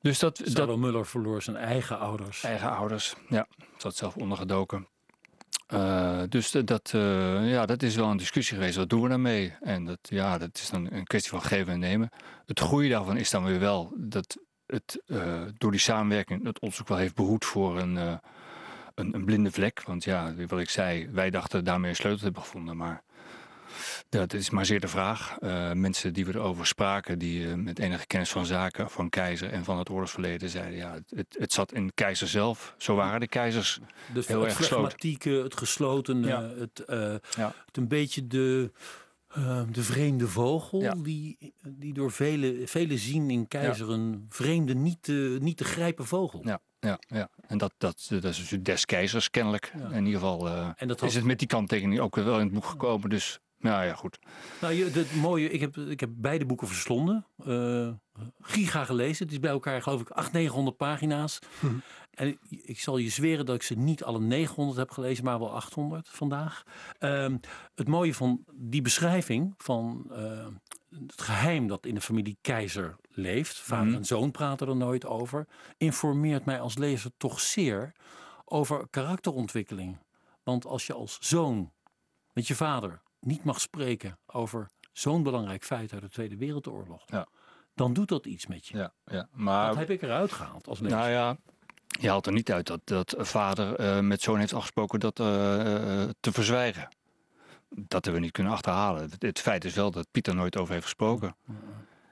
Dus 0.00 0.18
dat, 0.18 0.40
dat 0.44 0.76
Muller 0.76 1.06
verloor 1.06 1.42
zijn 1.42 1.56
eigen 1.56 1.98
ouders. 1.98 2.44
Eigen 2.44 2.70
ouders, 2.70 3.14
ja. 3.28 3.46
Zat 3.76 3.96
zelf 3.96 4.16
ondergedoken. 4.16 4.86
Uh, 5.72 6.22
dus 6.28 6.50
dat, 6.50 6.92
uh, 6.94 7.50
ja, 7.50 7.66
dat 7.66 7.82
is 7.82 7.96
wel 7.96 8.10
een 8.10 8.16
discussie 8.16 8.56
geweest. 8.56 8.76
Wat 8.76 8.90
doen 8.90 9.02
we 9.02 9.08
daarmee? 9.08 9.54
En 9.60 9.84
dat, 9.84 9.98
ja, 10.02 10.38
dat 10.38 10.50
is 10.54 10.70
dan 10.70 10.92
een 10.92 11.04
kwestie 11.04 11.30
van 11.30 11.42
geven 11.42 11.72
en 11.72 11.78
nemen. 11.78 12.10
Het 12.46 12.60
goede 12.60 12.88
daarvan 12.88 13.16
is 13.16 13.30
dan 13.30 13.44
weer 13.44 13.58
wel 13.58 13.92
dat 13.96 14.36
het 14.66 15.02
uh, 15.06 15.42
door 15.58 15.70
die 15.70 15.80
samenwerking 15.80 16.44
het 16.44 16.60
ons 16.60 16.80
ook 16.80 16.88
wel 16.88 16.98
heeft 16.98 17.14
behoed 17.14 17.44
voor 17.44 17.78
een 17.78 18.20
een, 18.94 19.14
een, 19.14 19.24
blinde 19.24 19.52
vlek. 19.52 19.82
Want 19.82 20.04
ja, 20.04 20.34
wat 20.48 20.60
ik 20.60 20.70
zei, 20.70 21.08
wij 21.12 21.30
dachten 21.30 21.64
daarmee 21.64 21.90
een 21.90 21.96
sleutel 21.96 22.18
te 22.18 22.24
hebben 22.24 22.42
gevonden. 22.42 22.76
Maar 22.76 23.02
dat 24.08 24.32
is 24.32 24.50
maar 24.50 24.66
zeer 24.66 24.80
de 24.80 24.88
vraag. 24.88 25.36
Uh, 25.40 25.72
mensen 25.72 26.12
die 26.12 26.26
we 26.26 26.34
erover 26.34 26.66
spraken, 26.66 27.18
die 27.18 27.46
uh, 27.46 27.54
met 27.54 27.78
enige 27.78 28.06
kennis 28.06 28.30
van 28.30 28.46
zaken, 28.46 28.90
van 28.90 29.08
keizer 29.08 29.50
en 29.50 29.64
van 29.64 29.78
het 29.78 29.90
oorlogsverleden 29.90 30.48
zeiden, 30.48 30.76
ja, 30.76 30.98
het, 31.14 31.36
het 31.38 31.52
zat 31.52 31.72
in 31.72 31.94
keizer 31.94 32.28
zelf. 32.28 32.74
Zo 32.78 32.94
waren 32.94 33.20
de 33.20 33.28
keizers 33.28 33.80
dus 34.12 34.26
heel 34.26 34.44
erg 34.44 34.56
gesloten. 34.56 35.42
het 35.42 35.56
gesloten, 35.56 36.22
ja. 36.24 36.42
het, 36.42 36.82
uh, 36.86 37.14
ja. 37.36 37.54
het 37.66 37.76
een 37.76 37.88
beetje 37.88 38.26
de, 38.26 38.70
de 39.70 39.82
vreemde 39.82 40.28
vogel, 40.28 40.80
ja. 40.80 40.94
die, 40.94 41.54
die 41.68 41.92
door 41.92 42.12
velen 42.12 42.68
vele 42.68 42.98
zien 42.98 43.30
in 43.30 43.48
keizer 43.48 43.90
een 43.90 44.26
vreemde, 44.28 44.74
niet 44.74 45.02
te, 45.02 45.38
niet 45.40 45.56
te 45.56 45.64
grijpen 45.64 46.06
vogel. 46.06 46.40
Ja 46.44 46.60
ja, 46.86 46.98
ja. 47.06 47.28
en 47.46 47.58
dat, 47.58 47.74
dat, 47.78 48.06
dat 48.08 48.24
is 48.24 48.48
dus 48.48 48.62
des 48.62 48.84
keizers 48.84 49.30
kennelijk. 49.30 49.72
In 49.90 50.06
ieder 50.06 50.20
geval 50.20 50.46
uh, 50.46 50.68
en 50.76 50.88
dat 50.88 51.02
is 51.02 51.14
het 51.14 51.24
met 51.24 51.38
die 51.38 51.48
kanttekening 51.48 52.00
ook 52.00 52.14
wel 52.14 52.38
in 52.38 52.44
het 52.44 52.52
boek 52.52 52.64
gekomen. 52.64 53.10
Dus 53.10 53.40
nou 53.62 53.84
ja, 53.84 53.94
goed. 53.94 54.18
Nou, 54.60 54.72
je, 54.72 54.84
het 54.84 55.14
mooie, 55.14 55.50
ik 55.50 55.60
heb, 55.60 55.76
ik 55.76 56.00
heb 56.00 56.10
beide 56.12 56.46
boeken 56.46 56.66
verslonden. 56.66 57.26
Uh, 57.46 57.88
giga 58.40 58.84
gelezen. 58.84 59.24
Het 59.24 59.32
is 59.32 59.40
bij 59.40 59.50
elkaar 59.50 59.82
geloof 59.82 60.00
ik 60.00 60.08
800, 60.08 60.32
900 60.32 60.76
pagina's. 60.76 61.38
Hm. 61.60 61.66
En 62.10 62.38
ik 62.48 62.80
zal 62.80 62.96
je 62.96 63.08
zweren 63.08 63.46
dat 63.46 63.54
ik 63.54 63.62
ze 63.62 63.74
niet 63.74 64.04
alle 64.04 64.20
900 64.20 64.78
heb 64.78 64.90
gelezen, 64.90 65.24
maar 65.24 65.38
wel 65.38 65.54
800 65.54 66.08
vandaag. 66.08 66.62
Uh, 67.00 67.26
het 67.74 67.88
mooie 67.88 68.14
van 68.14 68.44
die 68.54 68.82
beschrijving 68.82 69.54
van 69.56 70.06
uh, 70.10 70.46
het 70.90 71.22
geheim 71.22 71.66
dat 71.66 71.86
in 71.86 71.94
de 71.94 72.00
familie 72.00 72.38
Keizer 72.40 72.96
leeft, 73.08 73.58
vader 73.58 73.86
mm. 73.86 73.94
en 73.94 74.04
zoon 74.04 74.30
praten 74.30 74.68
er 74.68 74.76
nooit 74.76 75.06
over, 75.06 75.46
informeert 75.76 76.44
mij 76.44 76.60
als 76.60 76.76
lezer 76.76 77.10
toch 77.16 77.40
zeer 77.40 77.92
over 78.44 78.88
karakterontwikkeling. 78.90 79.98
Want 80.42 80.66
als 80.66 80.86
je 80.86 80.92
als 80.92 81.18
zoon 81.20 81.72
met 82.32 82.46
je 82.46 82.54
vader 82.54 83.02
niet 83.22 83.44
mag 83.44 83.60
spreken 83.60 84.18
over 84.26 84.70
zo'n 84.92 85.22
belangrijk 85.22 85.64
feit 85.64 85.92
uit 85.92 86.02
de 86.02 86.08
Tweede 86.08 86.36
Wereldoorlog, 86.36 87.02
ja. 87.06 87.26
dan 87.74 87.92
doet 87.92 88.08
dat 88.08 88.26
iets 88.26 88.46
met 88.46 88.66
je. 88.66 88.76
Ja, 88.76 88.92
ja, 89.04 89.28
maar... 89.32 89.68
Dat 89.68 89.76
heb 89.76 89.90
ik 89.90 90.02
eruit 90.02 90.32
gehaald 90.32 90.68
als 90.68 90.80
lezer. 90.80 90.98
Nou 90.98 91.10
ja, 91.10 91.36
je 91.86 92.08
haalt 92.08 92.26
er 92.26 92.32
niet 92.32 92.52
uit 92.52 92.66
dat, 92.66 92.80
dat 92.84 93.14
vader 93.18 93.80
uh, 93.80 94.00
met 94.00 94.22
zoon 94.22 94.38
heeft 94.38 94.54
afgesproken 94.54 95.00
dat 95.00 95.20
uh, 95.20 95.26
uh, 95.26 96.08
te 96.20 96.32
verzwijgen 96.32 96.88
dat 97.74 98.04
hebben 98.04 98.14
we 98.14 98.20
niet 98.20 98.32
kunnen 98.32 98.52
achterhalen. 98.52 99.10
Het, 99.18 99.40
feit 99.40 99.64
is 99.64 99.74
wel 99.74 99.90
dat 99.90 100.06
Pieter 100.10 100.34
nooit 100.34 100.56
over 100.56 100.72
heeft 100.72 100.84
gesproken. 100.84 101.36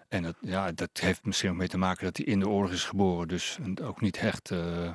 En 0.09 0.23
dat, 0.23 0.35
ja, 0.40 0.73
dat 0.73 0.90
heeft 0.92 1.25
misschien 1.25 1.51
ook 1.51 1.57
mee 1.57 1.68
te 1.68 1.79
maken 1.79 2.05
dat 2.05 2.16
hij 2.16 2.27
in 2.27 2.40
de 2.40 2.49
oorlog 2.49 2.70
is 2.70 2.85
geboren. 2.85 3.29
Dus 3.29 3.59
ook 3.83 4.01
niet 4.01 4.16
echt 4.16 4.51
uh, 4.51 4.92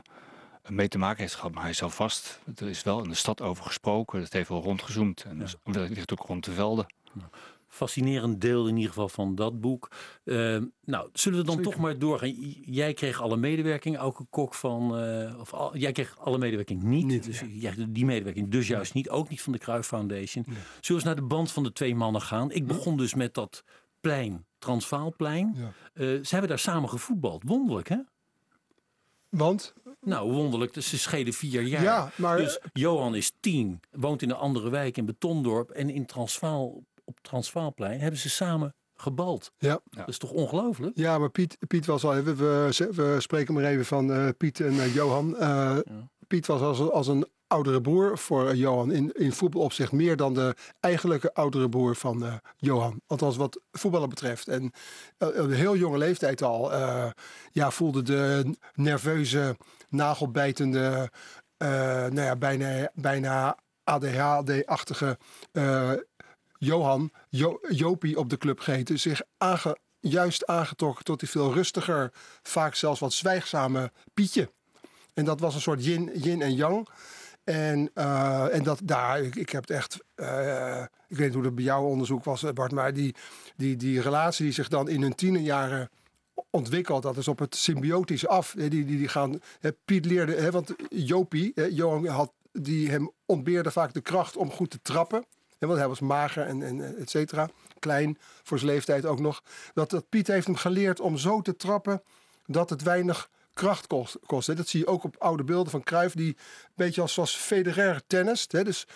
mee 0.67 0.88
te 0.88 0.97
maken 0.97 1.21
heeft 1.21 1.36
gehad. 1.36 1.54
Maar 1.54 1.63
hij 1.63 1.73
zal 1.73 1.89
vast, 1.89 2.39
er 2.56 2.69
is 2.69 2.84
wel 2.84 3.04
in 3.04 3.10
de 3.10 3.15
stad 3.15 3.41
over 3.41 3.63
gesproken. 3.63 4.19
Dat 4.19 4.34
heeft 4.34 4.49
wel 4.49 4.63
rondgezoomd. 4.63 5.23
En 5.23 5.39
dus, 5.39 5.56
omdat 5.63 5.82
het 5.82 5.95
ligt 5.95 6.12
ook 6.12 6.28
rond 6.28 6.45
de 6.45 6.51
velden. 6.51 6.86
Ja 7.13 7.30
fascinerend 7.75 8.41
deel 8.41 8.67
in 8.67 8.75
ieder 8.75 8.89
geval 8.89 9.10
van 9.10 9.36
dat 9.36 9.62
boek. 9.62 9.91
Uh, 10.23 10.58
nou, 10.84 11.10
zullen 11.13 11.39
we 11.39 11.45
dan 11.45 11.62
toch 11.62 11.78
maar 11.78 11.99
doorgaan? 11.99 12.30
Jij 12.62 12.93
kreeg 12.93 13.21
alle 13.21 13.38
medewerking, 13.38 13.99
ook 13.99 14.19
een 14.19 14.28
kok 14.30 14.54
van. 14.54 15.04
Uh, 15.04 15.39
of 15.39 15.54
al, 15.54 15.78
jij 15.78 15.91
kreeg 15.91 16.17
alle 16.19 16.38
medewerking 16.38 16.84
niet. 16.84 17.06
niet 17.06 17.23
dus 17.23 17.39
ja. 17.39 17.45
jij 17.45 17.75
die 17.89 18.06
medewerking 18.06 18.49
dus 18.49 18.67
juist 18.67 18.93
niet. 18.93 19.10
Ook 19.10 19.30
niet 19.30 19.41
van 19.41 19.54
de 19.54 19.60
Cruyff 19.60 19.88
Foundation. 19.88 20.43
Zullen 20.43 20.63
we 20.82 20.93
eens 20.93 21.04
naar 21.04 21.15
de 21.15 21.21
band 21.21 21.51
van 21.51 21.63
de 21.63 21.71
twee 21.71 21.95
mannen 21.95 22.21
gaan? 22.21 22.51
Ik 22.51 22.67
begon 22.67 22.97
dus 22.97 23.13
met 23.13 23.34
dat 23.34 23.63
plein, 23.99 24.45
Transvaalplein. 24.58 25.56
Ja. 25.58 25.63
Uh, 25.93 26.23
ze 26.23 26.30
hebben 26.30 26.49
daar 26.49 26.60
samen 26.60 26.89
gevoetbald. 26.89 27.43
Wonderlijk, 27.45 27.89
hè? 27.89 27.97
Want? 29.30 29.73
Nou, 30.05 30.31
wonderlijk. 30.31 30.73
Dus 30.73 30.89
ze 30.89 30.97
schelen 30.97 31.33
vier 31.33 31.61
jaar. 31.61 31.83
Ja, 31.83 32.11
maar... 32.15 32.37
Dus 32.37 32.59
Johan 32.73 33.15
is 33.15 33.31
tien, 33.39 33.79
woont 33.91 34.21
in 34.21 34.29
een 34.29 34.35
andere 34.35 34.69
wijk 34.69 34.97
in 34.97 35.05
Betondorp. 35.05 35.69
En 35.69 35.89
in 35.89 36.05
Transvaal 36.05 36.83
op 37.03 37.19
Transvaalplein 37.21 37.99
hebben 37.99 38.19
ze 38.19 38.29
samen 38.29 38.75
gebald. 38.95 39.51
Ja. 39.57 39.79
Dat 39.89 40.07
is 40.07 40.17
toch 40.17 40.31
ongelooflijk? 40.31 40.97
Ja, 40.97 41.17
maar 41.17 41.29
Piet, 41.29 41.57
Piet 41.67 41.85
was 41.85 42.03
al 42.03 42.17
even, 42.17 42.37
we, 42.37 42.89
we 42.91 43.15
spreken 43.19 43.53
maar 43.53 43.63
even 43.63 43.85
van 43.85 44.11
uh, 44.11 44.29
Piet 44.37 44.59
en 44.59 44.73
uh, 44.73 44.93
Johan. 44.93 45.29
Uh, 45.29 45.39
ja. 45.39 45.83
Piet 46.27 46.45
was 46.45 46.61
als, 46.61 46.79
als 46.79 47.07
een 47.07 47.27
oudere 47.55 47.81
broer 47.81 48.17
voor 48.17 48.55
Johan 48.55 48.91
in, 48.91 49.11
in 49.13 49.31
voetbalopzicht 49.31 49.91
meer 49.91 50.15
dan 50.15 50.33
de 50.33 50.55
eigenlijke 50.79 51.33
oudere 51.33 51.69
broer 51.69 51.95
van 51.95 52.41
Johan. 52.57 53.01
Althans 53.07 53.37
wat 53.37 53.59
voetballen 53.71 54.09
betreft. 54.09 54.47
En 54.47 54.71
op 55.17 55.35
een 55.35 55.53
heel 55.53 55.75
jonge 55.75 55.97
leeftijd 55.97 56.41
al 56.41 56.71
ja, 57.51 57.71
voelde 57.71 58.01
de 58.01 58.55
nerveuze, 58.73 59.57
nagelbijtende, 59.89 61.11
nou 61.57 62.21
ja, 62.21 62.35
bijna, 62.35 62.91
bijna 62.93 63.57
ADHD-achtige 63.83 65.17
Johan, 66.57 67.11
jo 67.29 67.59
Jopie 67.69 68.17
op 68.17 68.29
de 68.29 68.37
club 68.37 68.59
geheten, 68.59 68.99
zich 68.99 69.21
juist 69.99 70.45
aangetrokken 70.45 71.03
tot 71.03 71.19
die 71.19 71.29
veel 71.29 71.53
rustiger, 71.53 72.11
vaak 72.43 72.75
zelfs 72.75 72.99
wat 72.99 73.13
zwijgzame 73.13 73.91
Pietje. 74.13 74.51
En 75.13 75.25
dat 75.25 75.39
was 75.39 75.55
een 75.55 75.61
soort 75.61 75.85
yin, 75.85 76.11
yin 76.13 76.41
en 76.41 76.55
yang. 76.55 76.87
En, 77.45 77.89
uh, 77.95 78.53
en 78.53 78.63
dat 78.63 78.79
daar, 78.84 79.21
ik, 79.21 79.36
ik 79.36 79.49
heb 79.49 79.62
het 79.62 79.77
echt, 79.77 79.97
uh, 80.15 80.84
ik 81.08 81.17
weet 81.17 81.25
niet 81.25 81.34
hoe 81.34 81.43
dat 81.43 81.55
bij 81.55 81.63
jouw 81.63 81.84
onderzoek 81.84 82.23
was, 82.23 82.43
eh, 82.43 82.51
Bart, 82.51 82.71
maar 82.71 82.93
die, 82.93 83.15
die, 83.55 83.75
die 83.75 84.01
relatie 84.01 84.45
die 84.45 84.53
zich 84.53 84.67
dan 84.67 84.89
in 84.89 85.01
hun 85.01 85.15
tienerjaren 85.15 85.89
ontwikkelt, 86.49 87.03
dat 87.03 87.17
is 87.17 87.27
op 87.27 87.39
het 87.39 87.55
symbiotisch 87.55 88.27
af. 88.27 88.53
Die, 88.58 88.69
die, 88.69 88.86
die 88.86 89.08
gaan, 89.08 89.41
hè, 89.60 89.71
Piet 89.71 90.05
leerde, 90.05 90.36
hè, 90.36 90.51
want 90.51 90.75
Jopie, 90.89 91.51
hè, 91.55 91.63
Johan 91.63 92.05
had, 92.05 92.31
die 92.51 92.89
hem 92.89 93.12
ontbeerde 93.25 93.71
vaak 93.71 93.93
de 93.93 94.01
kracht 94.01 94.38
om 94.38 94.51
goed 94.51 94.69
te 94.69 94.79
trappen 94.81 95.25
want 95.67 95.79
hij 95.79 95.88
was 95.88 95.99
mager 95.99 96.45
en, 96.45 96.63
en 96.63 96.97
et 96.97 97.10
cetera. 97.10 97.49
Klein 97.79 98.17
voor 98.43 98.60
zijn 98.60 98.71
leeftijd 98.71 99.05
ook 99.05 99.19
nog. 99.19 99.43
Dat, 99.73 99.89
dat 99.89 100.10
Piet 100.10 100.27
heeft 100.27 100.45
hem 100.45 100.55
geleerd 100.55 100.99
om 100.99 101.17
zo 101.17 101.41
te 101.41 101.55
trappen 101.55 102.03
dat 102.45 102.69
het 102.69 102.81
weinig 102.81 103.29
kracht 103.55 103.87
kost. 104.25 104.55
Dat 104.57 104.67
zie 104.67 104.79
je 104.79 104.87
ook 104.87 105.03
op 105.03 105.15
oude 105.19 105.43
beelden 105.43 105.71
van 105.71 105.83
Cruijff. 105.83 106.15
Die 106.15 106.27
een 106.27 106.73
beetje 106.75 107.01
als, 107.01 107.13
zoals 107.13 107.35
Federer 107.35 108.01
tennist. 108.07 108.51
Dus 108.51 108.87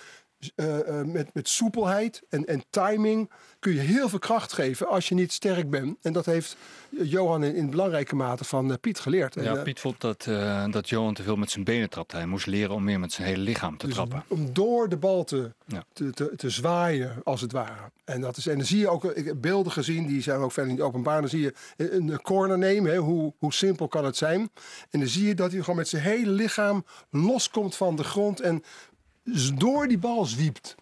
uh, 0.56 1.02
met, 1.04 1.34
met 1.34 1.50
soepelheid 1.50 2.22
en, 2.30 2.46
en 2.46 2.64
timing 2.70 3.30
kun 3.60 3.74
je 3.74 3.80
heel 3.80 4.10
veel 4.10 4.20
kracht 4.20 4.54
geven 4.54 4.88
als 4.88 5.10
je 5.10 5.16
niet 5.16 5.34
sterk 5.34 5.70
bent. 5.70 5.98
En 6.02 6.14
dat 6.14 6.26
heeft 6.26 6.58
Johan 6.90 7.44
in, 7.44 7.56
in 7.56 7.70
belangrijke 7.70 8.16
mate 8.16 8.44
van 8.44 8.70
uh, 8.70 8.76
Piet 8.82 9.00
geleerd. 9.00 9.34
Ja, 9.34 9.62
Piet 9.64 9.80
vond 9.80 10.02
dat, 10.02 10.24
dat 10.72 10.90
Johan 10.90 11.14
te 11.14 11.24
veel 11.24 11.36
met 11.36 11.52
zijn 11.52 11.64
benen 11.64 11.90
trapte. 11.90 12.16
Hij 12.16 12.26
moest 12.26 12.46
leren 12.46 12.76
om 12.76 12.84
meer 12.84 13.00
met 13.00 13.12
zijn 13.12 13.28
hele 13.28 13.42
lichaam 13.42 13.78
te 13.78 13.86
dus 13.86 13.96
trappen. 13.96 14.24
Om 14.28 14.54
door 14.54 14.90
de 14.90 14.98
bal 14.98 15.24
te, 15.24 15.52
te, 15.94 16.12
te, 16.12 16.34
te, 16.36 16.50
zwaaien, 16.50 17.16
als 17.24 17.42
het 17.42 17.52
ware. 17.52 17.92
En, 18.04 18.22
dat 18.22 18.38
is, 18.38 18.48
en 18.48 18.58
dan 18.58 18.66
zie 18.66 18.80
je 18.80 18.90
ook 18.90 19.04
ik 19.04 19.26
heb 19.26 19.42
beelden 19.42 19.72
gezien, 19.72 20.08
die 20.08 20.22
zijn 20.22 20.40
ook 20.40 20.52
verder 20.52 20.72
niet 20.72 20.82
openbaar. 20.82 21.20
Dan 21.20 21.30
zie 21.30 21.42
je 21.42 21.54
een 21.78 22.22
corner 22.22 22.58
nemen, 22.58 22.92
hè, 22.92 22.98
hoe, 22.98 23.34
hoe 23.38 23.54
simpel 23.54 23.88
kan 23.88 24.06
het 24.06 24.18
zijn. 24.18 24.50
En 24.90 25.00
dan 25.00 25.08
zie 25.08 25.28
je 25.28 25.36
dat 25.36 25.52
hij 25.52 25.60
gewoon 25.60 25.76
met 25.76 25.88
zijn 25.88 26.04
hele 26.04 26.32
lichaam 26.32 26.86
loskomt 27.10 27.76
van 27.76 27.96
de 27.96 28.04
grond 28.04 28.40
en 28.40 28.64
door 29.56 29.88
die 29.88 29.98
bal 29.98 30.26
zwiept. 30.26 30.76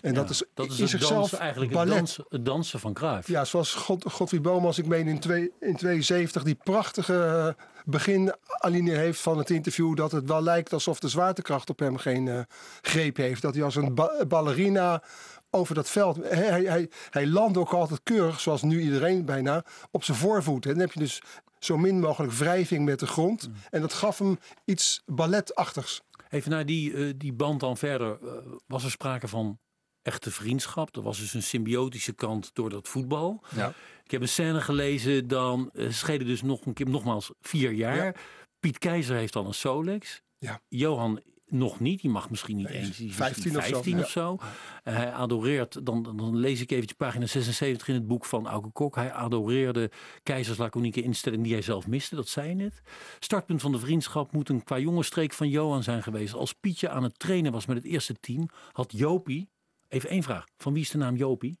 En 0.00 0.14
dat 0.14 0.30
is, 0.30 0.42
dat 0.54 0.70
is 0.70 0.80
in 0.80 0.88
zichzelf 0.88 1.32
eigenlijk 1.32 1.72
ballet. 1.72 1.88
Het, 1.88 1.98
dansen, 1.98 2.24
het 2.28 2.44
dansen 2.44 2.80
van 2.80 2.92
Cruijff. 2.92 3.28
Ja, 3.28 3.44
zoals 3.44 3.74
God, 3.74 4.04
Godfried 4.12 4.42
Bomans, 4.42 4.78
ik 4.78 4.86
meen 4.86 5.08
in, 5.08 5.18
twee, 5.18 5.52
in 5.60 5.76
72, 5.76 6.42
die 6.42 6.58
prachtige 6.64 7.24
eh, 7.24 7.64
beginalinea 7.84 8.96
heeft 8.96 9.20
van 9.20 9.38
het 9.38 9.50
interview. 9.50 9.96
Dat 9.96 10.12
het 10.12 10.28
wel 10.28 10.42
lijkt 10.42 10.72
alsof 10.72 10.98
de 10.98 11.08
zwaartekracht 11.08 11.70
op 11.70 11.78
hem 11.78 11.96
geen 11.96 12.26
uh, 12.26 12.40
greep 12.80 13.16
heeft. 13.16 13.42
Dat 13.42 13.54
hij 13.54 13.64
als 13.64 13.76
een 13.76 13.98
ballerina 14.28 15.02
over 15.50 15.74
dat 15.74 15.90
veld. 15.90 16.16
Hij, 16.16 16.62
hij, 16.64 16.90
hij 17.10 17.26
landt 17.26 17.56
ook 17.56 17.72
altijd 17.72 18.00
keurig, 18.02 18.40
zoals 18.40 18.62
nu 18.62 18.80
iedereen 18.80 19.24
bijna, 19.24 19.64
op 19.90 20.04
zijn 20.04 20.16
voorvoet. 20.16 20.66
En 20.66 20.70
dan 20.70 20.80
heb 20.80 20.92
je 20.92 21.00
dus 21.00 21.22
zo 21.58 21.76
min 21.76 22.00
mogelijk 22.00 22.32
wrijving 22.32 22.84
met 22.84 22.98
de 22.98 23.06
grond. 23.06 23.48
Mm. 23.48 23.54
En 23.70 23.80
dat 23.80 23.92
gaf 23.92 24.18
hem 24.18 24.38
iets 24.64 25.02
balletachtigs. 25.06 26.02
Even 26.28 26.50
naar 26.50 26.66
die, 26.66 26.92
uh, 26.92 27.12
die 27.16 27.32
band 27.32 27.60
dan 27.60 27.76
verder. 27.76 28.18
Uh, 28.22 28.30
was 28.66 28.84
er 28.84 28.90
sprake 28.90 29.28
van 29.28 29.58
echte 30.02 30.30
vriendschap? 30.30 30.96
Er 30.96 31.02
was 31.02 31.18
dus 31.18 31.34
een 31.34 31.42
symbiotische 31.42 32.12
kant 32.12 32.50
door 32.52 32.70
dat 32.70 32.88
voetbal. 32.88 33.44
Ja. 33.54 33.72
Ik 34.04 34.10
heb 34.10 34.20
een 34.20 34.28
scène 34.28 34.60
gelezen, 34.60 35.28
dan 35.28 35.70
uh, 35.72 35.90
schelen 35.90 36.26
dus 36.26 36.42
nog 36.42 36.66
een 36.66 36.72
keer, 36.72 36.88
nogmaals 36.88 37.30
vier 37.40 37.72
jaar. 37.72 37.96
Ja. 37.96 38.14
Piet 38.60 38.78
Keizer 38.78 39.16
heeft 39.16 39.32
dan 39.32 39.46
een 39.46 39.54
Solex. 39.54 40.22
Ja. 40.38 40.60
Johan 40.68 41.22
nog 41.50 41.80
niet, 41.80 42.00
die 42.00 42.10
mag 42.10 42.30
misschien 42.30 42.56
niet 42.56 42.68
eens. 42.68 43.02
15, 43.08 43.52
15 43.52 43.98
of 43.98 44.10
zo. 44.10 44.38
Uh, 44.40 44.94
hij 44.96 45.12
adoreert, 45.12 45.86
dan, 45.86 46.02
dan 46.02 46.36
lees 46.36 46.60
ik 46.60 46.70
eventjes 46.70 46.96
pagina 46.96 47.26
76 47.26 47.88
in 47.88 47.94
het 47.94 48.06
boek 48.06 48.24
van 48.24 48.46
Auke 48.46 48.70
Kok. 48.70 48.94
Hij 48.94 49.12
adoreerde 49.12 49.90
keizers 50.22 50.58
laconieke 50.58 51.02
instelling 51.02 51.42
die 51.42 51.52
hij 51.52 51.62
zelf 51.62 51.86
miste, 51.86 52.14
dat 52.14 52.28
zei 52.28 52.54
net. 52.54 52.82
Startpunt 53.18 53.60
van 53.60 53.72
de 53.72 53.78
vriendschap 53.78 54.32
moet 54.32 54.48
een 54.48 54.64
qua 54.64 54.78
jonge 54.78 55.02
streek 55.02 55.32
van 55.32 55.48
Johan 55.48 55.82
zijn 55.82 56.02
geweest. 56.02 56.34
Als 56.34 56.52
Pietje 56.52 56.88
aan 56.88 57.02
het 57.02 57.18
trainen 57.18 57.52
was 57.52 57.66
met 57.66 57.76
het 57.76 57.86
eerste 57.86 58.14
team, 58.20 58.48
had 58.72 58.92
Jopie, 58.96 59.48
even 59.88 60.10
één 60.10 60.22
vraag, 60.22 60.44
van 60.56 60.72
wie 60.72 60.82
is 60.82 60.90
de 60.90 60.98
naam 60.98 61.16
Jopie? 61.16 61.58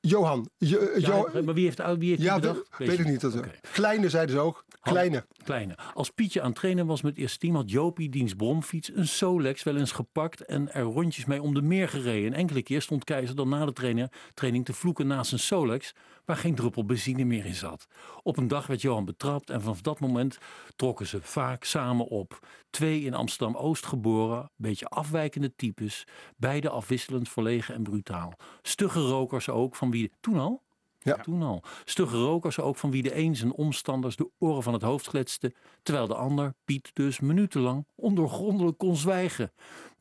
Johan. 0.00 0.50
Jo, 0.58 1.28
maar 1.44 1.54
wie 1.54 1.64
heeft, 1.64 1.82
wie 1.98 2.08
heeft 2.08 2.22
ja, 2.22 2.34
bedacht? 2.34 2.68
Weet, 2.78 2.88
weet 2.88 2.98
ik 2.98 3.06
niet. 3.06 3.20
Dat 3.20 3.36
okay. 3.36 3.60
Kleine 3.72 4.10
zeiden 4.10 4.34
ze 4.34 4.40
ook. 4.40 4.64
Kleine. 4.80 5.26
Kleine. 5.46 5.76
Als 5.94 6.10
Pietje 6.10 6.40
aan 6.40 6.46
het 6.46 6.56
trainen 6.56 6.86
was 6.86 7.02
met 7.02 7.16
eerste 7.16 7.38
team, 7.38 7.54
had 7.54 7.70
Jopie 7.70 8.08
diens 8.08 8.34
bromfiets 8.34 8.90
een 8.94 9.08
Solex 9.08 9.62
wel 9.62 9.76
eens 9.76 9.92
gepakt 9.92 10.44
en 10.44 10.72
er 10.72 10.82
rondjes 10.82 11.24
mee 11.24 11.42
om 11.42 11.54
de 11.54 11.62
meer 11.62 11.88
gereden. 11.88 12.32
En 12.32 12.38
enkele 12.38 12.62
keer 12.62 12.82
stond 12.82 13.04
Keizer 13.04 13.36
dan 13.36 13.48
na 13.48 13.64
de 13.64 13.72
trainer, 13.72 14.12
training 14.34 14.64
te 14.64 14.72
vloeken 14.72 15.06
naast 15.06 15.32
een 15.32 15.38
Solex 15.38 15.94
waar 16.24 16.36
geen 16.36 16.54
druppel 16.54 16.84
benzine 16.84 17.24
meer 17.24 17.46
in 17.46 17.54
zat. 17.54 17.86
Op 18.22 18.36
een 18.36 18.48
dag 18.48 18.66
werd 18.66 18.80
Johan 18.80 19.04
betrapt 19.04 19.50
en 19.50 19.60
vanaf 19.60 19.80
dat 19.80 20.00
moment 20.00 20.38
trokken 20.76 21.06
ze 21.06 21.22
vaak 21.22 21.64
samen 21.64 22.06
op. 22.06 22.48
Twee 22.70 23.00
in 23.00 23.14
Amsterdam-Oost 23.14 23.86
geboren, 23.86 24.50
beetje 24.56 24.86
afwijkende 24.86 25.54
types, 25.56 26.06
beide 26.36 26.68
afwisselend 26.68 27.28
verlegen 27.28 27.74
en 27.74 27.82
brutaal. 27.82 28.32
Stugge 28.62 29.00
rokers 29.00 29.48
ook, 29.48 29.76
van 29.76 29.90
wie 29.90 30.12
toen 30.20 30.38
al? 30.38 30.65
Ja. 31.06 31.16
Toen 31.16 31.42
al. 31.42 31.62
Stugge 31.84 32.16
rokers 32.16 32.60
ook 32.60 32.76
van 32.76 32.90
wie 32.90 33.02
de 33.02 33.16
een 33.16 33.36
zijn 33.36 33.52
omstanders 33.52 34.16
de 34.16 34.30
oren 34.38 34.62
van 34.62 34.72
het 34.72 34.82
hoofd 34.82 35.06
gletste, 35.06 35.54
terwijl 35.82 36.06
de 36.06 36.14
ander, 36.14 36.54
Piet 36.64 36.90
dus, 36.92 37.20
minutenlang 37.20 37.86
ondoorgrondelijk 37.94 38.78
kon 38.78 38.96
zwijgen. 38.96 39.52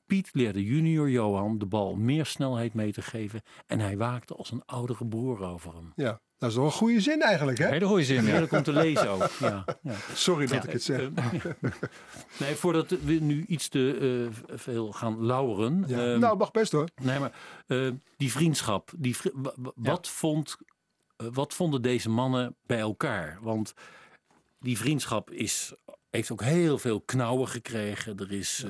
Piet 0.06 0.30
leerde 0.32 0.64
junior 0.64 1.10
Johan 1.10 1.58
de 1.58 1.66
bal 1.66 1.96
meer 1.96 2.26
snelheid 2.26 2.74
mee 2.74 2.92
te 2.92 3.02
geven 3.02 3.42
en 3.68 3.80
hij 3.80 3.98
waakte 3.98 4.36
als 4.36 4.52
een 4.52 4.66
oudere 4.66 5.08
broer 5.08 5.44
over 5.44 5.74
hem. 5.74 5.92
Ja, 5.96 6.22
dat 6.38 6.50
is 6.50 6.56
wel 6.56 6.66
een 6.66 6.72
goede 6.72 7.02
zin 7.02 7.22
eigenlijk, 7.22 7.58
hè? 7.58 7.68
Hele 7.68 7.86
goede 7.86 8.04
zin, 8.04 8.26
ja. 8.26 8.46
Komt 8.46 8.64
te 8.64 8.74
lezen 8.74 9.10
ook. 9.10 9.30
Ja, 9.40 9.66
ja. 9.82 9.94
Sorry 10.14 10.46
dat 10.46 10.64
ik 10.64 10.72
het 10.72 10.84
zeg. 10.84 11.10
nee, 12.40 12.56
voordat 12.56 12.90
we 12.90 13.14
nu 13.14 13.46
iets 13.48 13.68
te 13.68 13.98
uh, 14.00 14.58
veel 14.58 14.92
gaan 14.92 15.26
lauweren. 15.26 15.84
Ja. 15.88 16.06
Um, 16.06 16.20
nou, 16.20 16.38
mag 16.38 16.52
best 16.52 16.72
hoor. 16.72 16.90
Nee, 17.02 17.20
maar 17.20 17.32
uh, 17.68 17.92
die 18.18 18.32
vriendschap, 18.32 18.92
die, 18.98 19.16
wat, 19.76 20.08
vond, 20.08 20.58
wat 21.34 21.54
vonden 21.54 21.82
deze 21.82 22.10
mannen 22.10 22.56
bij 22.66 22.80
elkaar? 22.80 23.38
Want 23.42 23.74
die 24.60 24.78
vriendschap 24.78 25.32
is, 25.32 25.74
heeft 26.10 26.32
ook 26.32 26.44
heel 26.44 26.78
veel 26.78 27.02
knauwen 27.02 27.48
gekregen. 27.48 28.18
Er 28.18 28.32
is... 28.32 28.66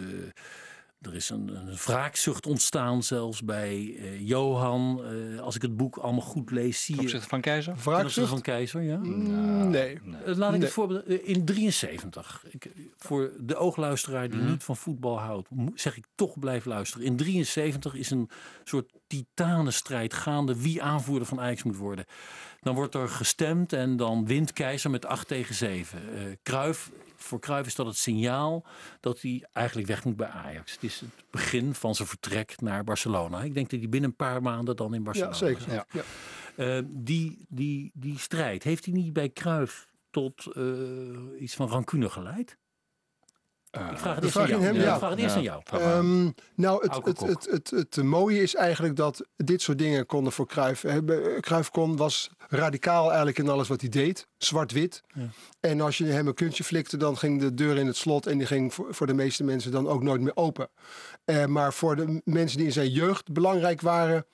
Er 1.06 1.16
is 1.16 1.30
een, 1.30 1.56
een 1.56 1.76
wraakzucht 1.76 2.46
ontstaan 2.46 3.04
zelfs 3.04 3.44
bij 3.44 3.78
uh, 3.78 4.28
Johan. 4.28 5.02
Uh, 5.12 5.40
als 5.40 5.56
ik 5.56 5.62
het 5.62 5.78
boek 5.78 5.98
allemaal 5.98 6.22
goed 6.22 6.52
lees, 6.52 6.84
zie 6.86 7.02
je... 7.02 7.22
van 7.22 7.42
Keizer? 7.42 7.76
Wraakzucht 7.84 8.30
van 8.30 8.42
Keizer, 8.42 8.82
ja. 8.82 8.98
Mm, 8.98 9.70
nee. 9.70 10.00
nee. 10.04 10.36
Laat 10.36 10.54
ik 10.54 10.62
het 10.62 10.72
voorbeeld... 10.72 11.08
In 11.08 11.46
73, 11.46 12.46
ik, 12.50 12.72
voor 12.98 13.32
de 13.40 13.56
oogluisteraar 13.56 14.30
die 14.30 14.40
mm. 14.40 14.50
niet 14.50 14.64
van 14.64 14.78
voetbal 14.78 15.20
houdt, 15.20 15.50
zeg 15.76 15.98
ik 15.98 16.06
toch 16.16 16.40
blijf 16.40 16.66
luisteren. 16.66 17.06
In 17.06 17.16
73 17.16 17.94
is 17.94 18.12
een 18.12 18.30
soort 18.64 18.92
titanenstrijd 19.08 20.14
gaande 20.14 20.62
wie 20.62 20.82
aanvoerder 20.82 21.28
van 21.28 21.40
Ajax 21.40 21.64
moet 21.64 21.78
worden. 21.78 22.06
Dan 22.62 22.76
wordt 22.76 22.96
er 22.96 23.10
gestemd 23.10 23.74
en 23.74 23.98
dan 23.98 24.26
wint 24.26 24.54
Keizer 24.54 24.90
met 24.90 25.06
8 25.06 25.28
tegen 25.28 25.56
7. 25.56 26.02
Uh, 26.14 26.22
Kruif, 26.44 26.92
voor 27.16 27.40
Cruijff 27.40 27.68
is 27.68 27.76
dat 27.76 27.86
het 27.86 27.98
signaal 27.98 28.66
dat 29.00 29.22
hij 29.22 29.46
eigenlijk 29.54 29.88
weg 29.88 30.04
moet 30.04 30.16
bij 30.16 30.28
Ajax. 30.28 30.72
Het 30.72 30.84
is 30.84 31.00
het 31.00 31.10
begin 31.30 31.74
van 31.74 31.96
zijn 31.96 32.08
vertrek 32.08 32.62
naar 32.62 32.84
Barcelona. 32.84 33.42
Ik 33.42 33.54
denk 33.54 33.70
dat 33.70 33.80
hij 33.80 33.90
binnen 33.90 34.10
een 34.10 34.16
paar 34.16 34.42
maanden 34.42 34.76
dan 34.76 34.94
in 34.94 35.04
Barcelona 35.04 35.32
Ja, 35.32 35.38
zeker. 35.38 35.74
Ja. 35.74 35.86
ja. 35.92 36.04
Uh, 36.78 36.84
die, 36.88 37.46
die, 37.50 37.92
die 37.94 38.20
strijd, 38.20 38.64
heeft 38.64 38.86
hij 38.86 38.94
niet 38.94 39.14
bij 39.14 39.30
Cruijff 39.30 39.88
tot 40.10 40.46
uh, 40.54 41.42
iets 41.42 41.56
van 41.56 41.68
rancune 41.68 42.10
geleid? 42.10 42.58
Uh, 43.78 43.92
ik 43.92 43.98
vraag 43.98 44.16
het 44.16 44.24
eerst 44.24 44.38
aan 44.38 44.48
jou. 44.48 44.74
Ja. 44.74 44.94
Ik 44.94 44.98
vraag 44.98 45.10
het 45.10 45.20
eerst 45.20 45.36
aan 45.36 45.42
jou. 45.42 45.62
Um, 45.74 46.36
nou, 46.56 46.88
het, 46.88 47.06
het, 47.06 47.20
het, 47.20 47.50
het, 47.50 47.70
het, 47.70 48.04
mooie 48.04 48.42
is 48.42 48.56
eigenlijk 48.56 48.96
dat 48.96 49.26
dit 49.36 49.62
soort 49.62 49.78
dingen 49.78 50.06
konden 50.06 50.34
voor 50.34 50.48
Cruijff. 50.48 50.86
Cruijff 51.40 51.70
kon, 51.70 51.96
was 51.96 52.30
radicaal 52.48 53.08
eigenlijk 53.08 53.38
in 53.38 53.50
alles 53.50 53.68
wat 53.68 53.82
hij 53.82 53.90
deed. 53.90 54.28
Zwart-wit. 54.38 55.04
Ja. 55.14 55.28
En 55.60 55.82
als 55.82 55.98
je 55.98 56.06
hem 56.06 56.28
een 56.28 56.34
kuntje 56.34 56.64
flikte, 56.64 56.98
dan 56.98 57.18
ging 57.18 57.40
de 57.40 57.54
deur 57.54 57.78
in 57.78 57.88
het 57.88 57.98
slot. 57.98 58.28
En 58.28 58.38
die 58.38 58.48
ging 58.48 58.74
voor, 58.74 58.88
voor 58.90 59.08
de 59.08 59.14
meeste 59.14 59.44
mensen 59.44 59.72
dan 59.72 59.88
ook 59.88 60.04
nooit 60.04 60.22
meer 60.22 60.36
open. 60.36 60.70
Uh, 61.26 61.46
maar 61.46 61.74
voor 61.74 61.96
de 61.96 62.22
mensen 62.24 62.58
die 62.58 62.68
in 62.68 62.74
zijn 62.74 62.90
jeugd 62.90 63.32
belangrijk 63.34 63.82
waren, 63.82 64.26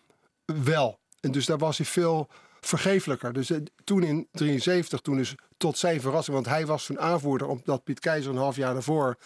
wel. 0.45 0.99
En 1.19 1.31
dus 1.31 1.45
daar 1.45 1.57
was 1.57 1.77
hij 1.77 1.85
veel 1.85 2.29
vergeeflijker. 2.59 3.33
Dus 3.33 3.49
uh, 3.49 3.57
toen 3.83 4.03
in 4.03 4.27
73, 4.31 4.99
toen 4.99 5.19
is 5.19 5.35
tot 5.62 5.78
zijn 5.78 6.01
verrassing, 6.01 6.36
want 6.36 6.47
hij 6.47 6.66
was 6.66 6.86
toen 6.86 6.99
aanvoerder 6.99 7.47
omdat 7.47 7.84
Piet 7.84 7.99
Keizer 7.99 8.32
een 8.32 8.38
half 8.38 8.55
jaar 8.55 8.74
daarvoor 8.74 9.18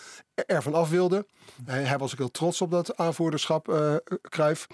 ervan 0.46 0.74
af 0.74 0.90
wilde. 0.90 1.26
Hij, 1.66 1.84
hij 1.84 1.98
was 1.98 2.12
ook 2.12 2.18
heel 2.18 2.32
trots 2.32 2.62
op 2.62 2.72
dat 2.72 2.98
aanvoerderschap, 2.98 3.70
uh, 3.70 3.96
Kruif. 4.22 4.68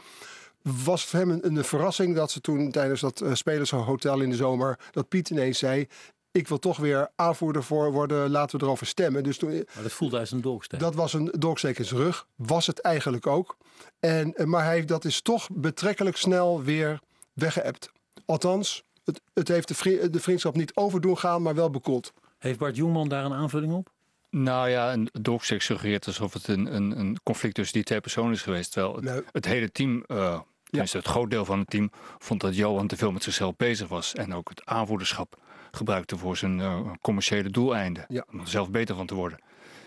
Was 0.61 1.05
voor 1.05 1.19
hem 1.19 1.29
een, 1.29 1.45
een, 1.45 1.63
verrassing 1.63 2.15
dat 2.15 2.31
ze 2.31 2.41
toen 2.41 2.71
tijdens 2.71 3.01
dat 3.01 3.21
uh, 3.21 3.33
spelershotel 3.33 4.21
in 4.21 4.29
de 4.29 4.35
zomer, 4.35 4.79
dat 4.91 5.07
Piet 5.07 5.29
ineens 5.29 5.59
zei, 5.59 5.87
ik 6.31 6.47
wil 6.47 6.59
toch 6.59 6.77
weer 6.77 7.09
aanvoerder 7.15 7.63
voor 7.63 7.91
worden, 7.91 8.29
laten 8.29 8.59
we 8.59 8.65
erover 8.65 8.87
stemmen. 8.87 9.23
Dus 9.23 9.37
toen, 9.37 9.51
maar 9.51 9.83
dat 9.83 9.91
voelde 9.91 10.19
als 10.19 10.31
een 10.31 10.41
dolksteek. 10.41 10.79
Dat 10.79 10.95
was 10.95 11.13
een 11.13 11.33
dolksteek 11.39 11.79
in 11.79 11.85
zijn 11.85 11.99
rug, 11.99 12.27
was 12.35 12.67
het 12.67 12.79
eigenlijk 12.79 13.27
ook. 13.27 13.57
En, 13.99 14.33
maar 14.43 14.63
hij, 14.63 14.85
dat 14.85 15.05
is 15.05 15.21
toch 15.21 15.47
betrekkelijk 15.51 16.17
snel 16.17 16.63
weer 16.63 16.99
weggeëpt. 17.33 17.91
Althans, 18.25 18.83
het, 19.03 19.21
het 19.33 19.47
heeft 19.47 19.67
de, 19.67 19.73
vriend, 19.73 20.13
de, 20.13 20.19
vriendschap 20.19 20.55
niet 20.55 20.75
overdoen 20.75 21.17
gaan, 21.17 21.41
maar 21.41 21.55
wel 21.55 21.69
bekoeld. 21.69 22.13
Heeft 22.37 22.59
Bart 22.59 22.75
Jongman 22.75 23.09
daar 23.09 23.25
een 23.25 23.33
aanvulling 23.33 23.73
op? 23.73 23.91
Nou 24.29 24.69
ja, 24.69 24.93
een 24.93 25.09
dolksteek 25.21 25.61
suggereert 25.61 26.07
alsof 26.07 26.33
het 26.33 26.47
een, 26.47 26.75
een, 26.75 26.99
een, 26.99 27.17
conflict 27.23 27.55
tussen 27.55 27.73
die 27.75 27.83
twee 27.83 28.01
personen 28.01 28.31
is 28.31 28.41
geweest. 28.41 28.71
Terwijl 28.71 28.95
het, 28.95 29.03
nee. 29.03 29.21
het 29.31 29.45
hele 29.45 29.71
team, 29.71 30.03
uh, 30.07 30.39
tenminste 30.63 30.97
ja. 30.97 31.03
het 31.03 31.11
groot 31.11 31.29
deel 31.29 31.45
van 31.45 31.59
het 31.59 31.69
team, 31.69 31.91
vond 32.17 32.41
dat 32.41 32.55
Johan 32.55 32.87
te 32.87 32.97
veel 32.97 33.11
met 33.11 33.23
zichzelf 33.23 33.55
bezig 33.55 33.87
was. 33.87 34.13
En 34.13 34.33
ook 34.33 34.49
het 34.49 34.65
aanvoederschap 34.65 35.37
gebruikte 35.71 36.17
voor 36.17 36.37
zijn 36.37 36.59
uh, 36.59 36.91
commerciële 37.01 37.49
doeleinden. 37.49 38.05
Ja. 38.07 38.25
Om 38.31 38.39
er 38.39 38.47
zelf 38.47 38.69
beter 38.69 38.95
van 38.95 39.05
te 39.05 39.15
worden. 39.15 39.39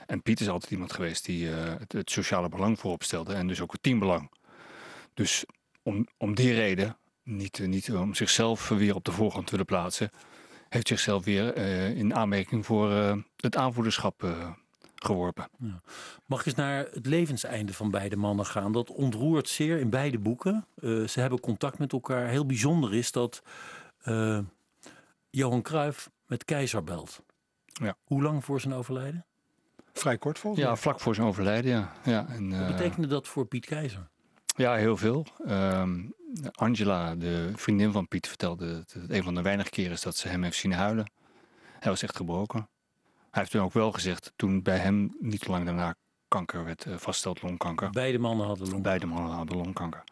En 0.07 0.23
Piet 0.23 0.41
is 0.41 0.49
altijd 0.49 0.73
iemand 0.73 0.93
geweest 0.93 1.25
die 1.25 1.45
uh, 1.45 1.57
het, 1.79 1.93
het, 1.93 2.11
sociale 2.11 2.49
belang 2.49 2.79
voorop 2.79 3.03
stelde. 3.03 3.35
En 3.35 3.47
dus 3.47 3.61
ook 3.61 3.73
het 3.73 3.83
teambelang. 3.83 4.31
Dus 5.15 5.45
om, 5.83 6.07
om 6.17 6.35
die 6.35 6.55
reden 6.55 6.97
niet, 7.25 7.59
niet 7.59 7.93
om 7.93 8.15
zichzelf 8.15 8.69
weer 8.69 8.95
op 8.95 9.05
de 9.05 9.13
voorgrond 9.13 9.45
te 9.45 9.51
willen 9.51 9.67
plaatsen, 9.67 10.11
heeft 10.69 10.89
zichzelf 10.89 11.25
weer 11.25 11.57
uh, 11.57 11.97
in 11.97 12.15
aanmerking 12.15 12.67
voor 12.67 12.91
uh, 12.91 13.17
het 13.37 13.57
aanvoederschap 13.57 14.23
uh, 14.23 14.51
geworpen. 14.95 15.49
Ja. 15.59 15.81
Mag 16.27 16.41
ik 16.41 16.47
eens 16.47 16.55
naar 16.55 16.87
het 16.93 17.07
levenseinde 17.07 17.73
van 17.75 17.91
beide 17.91 18.17
mannen 18.17 18.47
gaan? 18.47 18.73
Dat 18.73 18.91
ontroert 18.91 19.49
zeer 19.49 19.79
in 19.79 19.91
beide 19.91 20.19
boeken. 20.19 20.67
ze 20.81 21.15
hebben 21.15 21.41
contact 21.41 21.79
met 21.79 21.93
elkaar. 21.93 22.29
Heel 22.29 22.47
bijzonder 22.47 22.95
is 22.95 23.13
dat 23.13 23.43
Johan 25.31 25.63
Cruijff 25.63 26.11
met 26.27 26.45
Keizer 26.45 26.85
belt. 26.85 27.23
Ja. 27.67 27.97
Hoe 28.05 28.23
lang 28.23 28.45
voor 28.45 28.61
zijn 28.61 28.75
overlijden? 28.75 29.27
Vrij 29.93 30.19
kort 30.19 30.39
volgens 30.39 30.63
mij. 30.63 30.73
Ja, 30.73 30.79
vlak 30.79 31.01
voor 31.01 31.15
zijn 31.15 31.27
overlijden, 31.27 31.71
ja. 31.71 31.93
ja 32.05 32.27
en, 32.29 32.59
Wat 32.59 32.77
betekende 32.77 33.07
dat 33.07 33.29
voor 33.29 33.47
Piet 33.47 33.67
Keizer? 33.67 34.09
Ja, 34.57 34.75
heel 34.75 34.97
veel. 34.97 35.27
Um, 35.49 36.15
Angela, 36.53 37.15
de 37.15 37.53
vriendin 37.55 37.93
van 37.93 38.09
Piet, 38.09 38.29
vertelde 38.29 38.73
dat 38.73 38.93
het 38.93 39.11
een 39.11 39.23
van 39.23 39.35
de 39.35 39.43
weinige 39.43 39.71
keren 39.71 39.93
is 39.93 40.03
dat 40.03 40.17
ze 40.17 40.29
hem 40.29 40.43
heeft 40.43 40.59
zien 40.59 40.73
huilen. 40.73 41.11
Hij 41.81 41.91
was 41.91 42.03
echt 42.03 42.17
gebroken. 42.17 42.69
Hij 43.31 43.43
heeft 43.43 43.51
toen 43.51 43.63
ook 43.63 43.73
wel 43.73 43.93
gezegd, 43.93 44.33
toen 44.37 44.63
bij 44.63 44.79
hem 44.79 45.17
niet 45.21 45.47
lang 45.47 45.65
daarna 45.65 45.95
kanker 46.29 46.65
werd 46.65 46.85
uh, 46.85 46.93
vastgesteld, 46.93 47.43
longkanker. 47.43 47.91
Beide 47.91 48.19
mannen 48.19 48.47
hadden 48.47 48.69
longkanker. 48.69 48.91
Beide 48.91 49.07
mannen 49.07 49.33
hadden 49.33 49.57
longkanker. 49.57 50.05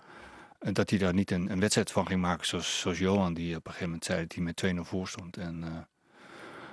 En 0.59 0.72
dat 0.72 0.90
hij 0.90 0.99
daar 0.99 1.14
niet 1.14 1.30
een, 1.30 1.51
een, 1.51 1.61
wedstrijd 1.61 1.90
van 1.90 2.07
ging 2.07 2.20
maken 2.20 2.47
zoals, 2.47 2.80
zoals 2.80 2.99
Johan, 2.99 3.34
die 3.34 3.57
op 3.57 3.66
een 3.66 3.72
gegeven 3.72 3.86
moment 3.86 4.05
zei 4.05 4.20
dat 4.20 4.32
hij 4.34 4.43
met 4.45 4.86
2-0 4.86 4.88
voor 4.88 5.09
stond. 5.09 5.36
En 5.36 5.62
uh, 5.64 5.78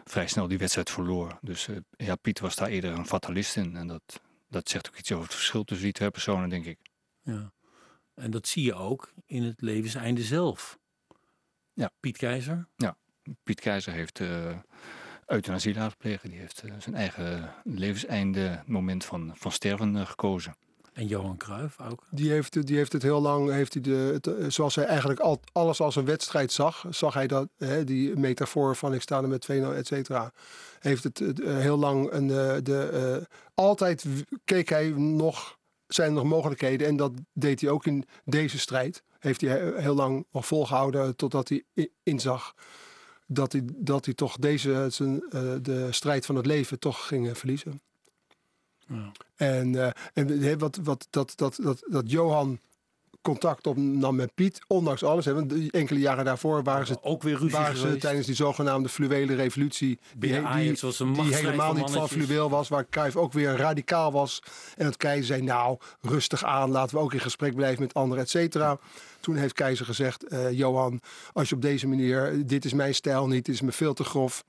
vrij 0.03 0.27
snel 0.27 0.47
die 0.47 0.57
wedstrijd 0.57 0.89
verloor. 0.89 1.37
Dus 1.41 1.67
uh, 1.67 1.77
ja, 1.97 2.15
Piet 2.15 2.39
was 2.39 2.55
daar 2.55 2.67
eerder 2.67 2.91
een 2.91 3.05
fatalist 3.05 3.55
in. 3.55 3.75
En 3.75 3.87
dat, 3.87 4.21
dat 4.49 4.69
zegt 4.69 4.87
ook 4.87 4.97
iets 4.97 5.11
over 5.11 5.23
het 5.23 5.33
verschil 5.33 5.63
tussen 5.63 5.85
die 5.85 5.95
twee 5.95 6.11
personen, 6.11 6.49
denk 6.49 6.65
ik. 6.65 6.77
Ja. 7.21 7.51
En 8.19 8.31
dat 8.31 8.47
zie 8.47 8.63
je 8.63 8.73
ook 8.73 9.13
in 9.25 9.43
het 9.43 9.61
levenseinde 9.61 10.21
zelf. 10.21 10.79
Ja. 11.73 11.91
Piet 11.99 12.17
Keizer? 12.17 12.67
Ja, 12.75 12.97
Piet 13.43 13.59
Keizer 13.59 13.93
heeft 13.93 14.19
uh, 14.19 14.57
euthanasie 15.25 15.73
laten 15.73 15.97
plegen. 15.97 16.29
Die 16.29 16.39
heeft 16.39 16.63
uh, 16.65 16.73
zijn 16.77 16.95
eigen 16.95 17.53
levenseinde 17.63 18.63
moment 18.65 19.05
van, 19.05 19.31
van 19.35 19.51
sterven 19.51 19.95
uh, 19.95 20.05
gekozen. 20.05 20.55
En 20.93 21.07
Johan 21.07 21.37
Cruijff 21.37 21.79
ook? 21.81 22.07
Die 22.11 22.31
heeft, 22.31 22.67
die 22.67 22.77
heeft 22.77 22.93
het 22.93 23.01
heel 23.01 23.21
lang, 23.21 23.51
heeft 23.51 23.73
hij 23.73 23.81
de, 23.81 24.19
het, 24.21 24.53
zoals 24.53 24.75
hij 24.75 24.85
eigenlijk 24.85 25.19
al, 25.19 25.39
alles 25.51 25.81
als 25.81 25.95
een 25.95 26.05
wedstrijd 26.05 26.51
zag, 26.51 26.85
zag 26.89 27.13
hij 27.13 27.27
dat, 27.27 27.49
hè, 27.57 27.83
die 27.83 28.17
metafoor 28.17 28.75
van 28.75 28.93
ik 28.93 29.01
sta 29.01 29.21
er 29.21 29.27
met 29.27 29.47
2-0, 29.51 29.55
et 29.75 29.87
cetera, 29.87 30.31
heeft 30.79 31.03
het, 31.03 31.19
het 31.19 31.37
heel 31.43 31.77
lang, 31.77 32.11
een, 32.11 32.27
de, 32.27 33.27
altijd 33.53 34.05
keek 34.45 34.69
hij 34.69 34.89
nog 34.89 35.58
zijn 35.93 36.07
er 36.07 36.13
nog 36.15 36.23
mogelijkheden. 36.23 36.87
En 36.87 36.95
dat 36.95 37.11
deed 37.33 37.61
hij 37.61 37.69
ook 37.69 37.85
in 37.85 38.05
deze 38.25 38.59
strijd. 38.59 39.03
Heeft 39.19 39.41
hij 39.41 39.73
heel 39.75 39.95
lang 39.95 40.25
nog 40.31 40.45
volgehouden 40.45 41.15
totdat 41.15 41.49
hij 41.49 41.63
inzag 42.03 42.53
dat 43.27 43.51
hij, 43.51 43.61
dat 43.65 44.05
hij 44.05 44.13
toch 44.13 44.37
deze, 44.37 44.87
zijn, 44.89 45.13
uh, 45.13 45.53
de 45.61 45.87
strijd 45.91 46.25
van 46.25 46.35
het 46.35 46.45
leven 46.45 46.79
toch 46.79 47.07
ging 47.07 47.37
verliezen. 47.37 47.81
Ja. 48.87 49.11
En, 49.35 49.73
uh, 49.73 49.89
en 50.13 50.59
wat, 50.59 50.79
wat, 50.83 51.07
dat, 51.09 51.33
dat, 51.35 51.59
dat, 51.61 51.83
dat 51.87 52.11
Johan 52.11 52.59
contact 53.21 53.67
opnam 53.67 54.15
met 54.15 54.33
Piet, 54.35 54.59
ondanks 54.67 55.03
alles. 55.03 55.25
Hè, 55.25 55.33
want 55.33 55.69
enkele 55.69 55.99
jaren 55.99 56.25
daarvoor 56.25 56.63
waren 56.63 56.87
ze, 56.87 57.03
ook 57.03 57.23
weer 57.23 57.37
ruzie 57.37 57.57
waren 57.57 57.77
ze 57.77 57.97
tijdens 57.97 58.25
die 58.25 58.35
zogenaamde 58.35 58.89
fluwele 58.89 59.35
revolutie. 59.35 59.99
Die, 60.17 60.31
die, 60.31 60.41
die, 60.51 61.13
die 61.13 61.35
helemaal 61.35 61.73
niet 61.73 61.91
van 61.91 62.09
fluweel 62.09 62.49
was, 62.49 62.67
waar 62.67 62.89
Cruijff 62.89 63.15
ook 63.15 63.33
weer 63.33 63.55
radicaal 63.55 64.11
was. 64.11 64.41
En 64.75 64.85
het 64.85 64.97
Keizer 64.97 65.25
zei, 65.25 65.41
nou, 65.41 65.77
rustig 66.01 66.43
aan, 66.43 66.71
laten 66.71 66.95
we 66.95 67.01
ook 67.01 67.13
in 67.13 67.19
gesprek 67.19 67.55
blijven 67.55 67.81
met 67.81 67.93
anderen, 67.93 68.23
et 68.23 68.29
cetera. 68.29 68.79
Toen 69.19 69.35
heeft 69.35 69.53
Keizer 69.53 69.85
gezegd, 69.85 70.33
uh, 70.33 70.51
Johan, 70.51 71.01
als 71.33 71.49
je 71.49 71.55
op 71.55 71.61
deze 71.61 71.87
manier, 71.87 72.45
dit 72.45 72.65
is 72.65 72.73
mijn 72.73 72.95
stijl 72.95 73.27
niet, 73.27 73.45
dit 73.45 73.55
is 73.55 73.61
me 73.61 73.71
veel 73.71 73.93
te 73.93 74.03
grof. 74.03 74.43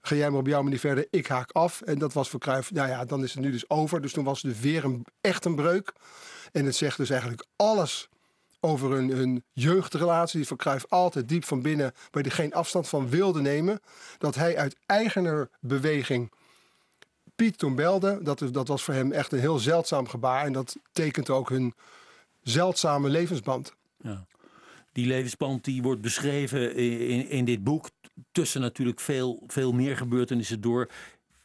Ga 0.00 0.14
jij 0.14 0.30
maar 0.30 0.40
op 0.40 0.46
jouw 0.46 0.62
manier 0.62 0.78
verder, 0.78 1.06
ik 1.10 1.26
haak 1.26 1.50
af. 1.52 1.80
En 1.80 1.98
dat 1.98 2.12
was 2.12 2.28
voor 2.28 2.40
Cruijff, 2.40 2.72
nou 2.72 2.88
ja, 2.88 3.04
dan 3.04 3.22
is 3.22 3.34
het 3.34 3.42
nu 3.42 3.50
dus 3.50 3.70
over. 3.70 4.00
Dus 4.00 4.12
toen 4.12 4.24
was 4.24 4.42
het 4.42 4.60
weer 4.60 4.84
een, 4.84 5.04
echt 5.20 5.44
een 5.44 5.54
breuk. 5.54 5.92
En 6.52 6.64
het 6.64 6.76
zegt 6.76 6.96
dus 6.96 7.10
eigenlijk 7.10 7.46
alles 7.56 8.08
over 8.60 8.90
hun, 8.90 9.10
hun 9.10 9.44
jeugdrelatie. 9.52 10.38
Die 10.38 10.56
van 10.56 10.88
altijd 10.88 11.28
diep 11.28 11.44
van 11.44 11.62
binnen, 11.62 11.92
waar 12.10 12.22
hij 12.22 12.32
geen 12.32 12.54
afstand 12.54 12.88
van 12.88 13.08
wilde 13.08 13.40
nemen. 13.40 13.80
Dat 14.18 14.34
hij 14.34 14.56
uit 14.56 14.76
eigener 14.86 15.50
beweging 15.60 16.32
Piet 17.36 17.58
toen 17.58 17.74
belde. 17.74 18.18
Dat, 18.22 18.42
dat 18.52 18.68
was 18.68 18.82
voor 18.82 18.94
hem 18.94 19.12
echt 19.12 19.32
een 19.32 19.38
heel 19.38 19.58
zeldzaam 19.58 20.08
gebaar. 20.08 20.44
En 20.44 20.52
dat 20.52 20.76
tekent 20.92 21.30
ook 21.30 21.48
hun 21.48 21.74
zeldzame 22.42 23.08
levensband. 23.08 23.74
Ja. 24.02 24.26
Die 24.92 25.06
levensband 25.06 25.64
die 25.64 25.82
wordt 25.82 26.00
beschreven 26.00 26.74
in, 26.74 27.28
in 27.28 27.44
dit 27.44 27.64
boek. 27.64 27.90
Tussen 28.32 28.60
natuurlijk 28.60 29.00
veel, 29.00 29.42
veel 29.46 29.72
meer 29.72 29.96
gebeurtenissen 29.96 30.60
door. 30.60 30.88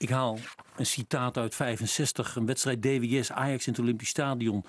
Ik 0.03 0.09
haal 0.09 0.37
een 0.75 0.85
citaat 0.85 1.37
uit 1.37 1.55
65. 1.55 2.35
Een 2.35 2.45
wedstrijd 2.45 2.81
DWS 2.81 3.31
Ajax 3.31 3.67
in 3.67 3.73
het 3.73 3.81
Olympisch 3.81 4.09
Stadion. 4.09 4.65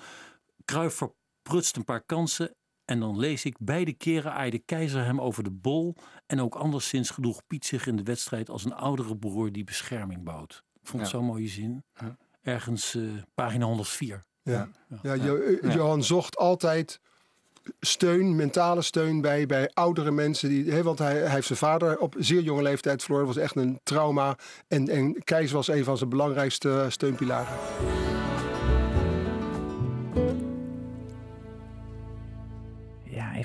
Cruijff 0.65 0.97
verprutst 0.97 1.75
een 1.75 1.83
paar 1.83 2.03
kansen. 2.03 2.55
En 2.85 2.99
dan 2.99 3.19
lees 3.19 3.45
ik, 3.45 3.55
beide 3.59 3.93
keren 3.93 4.33
aaide 4.33 4.59
Keizer 4.59 5.03
hem 5.03 5.21
over 5.21 5.43
de 5.43 5.51
bol. 5.51 5.95
En 6.25 6.41
ook 6.41 6.55
anderszins 6.55 7.09
gedroeg 7.09 7.45
Piet 7.47 7.65
zich 7.65 7.87
in 7.87 7.95
de 7.95 8.03
wedstrijd 8.03 8.49
als 8.49 8.65
een 8.65 8.73
oudere 8.73 9.17
broer 9.17 9.51
die 9.51 9.63
bescherming 9.63 10.23
bouwt. 10.23 10.63
Ik 10.73 10.87
vond 10.87 11.03
het 11.03 11.11
ja. 11.11 11.17
zo'n 11.17 11.27
mooie 11.27 11.47
zin. 11.47 11.83
Ja. 11.93 12.17
Ergens 12.41 12.93
uh, 12.93 13.21
pagina 13.33 13.65
104. 13.65 14.23
Ja, 14.41 14.69
ja. 14.87 14.99
ja. 15.01 15.13
Jo 15.13 15.57
Johan 15.61 16.03
zocht 16.03 16.37
altijd 16.37 17.01
steun, 17.79 18.35
mentale 18.35 18.81
steun 18.81 19.21
bij, 19.21 19.45
bij 19.45 19.71
oudere 19.73 20.11
mensen. 20.11 20.49
Die, 20.49 20.71
he, 20.71 20.83
want 20.83 20.99
hij, 20.99 21.29
heeft 21.29 21.47
zijn 21.47 21.59
vader 21.59 21.97
op 21.97 22.15
zeer 22.17 22.41
jonge 22.41 22.61
leeftijd 22.61 23.03
verloren. 23.03 23.27
Was 23.27 23.37
echt 23.37 23.55
een 23.55 23.79
trauma. 23.83 24.37
En, 24.67 24.89
en 24.89 25.23
Keizer 25.23 25.55
was 25.55 25.67
een 25.67 25.83
van 25.83 25.97
zijn 25.97 26.09
belangrijkste 26.09 26.85
steunpilaren. 26.89 27.57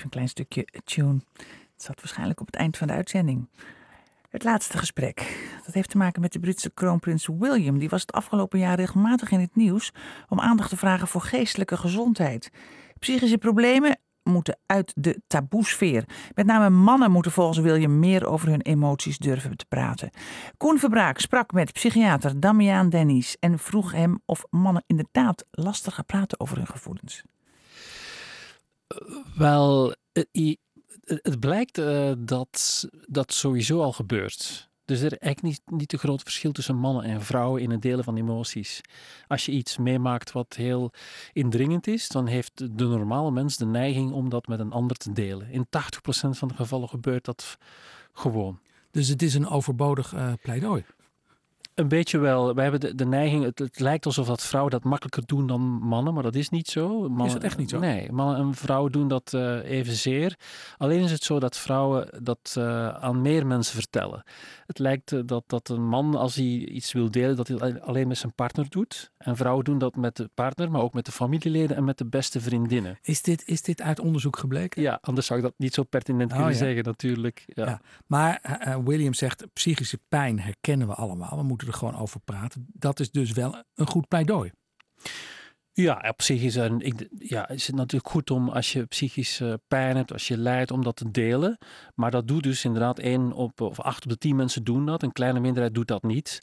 Even 0.01 0.05
een 0.05 0.11
klein 0.11 0.29
stukje 0.29 0.67
tune. 0.85 1.21
Het 1.37 1.83
zat 1.83 2.01
waarschijnlijk 2.01 2.41
op 2.41 2.47
het 2.47 2.57
eind 2.57 2.77
van 2.77 2.87
de 2.87 2.93
uitzending. 2.93 3.49
Het 4.29 4.45
laatste 4.45 4.79
gesprek. 4.79 5.49
Dat 5.65 5.75
heeft 5.75 5.91
te 5.91 5.97
maken 5.97 6.21
met 6.21 6.33
de 6.33 6.41
Britse 6.41 6.71
kroonprins 6.71 7.29
William. 7.39 7.79
Die 7.79 7.89
was 7.89 8.01
het 8.01 8.13
afgelopen 8.13 8.59
jaar 8.59 8.77
regelmatig 8.77 9.31
in 9.31 9.41
het 9.41 9.57
nieuws 9.57 9.93
om 10.29 10.41
aandacht 10.41 10.69
te 10.69 10.77
vragen 10.77 11.09
voor 11.09 11.21
geestelijke 11.21 11.77
gezondheid. 11.77 12.51
Psychische 12.99 13.39
problemen 13.39 13.99
moeten 14.31 14.59
uit 14.67 14.93
de 14.97 15.23
taboesfeer. 15.27 16.05
Met 16.35 16.47
name 16.47 16.71
mannen 16.71 17.11
moeten 17.11 17.33
volgens 17.33 17.59
William 17.59 17.99
meer 17.99 18.27
over 18.27 18.49
hun 18.49 18.63
emoties 18.63 19.19
durven 19.19 19.57
te 19.57 19.65
praten. 19.69 20.11
Koen 20.57 20.79
Verbraak 20.79 21.19
sprak 21.19 21.53
met 21.53 21.73
psychiater 21.73 22.41
Damian 22.41 22.89
Dennis 22.89 23.37
en 23.41 23.59
vroeg 23.59 23.93
hem 23.93 24.21
of 24.25 24.45
mannen 24.51 24.85
inderdaad 24.87 25.45
lastiger 25.51 26.05
praten 26.05 26.41
over 26.41 26.57
hun 26.57 26.67
gevoelens. 26.67 27.23
Wel, 29.37 29.95
eh, 30.13 30.55
het 31.05 31.41
blijkt 31.41 31.79
uh, 31.79 32.13
dat 32.19 32.89
dat 33.07 33.33
sowieso 33.33 33.81
al 33.81 33.93
gebeurt. 33.93 34.70
Dus 34.91 35.01
er 35.01 35.13
is 35.13 35.19
eigenlijk 35.19 35.43
niet, 35.43 35.79
niet 35.79 35.89
te 35.89 35.99
groot 35.99 36.23
verschil 36.23 36.53
tussen 36.53 36.77
mannen 36.77 37.05
en 37.05 37.23
vrouwen 37.23 37.63
in 37.63 37.71
het 37.71 37.83
delen 37.83 38.05
van 38.05 38.17
emoties. 38.17 38.81
Als 39.27 39.47
je 39.47 39.53
iets 39.53 39.79
meemaakt 39.79 40.33
wat 40.33 40.55
heel 40.55 40.93
indringend 41.33 41.87
is, 41.87 42.09
dan 42.09 42.27
heeft 42.27 42.79
de 42.79 42.85
normale 42.85 43.31
mens 43.31 43.57
de 43.57 43.67
neiging 43.67 44.13
om 44.13 44.29
dat 44.29 44.47
met 44.47 44.61
een 44.61 44.73
ander 44.73 44.97
te 44.97 45.13
delen. 45.13 45.51
In 45.51 45.67
80% 45.67 45.69
van 46.31 46.49
de 46.49 46.55
gevallen 46.55 46.89
gebeurt 46.89 47.25
dat 47.25 47.59
gewoon. 48.13 48.59
Dus 48.91 49.09
het 49.09 49.23
is 49.23 49.35
een 49.35 49.49
overbodig 49.49 50.15
uh, 50.15 50.33
pleidooi. 50.43 50.85
Een 51.81 51.89
beetje 51.89 52.19
wel. 52.19 52.55
We 52.55 52.63
hebben 52.63 52.81
de, 52.81 52.95
de 52.95 53.07
neiging, 53.07 53.45
het, 53.45 53.59
het, 53.59 53.81
lijkt 53.81 54.07
alsof 54.07 54.27
dat 54.27 54.43
vrouwen 54.43 54.73
dat 54.73 54.85
makkelijker 54.85 55.27
doen 55.27 55.47
dan 55.47 55.61
mannen, 55.61 56.15
maar 56.15 56.23
dat 56.23 56.35
is 56.35 56.49
niet 56.49 56.69
zo. 56.69 57.09
Mannen, 57.09 57.27
is 57.27 57.33
dat 57.33 57.43
echt 57.43 57.59
niet 57.59 57.71
zo? 57.71 57.79
Nee, 57.79 58.13
mannen 58.13 58.37
en 58.37 58.55
vrouwen 58.55 58.93
doen 58.93 59.09
dat 59.09 59.33
uh, 59.35 59.71
evenzeer. 59.71 60.39
Alleen 60.77 61.03
is 61.03 61.11
het 61.11 61.23
zo 61.23 61.41
dat 61.41 61.57
vrouwen 61.57 62.23
dat 62.23 62.55
uh, 62.59 62.89
aan 62.89 63.23
meer 63.23 63.47
mensen 63.47 63.75
vertellen. 63.75 64.23
Het 64.67 64.79
lijkt 64.79 65.13
uh, 65.13 65.21
dat, 65.25 65.45
dat 65.47 65.69
een 65.69 65.87
man, 65.87 66.15
als 66.15 66.35
hij 66.35 66.45
iets 66.47 66.93
wil 66.93 67.11
delen, 67.11 67.37
dat 67.37 67.49
hij 67.49 67.81
alleen 67.81 68.09
met 68.09 68.19
zijn 68.19 68.35
partner 68.35 68.67
doet. 68.69 69.11
En 69.19 69.37
vrouwen 69.37 69.65
doen 69.65 69.79
dat 69.79 69.97
met 69.97 70.17
de 70.17 70.31
partner, 70.35 70.71
maar 70.71 70.83
ook 70.83 70.95
met 70.95 71.05
de 71.05 71.13
familieleden 71.13 71.77
en 71.77 71.85
met 71.85 71.99
de 71.99 72.07
beste 72.07 72.41
vriendinnen. 72.41 72.99
Is 73.03 73.23
dit, 73.23 73.47
is 73.47 73.63
dit 73.63 73.83
uit 73.83 74.01
onderzoek 74.01 74.39
gebleken? 74.39 74.83
Ja, 74.83 74.99
anders 75.03 75.27
zou 75.27 75.39
ik 75.39 75.45
dat 75.45 75.55
niet 75.57 75.75
zo 75.75 75.83
pertinent 75.83 76.31
oh, 76.31 76.37
kunnen 76.37 76.53
ja. 76.53 76.59
zeggen 76.59 76.85
natuurlijk. 76.85 77.45
Ja. 77.47 77.65
ja. 77.65 77.81
Maar 78.07 78.41
William 78.85 79.15
zegt, 79.15 79.47
psychische 79.53 79.99
pijn 80.09 80.41
herkennen 80.41 80.87
we 80.87 80.95
allemaal. 80.95 81.37
We 81.37 81.43
moeten 81.43 81.67
er 81.71 81.79
gewoon 81.79 81.97
over 81.97 82.21
praten. 82.21 82.67
Dat 82.73 83.01
is 83.01 83.11
dus 83.11 83.33
wel 83.33 83.65
een 83.75 83.89
goed 83.89 84.09
pleidooi. 84.09 84.51
Ja, 85.73 86.05
op 86.09 86.23
zich 86.23 86.43
is, 86.43 86.55
een, 86.55 86.81
ik, 86.81 87.09
ja, 87.19 87.49
is 87.49 87.67
het 87.67 87.77
natuurlijk 87.77 88.11
goed 88.11 88.31
om 88.31 88.49
als 88.49 88.73
je 88.73 88.85
psychische 88.85 89.61
pijn 89.69 89.97
hebt, 89.97 90.13
als 90.13 90.29
je 90.29 90.39
lijdt, 90.39 90.71
om 90.71 90.85
dat 90.85 90.97
te 90.97 91.11
delen. 91.11 91.59
Maar 91.95 92.11
dat 92.11 92.29
doet 92.29 92.43
dus 92.43 92.65
inderdaad 92.65 92.99
één 92.99 93.33
op, 93.33 93.61
of 93.61 93.81
acht 93.81 94.05
op 94.05 94.11
de 94.11 94.19
tien 94.19 94.37
mensen 94.37 94.65
doen 94.65 94.87
dat. 94.87 95.03
Een 95.03 95.13
kleine 95.13 95.41
minderheid 95.41 95.75
doet 95.75 95.89
dat 95.89 96.03
niet. 96.03 96.39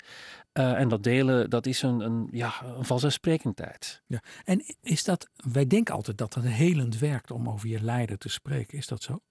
Uh, 0.54 0.80
en 0.80 0.88
dat 0.88 1.04
delen, 1.04 1.50
dat 1.50 1.66
is 1.66 1.82
een, 1.82 2.00
een, 2.00 2.28
ja, 2.32 2.64
een 2.64 2.86
vanzelfsprekendheid. 2.86 4.04
Ja. 4.08 4.24
En 4.44 4.64
is 4.82 5.04
dat, 5.04 5.30
wij 5.36 5.68
denken 5.68 5.96
altijd 5.96 6.18
dat 6.18 6.34
het 6.34 6.48
helend 6.48 6.98
werkt 6.98 7.32
om 7.32 7.50
over 7.50 7.70
je 7.70 7.82
lijden 7.82 8.20
te 8.20 8.30
spreken. 8.30 8.78
Is 8.78 8.88
dat 8.88 9.04
zo? 9.04 9.22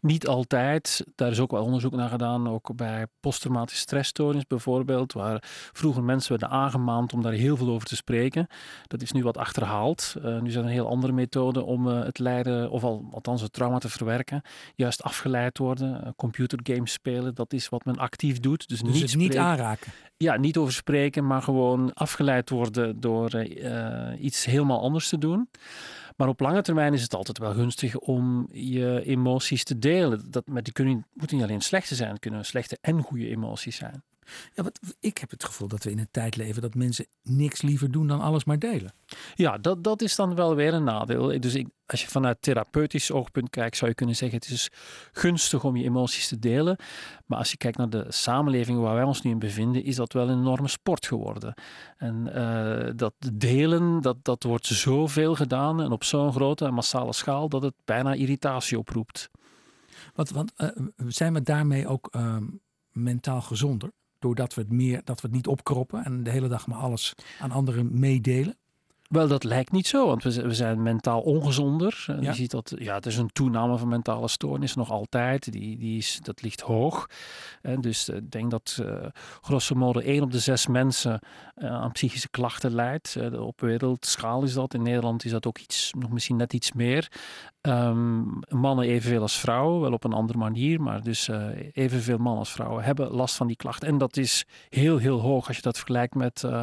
Niet 0.00 0.26
altijd. 0.26 1.04
Daar 1.14 1.30
is 1.30 1.40
ook 1.40 1.50
wel 1.50 1.64
onderzoek 1.64 1.92
naar 1.92 2.08
gedaan, 2.08 2.48
ook 2.48 2.76
bij 2.76 3.06
posttraumatische 3.20 3.80
stressstoornis 3.80 4.46
bijvoorbeeld, 4.46 5.12
waar 5.12 5.42
vroeger 5.72 6.02
mensen 6.02 6.30
werden 6.30 6.58
aangemaand 6.58 7.12
om 7.12 7.22
daar 7.22 7.32
heel 7.32 7.56
veel 7.56 7.68
over 7.68 7.88
te 7.88 7.96
spreken. 7.96 8.46
Dat 8.86 9.02
is 9.02 9.12
nu 9.12 9.22
wat 9.22 9.36
achterhaald. 9.36 10.14
Uh, 10.24 10.40
nu 10.40 10.50
zijn 10.50 10.64
er 10.64 10.70
heel 10.70 10.88
andere 10.88 11.12
methoden 11.12 11.64
om 11.64 11.88
uh, 11.88 12.04
het 12.04 12.18
lijden, 12.18 12.70
of 12.70 12.84
al, 12.84 13.08
althans 13.10 13.42
het 13.42 13.52
trauma 13.52 13.78
te 13.78 13.88
verwerken. 13.88 14.42
Juist 14.74 15.02
afgeleid 15.02 15.58
worden, 15.58 16.00
uh, 16.04 16.08
computergames 16.16 16.92
spelen, 16.92 17.34
dat 17.34 17.52
is 17.52 17.68
wat 17.68 17.84
men 17.84 17.96
actief 17.96 18.40
doet. 18.40 18.68
Dus, 18.68 18.80
dus 18.80 19.00
niet, 19.00 19.16
niet 19.16 19.36
aanraken? 19.36 19.92
Ja, 20.16 20.36
niet 20.36 20.56
over 20.56 20.72
spreken, 20.72 21.26
maar 21.26 21.42
gewoon 21.42 21.94
afgeleid 21.94 22.50
worden 22.50 23.00
door 23.00 23.46
iets 24.18 24.44
helemaal 24.44 24.80
anders 24.80 25.08
te 25.08 25.18
doen. 25.18 25.48
Maar 26.18 26.28
op 26.28 26.40
lange 26.40 26.62
termijn 26.62 26.92
is 26.92 27.02
het 27.02 27.14
altijd 27.14 27.38
wel 27.38 27.52
gunstig 27.52 27.96
om 27.96 28.48
je 28.52 29.02
emoties 29.04 29.64
te 29.64 29.78
delen. 29.78 30.30
Dat, 30.30 30.46
maar 30.46 30.62
die 30.62 30.72
kunnen, 30.72 31.06
moeten 31.12 31.36
niet 31.36 31.46
alleen 31.46 31.60
slechte 31.60 31.94
zijn, 31.94 32.10
het 32.10 32.18
kunnen 32.20 32.44
slechte 32.44 32.78
en 32.80 33.02
goede 33.02 33.28
emoties 33.28 33.76
zijn. 33.76 34.02
Ja, 34.54 34.62
wat, 34.62 34.80
ik 35.00 35.18
heb 35.18 35.30
het 35.30 35.44
gevoel 35.44 35.68
dat 35.68 35.84
we 35.84 35.90
in 35.90 35.98
een 35.98 36.08
tijd 36.10 36.36
leven 36.36 36.62
dat 36.62 36.74
mensen 36.74 37.06
niks 37.22 37.62
liever 37.62 37.90
doen 37.90 38.06
dan 38.06 38.20
alles 38.20 38.44
maar 38.44 38.58
delen. 38.58 38.92
Ja, 39.34 39.58
dat, 39.58 39.84
dat 39.84 40.02
is 40.02 40.16
dan 40.16 40.34
wel 40.34 40.54
weer 40.54 40.74
een 40.74 40.84
nadeel. 40.84 41.40
Dus 41.40 41.54
ik, 41.54 41.68
als 41.86 42.02
je 42.02 42.08
vanuit 42.08 42.42
therapeutisch 42.42 43.12
oogpunt 43.12 43.50
kijkt, 43.50 43.76
zou 43.76 43.90
je 43.90 43.96
kunnen 43.96 44.16
zeggen: 44.16 44.38
het 44.38 44.50
is 44.50 44.70
gunstig 45.12 45.64
om 45.64 45.76
je 45.76 45.84
emoties 45.84 46.28
te 46.28 46.38
delen. 46.38 46.76
Maar 47.26 47.38
als 47.38 47.50
je 47.50 47.56
kijkt 47.56 47.76
naar 47.76 47.90
de 47.90 48.04
samenleving 48.08 48.80
waar 48.80 48.94
wij 48.94 49.04
ons 49.04 49.22
nu 49.22 49.30
in 49.30 49.38
bevinden, 49.38 49.84
is 49.84 49.96
dat 49.96 50.12
wel 50.12 50.28
een 50.28 50.38
enorme 50.38 50.68
sport 50.68 51.06
geworden. 51.06 51.54
En 51.96 52.30
uh, 52.34 52.90
dat 52.96 53.14
delen, 53.34 54.00
dat, 54.00 54.16
dat 54.22 54.42
wordt 54.42 54.66
zoveel 54.66 55.34
gedaan 55.34 55.82
en 55.82 55.90
op 55.90 56.04
zo'n 56.04 56.32
grote 56.32 56.64
en 56.64 56.74
massale 56.74 57.12
schaal 57.12 57.48
dat 57.48 57.62
het 57.62 57.74
bijna 57.84 58.12
irritatie 58.12 58.78
oproept. 58.78 59.30
Want, 60.14 60.30
want 60.30 60.52
uh, 60.56 60.68
zijn 61.06 61.32
we 61.32 61.42
daarmee 61.42 61.86
ook 61.86 62.08
uh, 62.16 62.36
mentaal 62.92 63.40
gezonder? 63.40 63.90
Doordat 64.18 64.54
we 64.54 64.60
het 64.60 64.72
meer, 64.72 65.00
dat 65.04 65.20
we 65.20 65.26
het 65.26 65.36
niet 65.36 65.46
opkroppen 65.46 66.04
en 66.04 66.22
de 66.22 66.30
hele 66.30 66.48
dag 66.48 66.66
maar 66.66 66.78
alles 66.78 67.14
aan 67.40 67.50
anderen 67.50 67.98
meedelen? 67.98 68.56
Wel, 69.08 69.28
dat 69.28 69.44
lijkt 69.44 69.72
niet 69.72 69.86
zo, 69.86 70.06
want 70.06 70.22
we, 70.22 70.54
zijn 70.54 70.82
mentaal 70.82 71.20
ongezonder. 71.20 72.04
Ja? 72.06 72.16
Je 72.20 72.34
ziet 72.34 72.50
dat, 72.50 72.72
ja, 72.78 72.94
het 72.94 73.06
is 73.06 73.16
een 73.16 73.32
toename 73.32 73.78
van 73.78 73.88
mentale 73.88 74.28
stoornissen 74.28 74.78
nog 74.78 74.90
altijd. 74.90 75.52
Die, 75.52 75.78
die 75.78 75.98
is, 75.98 76.18
dat 76.22 76.42
ligt 76.42 76.60
hoog. 76.60 77.10
En 77.62 77.80
dus 77.80 78.08
ik 78.08 78.30
denk 78.30 78.50
dat 78.50 78.78
uh, 78.82 79.06
grosso 79.40 79.74
modo 79.74 80.00
1 80.00 80.22
op 80.22 80.32
de 80.32 80.38
6 80.38 80.66
mensen 80.66 81.20
uh, 81.56 81.70
aan 81.70 81.92
psychische 81.92 82.28
klachten 82.28 82.74
lijdt. 82.74 83.16
Op 83.38 83.60
wereldschaal 83.60 84.42
is 84.42 84.52
dat. 84.52 84.74
In 84.74 84.82
Nederland 84.82 85.24
is 85.24 85.30
dat 85.30 85.46
ook 85.46 85.58
iets, 85.58 85.92
nog 85.98 86.10
misschien 86.10 86.36
net 86.36 86.52
iets 86.52 86.72
meer. 86.72 87.10
Um, 87.60 88.38
mannen 88.48 88.84
evenveel 88.84 89.20
als 89.20 89.38
vrouwen, 89.38 89.80
wel 89.80 89.92
op 89.92 90.04
een 90.04 90.12
andere 90.12 90.38
manier, 90.38 90.80
maar 90.80 91.02
dus 91.02 91.28
uh, 91.28 91.46
evenveel 91.72 92.16
mannen 92.16 92.38
als 92.38 92.52
vrouwen 92.52 92.84
hebben 92.84 93.10
last 93.10 93.36
van 93.36 93.46
die 93.46 93.56
klachten. 93.56 93.88
En 93.88 93.98
dat 93.98 94.16
is 94.16 94.46
heel, 94.68 94.96
heel 94.96 95.20
hoog 95.20 95.46
als 95.46 95.56
je 95.56 95.62
dat 95.62 95.76
vergelijkt 95.76 96.14
met 96.14 96.42
uh, 96.46 96.62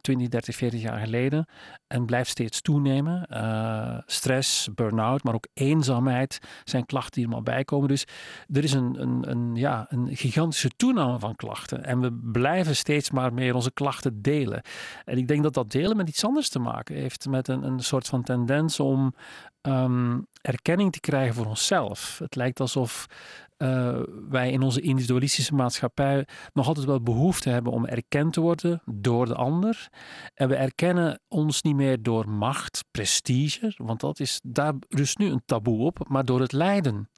20, 0.00 0.28
30, 0.28 0.56
40 0.56 0.80
jaar 0.80 0.98
geleden. 0.98 1.46
En 1.86 2.06
blijft 2.06 2.30
steeds 2.30 2.60
toenemen. 2.60 3.26
Uh, 3.30 3.98
stress, 4.06 4.68
burn-out, 4.74 5.22
maar 5.22 5.34
ook 5.34 5.46
eenzaamheid 5.54 6.38
zijn 6.64 6.86
klachten 6.86 7.12
die 7.12 7.24
er 7.24 7.30
maar 7.30 7.42
bij 7.42 7.64
komen. 7.64 7.88
Dus 7.88 8.04
er 8.52 8.64
is 8.64 8.72
een, 8.72 9.02
een, 9.02 9.30
een, 9.30 9.54
ja, 9.54 9.86
een 9.88 10.16
gigantische 10.16 10.70
toename 10.76 11.18
van 11.18 11.36
klachten. 11.36 11.84
En 11.84 12.00
we 12.00 12.12
blijven 12.32 12.76
steeds 12.76 13.10
maar 13.10 13.32
meer 13.32 13.54
onze 13.54 13.72
klachten 13.72 14.22
delen. 14.22 14.62
En 15.04 15.18
ik 15.18 15.28
denk 15.28 15.42
dat 15.42 15.54
dat 15.54 15.70
delen 15.70 15.96
met 15.96 16.08
iets 16.08 16.24
anders 16.24 16.48
te 16.48 16.58
maken 16.58 16.94
heeft. 16.94 17.26
Met 17.28 17.48
een, 17.48 17.62
een 17.62 17.80
soort 17.80 18.06
van 18.06 18.22
tendens 18.22 18.80
om 18.80 19.14
um, 19.62 20.26
erkenning 20.40 20.92
te 20.92 21.00
krijgen 21.00 21.34
voor 21.34 21.46
onszelf. 21.46 22.18
Het 22.18 22.34
lijkt 22.34 22.60
alsof 22.60 23.06
uh, 23.58 24.00
wij 24.28 24.50
in 24.50 24.62
onze 24.62 24.80
individualistische 24.80 25.54
maatschappij 25.54 26.26
nog 26.52 26.66
altijd 26.66 26.86
wel 26.86 27.02
behoefte 27.02 27.50
hebben 27.50 27.72
om 27.72 27.86
erkend 27.86 28.32
te 28.32 28.40
worden 28.40 28.82
door 28.84 29.26
de 29.26 29.34
ander. 29.34 29.88
En 30.34 30.48
we 30.48 30.54
erkennen 30.54 31.20
ons 31.28 31.62
niet 31.62 31.74
meer 31.74 32.02
door 32.02 32.28
macht, 32.28 32.84
prestige, 32.90 33.74
want 33.76 34.00
dat 34.00 34.20
is, 34.20 34.40
daar 34.44 34.74
rust 34.88 35.18
nu 35.18 35.30
een 35.30 35.42
taboe 35.46 35.84
op, 35.84 36.08
maar 36.08 36.24
door 36.24 36.40
het 36.40 36.52
lijden. 36.52 37.10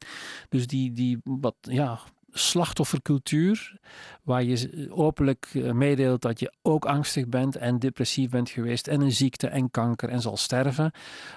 Dus 0.48 0.66
die, 0.66 0.92
die 0.92 1.18
wat, 1.22 1.56
ja, 1.60 1.98
slachtoffercultuur, 2.34 3.78
waar 4.22 4.42
je 4.42 4.88
openlijk 4.90 5.50
eh, 5.52 5.72
meedeelt 5.72 6.22
dat 6.22 6.40
je 6.40 6.52
ook 6.62 6.84
angstig 6.84 7.28
bent 7.28 7.56
en 7.56 7.78
depressief 7.78 8.30
bent 8.30 8.50
geweest 8.50 8.88
en 8.88 9.00
een 9.00 9.12
ziekte 9.12 9.46
en 9.46 9.70
kanker 9.70 10.08
en 10.08 10.20
zal 10.20 10.36
sterven, 10.36 10.92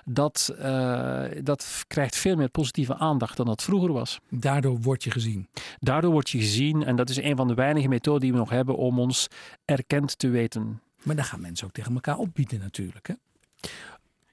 dat, 0.05 0.55
uh, 0.59 1.23
dat 1.43 1.83
krijgt 1.87 2.15
veel 2.15 2.35
meer 2.35 2.49
positieve 2.49 2.95
aandacht 2.95 3.37
dan 3.37 3.45
dat 3.45 3.63
vroeger 3.63 3.93
was. 3.93 4.19
Daardoor 4.29 4.81
word 4.81 5.03
je 5.03 5.11
gezien. 5.11 5.47
Daardoor 5.79 6.11
word 6.11 6.29
je 6.29 6.37
gezien 6.37 6.83
en 6.83 6.95
dat 6.95 7.09
is 7.09 7.17
een 7.17 7.35
van 7.35 7.47
de 7.47 7.53
weinige 7.53 7.87
methoden 7.87 8.21
die 8.21 8.31
we 8.31 8.37
nog 8.37 8.49
hebben 8.49 8.77
om 8.77 8.99
ons 8.99 9.27
erkend 9.65 10.19
te 10.19 10.29
weten. 10.29 10.81
Maar 11.03 11.15
dan 11.15 11.25
gaan 11.25 11.41
mensen 11.41 11.67
ook 11.67 11.73
tegen 11.73 11.93
elkaar 11.93 12.17
opbieden 12.17 12.59
natuurlijk. 12.59 13.07
Hè? 13.07 13.13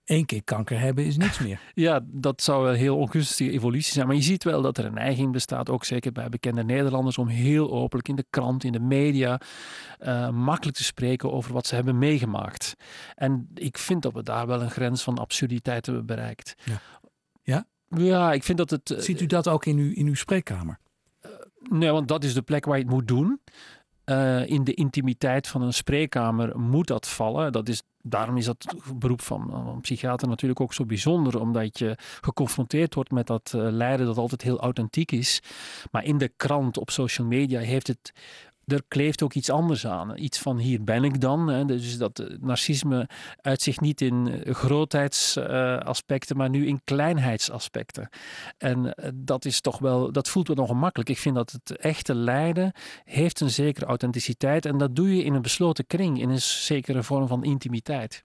Eén 0.05 0.25
keer 0.25 0.45
kanker 0.45 0.81
hebben 0.81 1.05
is 1.05 1.17
niks 1.17 1.39
meer. 1.39 1.61
Ja, 1.75 2.01
dat 2.05 2.43
zou 2.43 2.69
een 2.69 2.77
heel 2.77 2.97
ongunstige 2.97 3.51
evolutie 3.51 3.93
zijn. 3.93 4.07
Maar 4.07 4.17
je 4.17 4.23
ziet 4.23 4.45
wel 4.45 4.63
dat 4.63 4.79
er 4.79 4.85
een 4.85 4.95
neiging 4.95 5.33
bestaat, 5.33 5.71
ook 5.71 5.85
zeker 5.85 6.13
bij 6.13 6.29
bekende 6.29 6.65
Nederlanders, 6.65 7.19
om 7.19 7.29
heel 7.29 7.73
openlijk 7.73 8.09
in 8.09 8.17
de 8.17 8.27
krant, 8.31 8.65
in 8.65 8.73
de 8.73 8.81
media, 8.81 9.41
uh, 10.01 10.31
makkelijk 10.31 10.77
te 10.77 10.85
spreken 10.85 11.33
over 11.33 11.53
wat 11.53 11.67
ze 11.67 11.75
hebben 11.75 11.99
meegemaakt. 11.99 12.75
En 13.15 13.49
ik 13.55 13.79
vind 13.79 14.03
dat 14.03 14.13
we 14.13 14.23
daar 14.23 14.47
wel 14.47 14.63
een 14.63 14.71
grens 14.71 15.03
van 15.03 15.19
absurditeit 15.19 15.87
hebben 15.87 16.07
bereikt. 16.07 16.55
Ja? 16.65 16.81
Ja, 17.43 17.67
ja 17.97 18.33
ik 18.33 18.45
vind 18.45 18.59
dat 18.59 18.71
het. 18.71 18.95
Ziet 18.97 19.21
u 19.21 19.27
dat 19.27 19.49
ook 19.49 19.67
in 19.67 19.79
uw, 19.79 19.93
in 19.93 20.07
uw 20.07 20.15
spreekkamer? 20.15 20.79
Uh, 21.27 21.31
nee, 21.71 21.91
want 21.91 22.09
dat 22.09 22.25
is 22.25 22.35
de 22.35 22.43
plek 22.43 22.65
waar 22.65 22.77
je 22.77 22.83
het 22.83 22.93
moet 22.93 23.09
doen. 23.09 23.41
Uh, 24.07 24.47
in 24.47 24.65
de 24.65 24.75
intimiteit 24.75 25.49
van 25.49 25.63
een 25.63 25.73
spreekkamer 25.73 26.59
moet 26.59 26.87
dat 26.87 27.09
vallen. 27.09 27.53
Dat 27.53 27.69
is, 27.69 27.83
daarom 28.03 28.37
is 28.37 28.45
dat 28.45 28.75
beroep 28.95 29.21
van 29.21 29.55
een 29.55 29.81
psychiater 29.81 30.29
natuurlijk 30.29 30.61
ook 30.61 30.75
zo 30.75 30.85
bijzonder, 30.85 31.41
omdat 31.41 31.79
je 31.79 31.97
geconfronteerd 32.21 32.95
wordt 32.95 33.11
met 33.11 33.27
dat 33.27 33.53
uh, 33.57 33.63
lijden 33.71 34.07
dat 34.07 34.17
altijd 34.17 34.43
heel 34.43 34.61
authentiek 34.61 35.13
is. 35.13 35.43
Maar 35.91 36.05
in 36.05 36.19
de 36.19 36.33
krant, 36.37 36.79
op 36.79 36.91
social 36.91 37.27
media, 37.27 37.61
heeft 37.61 37.87
het 37.87 38.13
er 38.67 38.83
kleeft 38.89 39.23
ook 39.23 39.35
iets 39.35 39.51
anders 39.51 39.87
aan. 39.87 40.17
Iets 40.17 40.39
van 40.39 40.59
hier 40.59 40.85
ben 40.85 41.05
ik 41.05 41.21
dan. 41.21 41.49
Hè. 41.49 41.65
Dus 41.65 41.99
dat 41.99 42.19
eh, 42.19 42.37
narcisme 42.41 43.09
uit 43.41 43.63
zich 43.63 43.81
niet 43.81 44.01
in 44.01 44.29
eh, 44.29 44.55
grootheidsaspecten, 44.55 46.37
maar 46.37 46.51
nu 46.51 46.67
in 46.67 46.81
kleinheidsaspecten. 46.85 48.09
En 48.59 48.95
eh, 48.95 49.11
dat 49.15 49.45
is 49.45 49.61
toch 49.61 49.79
wel, 49.79 50.13
dat 50.13 50.29
voelt 50.29 50.47
wel 50.47 50.57
nog 50.57 50.69
gemakkelijk. 50.69 51.09
Ik 51.09 51.19
vind 51.19 51.35
dat 51.35 51.53
het 51.53 51.77
echte 51.77 52.15
lijden 52.15 52.73
heeft 53.05 53.41
een 53.41 53.51
zekere 53.51 53.87
authenticiteit 53.87 54.67
en 54.67 54.79
dat 54.79 54.97
doe 54.97 55.17
je 55.17 55.25
in 55.25 55.35
een 55.35 55.43
besloten 55.43 55.87
kring, 55.87 56.21
in 56.21 56.31
een 56.31 56.43
zekere 56.43 57.03
vorm 57.03 57.27
van 57.27 57.45
intimiteit. 57.45 58.23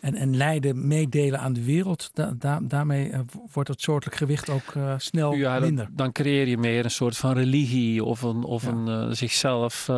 En, 0.00 0.14
en 0.14 0.36
lijden, 0.36 0.86
meedelen 0.86 1.40
aan 1.40 1.52
de 1.52 1.64
wereld, 1.64 2.10
da, 2.38 2.60
daarmee 2.62 3.12
wordt 3.52 3.68
het 3.68 3.80
soortelijk 3.80 4.16
gewicht 4.16 4.50
ook 4.50 4.74
snel 4.96 5.32
ja, 5.32 5.58
minder. 5.58 5.84
Dan, 5.84 5.96
dan, 5.96 6.12
creëer 6.12 6.48
je 6.48 6.58
meer 6.58 6.84
een 6.84 6.90
soort 6.90 7.16
van 7.16 7.32
religie 7.32 8.04
of 8.04 8.22
een, 8.22 8.42
of 8.44 8.66
een 8.66 9.16
zichzelf 9.16 9.88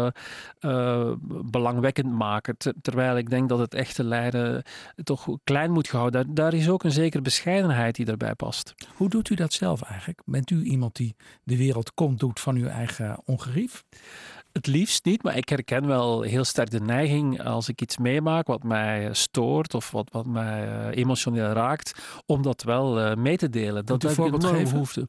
uh, 0.60 1.12
belangwekkend 1.44 2.12
maken. 2.12 2.56
terwijl 2.82 3.16
ik 3.16 3.30
denk 3.30 3.48
dat 3.48 3.58
het 3.58 3.74
echte 3.74 4.04
lijden 4.04 4.62
toch 5.02 5.28
klein 5.44 5.70
moet 5.70 5.88
gehouden. 5.88 6.26
Daar, 6.26 6.34
daar 6.34 6.54
is 6.54 6.68
ook 6.68 6.84
een 6.84 6.90
zekere 6.90 7.22
bescheidenheid 7.22 7.94
die 7.94 8.04
daarbij 8.04 8.34
past. 8.34 8.74
Hoe 8.94 9.08
doet 9.08 9.30
u 9.30 9.34
dat 9.34 9.52
zelf 9.52 9.82
eigenlijk? 9.82 10.20
Bent 10.24 10.50
u 10.50 10.62
iemand 10.62 10.96
die 10.96 11.14
de 11.44 11.56
wereld 11.56 11.94
komt 11.94 12.20
doet 12.20 12.40
van 12.40 12.56
uw 12.56 12.66
eigen 12.66 13.18
ongerief? 13.24 13.84
Het 14.52 14.66
liefst 14.66 15.04
niet, 15.04 15.22
maar 15.22 15.36
ik 15.36 15.48
herken 15.48 15.86
wel 15.86 16.22
heel 16.22 16.44
sterk 16.44 16.70
de 16.70 16.80
neiging 16.80 17.44
als 17.44 17.68
ik 17.68 17.80
iets 17.80 17.98
meemaak 17.98 18.46
wat 18.46 18.62
mij 18.62 19.08
stoort 19.12 19.74
of 19.74 19.90
wat, 19.90 20.08
wat 20.12 20.26
mij 20.26 20.90
emotioneel 20.90 21.52
raakt, 21.52 22.00
om 22.26 22.42
dat 22.42 22.62
wel 22.62 23.16
mee 23.16 23.36
te 23.36 23.48
delen. 23.48 23.86
Dat 23.86 24.04
is 24.04 24.16
een 24.16 24.30
behoefte. 24.30 25.06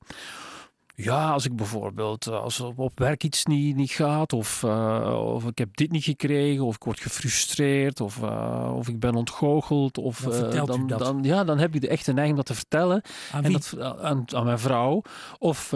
Ja, 0.95 1.31
als 1.31 1.45
ik 1.45 1.55
bijvoorbeeld 1.55 2.27
eh, 2.27 2.41
als 2.41 2.59
op 2.59 2.99
werk 2.99 3.23
iets 3.23 3.45
niet, 3.45 3.75
niet 3.75 3.91
gaat, 3.91 4.33
of, 4.33 4.63
uh, 4.63 5.21
of 5.25 5.45
ik 5.45 5.57
heb 5.57 5.77
dit 5.77 5.91
niet 5.91 6.03
gekregen, 6.03 6.65
of 6.65 6.75
ik 6.75 6.83
word 6.83 6.99
gefrustreerd, 6.99 8.01
of, 8.01 8.17
uh, 8.21 8.73
of 8.75 8.87
ik 8.87 8.99
ben 8.99 9.15
ontgoocheld. 9.15 9.97
Of, 9.97 10.19
dan, 10.19 10.65
dan, 10.65 10.87
dan, 10.87 11.19
ja, 11.23 11.43
dan 11.43 11.57
heb 11.57 11.73
je 11.73 11.79
de 11.79 11.87
echte 11.87 12.13
neiging 12.13 12.37
dat 12.37 12.45
te 12.45 12.53
vertellen. 12.53 13.01
Aan, 13.31 13.43
en 13.43 13.51
dat, 13.51 13.75
aan, 13.79 14.23
aan, 14.35 14.45
mijn 14.45 14.59
vrouw. 14.59 15.01
Of 15.37 15.75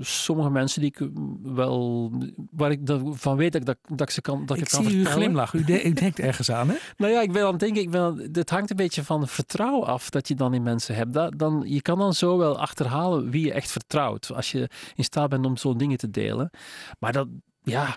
sommige 0.00 0.50
mensen 0.50 0.80
die 0.80 0.90
ik 0.96 1.08
wel, 1.42 2.10
waar 2.50 2.70
ik 2.70 2.80
van 3.10 3.36
weet 3.36 3.52
dat, 3.52 3.64
dat, 3.64 3.76
dat 3.88 4.00
ik 4.00 4.10
ze 4.10 4.20
kan, 4.20 4.46
dat 4.46 4.56
ik, 4.56 4.62
ik 4.62 4.70
het 4.70 4.80
kan 4.80 4.90
zie 4.90 4.94
vertellen. 4.94 5.18
u 5.18 5.22
glimlach. 5.22 5.52
U, 5.52 5.64
de, 5.64 5.84
u 5.84 5.92
denkt 5.92 6.18
ergens 6.18 6.50
aan, 6.50 6.68
hè? 6.68 6.74
nou 6.96 7.12
ja, 7.12 7.20
ik 7.20 7.32
ben 7.32 7.44
aan 7.44 7.50
het 7.50 7.60
denken, 7.60 7.82
ik 7.82 7.90
ben, 7.90 8.28
het 8.32 8.50
hangt 8.50 8.70
een 8.70 8.76
beetje 8.76 9.04
van 9.04 9.28
vertrouwen 9.28 9.86
af 9.86 10.10
dat 10.10 10.28
je 10.28 10.34
dan 10.34 10.54
in 10.54 10.62
mensen 10.62 10.94
hebt. 10.94 11.12
Dat, 11.12 11.38
dan, 11.38 11.62
je 11.66 11.82
kan 11.82 11.98
dan 11.98 12.14
zo 12.14 12.38
wel 12.38 12.58
achterhalen 12.58 13.30
wie 13.30 13.44
je 13.44 13.52
echt 13.52 13.70
vertrouwt 13.70 14.19
als 14.32 14.52
je 14.52 14.68
in 14.94 15.04
staat 15.04 15.28
bent 15.28 15.46
om 15.46 15.56
zo'n 15.56 15.78
dingen 15.78 15.98
te 15.98 16.10
delen. 16.10 16.50
Maar 16.98 17.12
dat, 17.12 17.28
ja, 17.62 17.96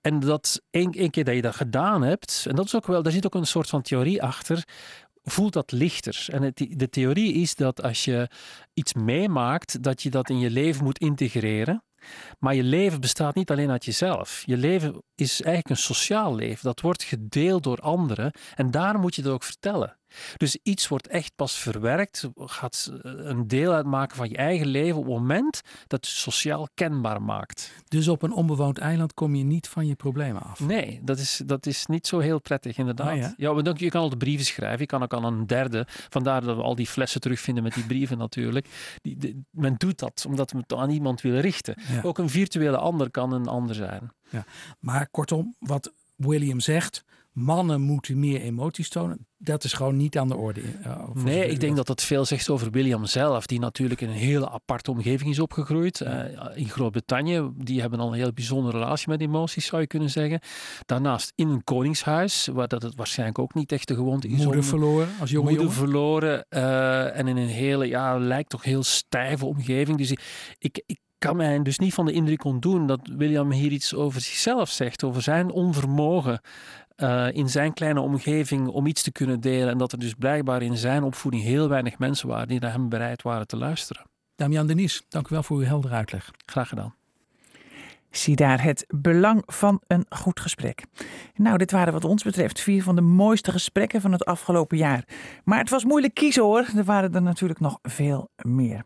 en 0.00 0.20
dat 0.20 0.62
één, 0.70 0.92
één 0.92 1.10
keer 1.10 1.24
dat 1.24 1.34
je 1.34 1.42
dat 1.42 1.56
gedaan 1.56 2.02
hebt, 2.02 2.44
en 2.48 2.56
dat 2.56 2.64
is 2.64 2.74
ook 2.74 2.86
wel, 2.86 3.02
daar 3.02 3.12
zit 3.12 3.26
ook 3.26 3.34
een 3.34 3.46
soort 3.46 3.68
van 3.68 3.82
theorie 3.82 4.22
achter, 4.22 4.64
voelt 5.22 5.52
dat 5.52 5.72
lichter. 5.72 6.26
En 6.30 6.52
de 6.54 6.88
theorie 6.88 7.32
is 7.32 7.54
dat 7.54 7.82
als 7.82 8.04
je 8.04 8.28
iets 8.74 8.94
meemaakt, 8.94 9.82
dat 9.82 10.02
je 10.02 10.10
dat 10.10 10.30
in 10.30 10.38
je 10.38 10.50
leven 10.50 10.84
moet 10.84 10.98
integreren. 10.98 11.82
Maar 12.38 12.54
je 12.54 12.62
leven 12.62 13.00
bestaat 13.00 13.34
niet 13.34 13.50
alleen 13.50 13.70
uit 13.70 13.84
jezelf. 13.84 14.42
Je 14.46 14.56
leven 14.56 15.02
is 15.14 15.42
eigenlijk 15.42 15.68
een 15.68 15.84
sociaal 15.94 16.34
leven. 16.34 16.64
Dat 16.64 16.80
wordt 16.80 17.02
gedeeld 17.02 17.62
door 17.62 17.78
anderen. 17.78 18.32
En 18.54 18.70
daar 18.70 18.98
moet 18.98 19.14
je 19.14 19.22
het 19.22 19.30
ook 19.30 19.42
vertellen. 19.42 19.98
Dus 20.36 20.58
iets 20.62 20.88
wordt 20.88 21.08
echt 21.08 21.32
pas 21.36 21.58
verwerkt, 21.58 22.28
gaat 22.34 22.92
een 23.02 23.48
deel 23.48 23.72
uitmaken 23.72 24.16
van 24.16 24.28
je 24.28 24.36
eigen 24.36 24.66
leven 24.66 24.96
op 24.96 25.04
het 25.04 25.12
moment 25.12 25.60
dat 25.86 26.04
het 26.04 26.14
sociaal 26.14 26.68
kenbaar 26.74 27.22
maakt. 27.22 27.72
Dus 27.88 28.08
op 28.08 28.22
een 28.22 28.32
onbewoond 28.32 28.78
eiland 28.78 29.14
kom 29.14 29.34
je 29.34 29.44
niet 29.44 29.68
van 29.68 29.86
je 29.86 29.94
problemen 29.94 30.42
af? 30.42 30.60
Nee, 30.60 31.00
dat 31.02 31.18
is, 31.18 31.42
dat 31.46 31.66
is 31.66 31.86
niet 31.86 32.06
zo 32.06 32.18
heel 32.18 32.40
prettig 32.40 32.78
inderdaad. 32.78 33.10
Ah, 33.10 33.16
ja? 33.16 33.34
ja, 33.36 33.72
je 33.76 33.90
kan 33.90 34.00
altijd 34.00 34.18
brieven 34.18 34.46
schrijven, 34.46 34.80
je 34.80 34.86
kan 34.86 35.02
ook 35.02 35.14
aan 35.14 35.24
een 35.24 35.46
derde. 35.46 35.86
Vandaar 35.88 36.40
dat 36.40 36.56
we 36.56 36.62
al 36.62 36.74
die 36.74 36.86
flessen 36.86 37.20
terugvinden 37.20 37.62
met 37.62 37.74
die 37.74 37.86
brieven 37.86 38.18
natuurlijk. 38.18 38.68
Die, 39.02 39.44
men 39.50 39.74
doet 39.76 39.98
dat 39.98 40.24
omdat 40.28 40.50
we 40.50 40.58
het 40.58 40.74
aan 40.74 40.90
iemand 40.90 41.20
willen 41.20 41.40
richten. 41.40 41.74
Ja. 41.88 42.00
Ook 42.02 42.18
een 42.18 42.30
virtuele 42.30 42.76
ander 42.76 43.10
kan 43.10 43.32
een 43.32 43.46
ander 43.46 43.74
zijn. 43.74 44.10
Ja. 44.30 44.44
Maar 44.80 45.08
kortom, 45.10 45.54
wat 45.58 45.92
William 46.16 46.60
zegt, 46.60 47.04
mannen 47.34 47.80
moeten 47.80 48.18
meer 48.18 48.40
emoties 48.40 48.88
tonen. 48.88 49.26
Dat 49.36 49.64
is 49.64 49.72
gewoon 49.72 49.96
niet 49.96 50.18
aan 50.18 50.28
de 50.28 50.36
orde. 50.36 50.60
Uh, 50.60 51.08
nee, 51.14 51.48
ik 51.48 51.60
denk 51.60 51.76
dat 51.76 51.86
dat 51.86 52.02
veel 52.02 52.24
zegt 52.24 52.50
over 52.50 52.70
William 52.70 53.06
zelf, 53.06 53.46
die 53.46 53.58
natuurlijk 53.58 54.00
in 54.00 54.08
een 54.08 54.14
hele 54.14 54.50
aparte 54.50 54.90
omgeving 54.90 55.30
is 55.30 55.38
opgegroeid. 55.38 56.00
Uh, 56.00 56.24
in 56.54 56.68
Groot-Brittannië, 56.68 57.50
die 57.56 57.80
hebben 57.80 58.00
al 58.00 58.08
een 58.08 58.18
heel 58.18 58.32
bijzondere 58.32 58.78
relatie 58.78 59.08
met 59.08 59.20
emoties, 59.20 59.66
zou 59.66 59.80
je 59.80 59.86
kunnen 59.86 60.10
zeggen. 60.10 60.40
Daarnaast 60.86 61.32
in 61.34 61.48
een 61.48 61.64
koningshuis, 61.64 62.48
waar 62.52 62.68
dat 62.68 62.82
het 62.82 62.94
waarschijnlijk 62.94 63.38
ook 63.38 63.54
niet 63.54 63.72
echt 63.72 63.88
de 63.88 63.94
gewoonte 63.94 64.28
is. 64.28 64.44
Moeder 64.44 64.64
verloren 64.64 65.08
als 65.20 65.30
jonge 65.30 65.50
Moeder 65.50 65.62
jongen. 65.62 65.78
verloren 65.78 66.46
uh, 66.50 67.18
en 67.18 67.28
in 67.28 67.36
een 67.36 67.48
hele, 67.48 67.88
ja, 67.88 68.18
lijkt 68.18 68.50
toch 68.50 68.62
heel 68.62 68.82
stijve 68.82 69.46
omgeving. 69.46 69.98
Dus 69.98 70.10
ik, 70.10 70.82
ik 70.86 70.98
kan 71.18 71.36
mij 71.36 71.62
dus 71.62 71.78
niet 71.78 71.94
van 71.94 72.04
de 72.04 72.12
indruk 72.12 72.44
ontdoen 72.44 72.86
dat 72.86 73.00
William 73.16 73.50
hier 73.50 73.70
iets 73.70 73.94
over 73.94 74.20
zichzelf 74.20 74.70
zegt, 74.70 75.04
over 75.04 75.22
zijn 75.22 75.50
onvermogen 75.50 76.40
uh, 76.96 77.26
in 77.32 77.48
zijn 77.48 77.72
kleine 77.72 78.00
omgeving 78.00 78.68
om 78.68 78.86
iets 78.86 79.02
te 79.02 79.12
kunnen 79.12 79.40
delen. 79.40 79.68
En 79.68 79.78
dat 79.78 79.92
er 79.92 79.98
dus 79.98 80.14
blijkbaar 80.14 80.62
in 80.62 80.76
zijn 80.76 81.02
opvoeding 81.02 81.42
heel 81.42 81.68
weinig 81.68 81.98
mensen 81.98 82.28
waren 82.28 82.48
die 82.48 82.60
naar 82.60 82.72
hem 82.72 82.88
bereid 82.88 83.22
waren 83.22 83.46
te 83.46 83.56
luisteren. 83.56 84.02
Damian 84.36 84.66
Denies, 84.66 85.02
dank 85.08 85.26
u 85.26 85.28
wel 85.30 85.42
voor 85.42 85.56
uw 85.56 85.64
heldere 85.64 85.94
uitleg. 85.94 86.30
Graag 86.46 86.68
gedaan. 86.68 86.94
Zie 88.10 88.36
daar 88.36 88.62
het 88.62 88.84
belang 88.88 89.42
van 89.46 89.80
een 89.86 90.06
goed 90.08 90.40
gesprek. 90.40 90.84
Nou, 91.34 91.58
dit 91.58 91.70
waren 91.70 91.92
wat 91.92 92.04
ons 92.04 92.22
betreft 92.22 92.60
vier 92.60 92.82
van 92.82 92.94
de 92.94 93.00
mooiste 93.00 93.50
gesprekken 93.50 94.00
van 94.00 94.12
het 94.12 94.24
afgelopen 94.24 94.76
jaar. 94.76 95.04
Maar 95.44 95.58
het 95.58 95.70
was 95.70 95.84
moeilijk 95.84 96.14
kiezen 96.14 96.42
hoor. 96.42 96.70
Er 96.76 96.84
waren 96.84 97.14
er 97.14 97.22
natuurlijk 97.22 97.60
nog 97.60 97.78
veel 97.82 98.30
meer. 98.36 98.84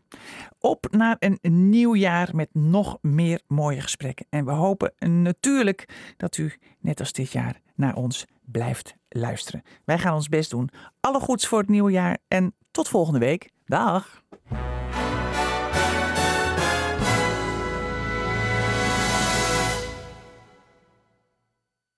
Op 0.59 0.87
naar 0.91 1.15
een 1.19 1.69
nieuw 1.69 1.95
jaar 1.95 2.29
met 2.33 2.49
nog 2.53 2.97
meer 3.01 3.41
mooie 3.47 3.81
gesprekken. 3.81 4.25
En 4.29 4.45
we 4.45 4.51
hopen 4.51 4.93
natuurlijk 4.99 6.13
dat 6.17 6.37
u, 6.37 6.53
net 6.79 6.99
als 6.99 7.11
dit 7.11 7.31
jaar, 7.31 7.59
naar 7.79 7.95
ons 7.95 8.25
blijft 8.45 8.95
luisteren. 9.09 9.63
Wij 9.85 9.97
gaan 9.97 10.13
ons 10.13 10.29
best 10.29 10.49
doen. 10.49 10.69
Alle 10.99 11.19
goeds 11.19 11.47
voor 11.47 11.59
het 11.59 11.69
nieuwe 11.69 11.91
jaar 11.91 12.17
en 12.27 12.53
tot 12.71 12.87
volgende 12.87 13.19
week. 13.19 13.49
Dag! 13.65 14.23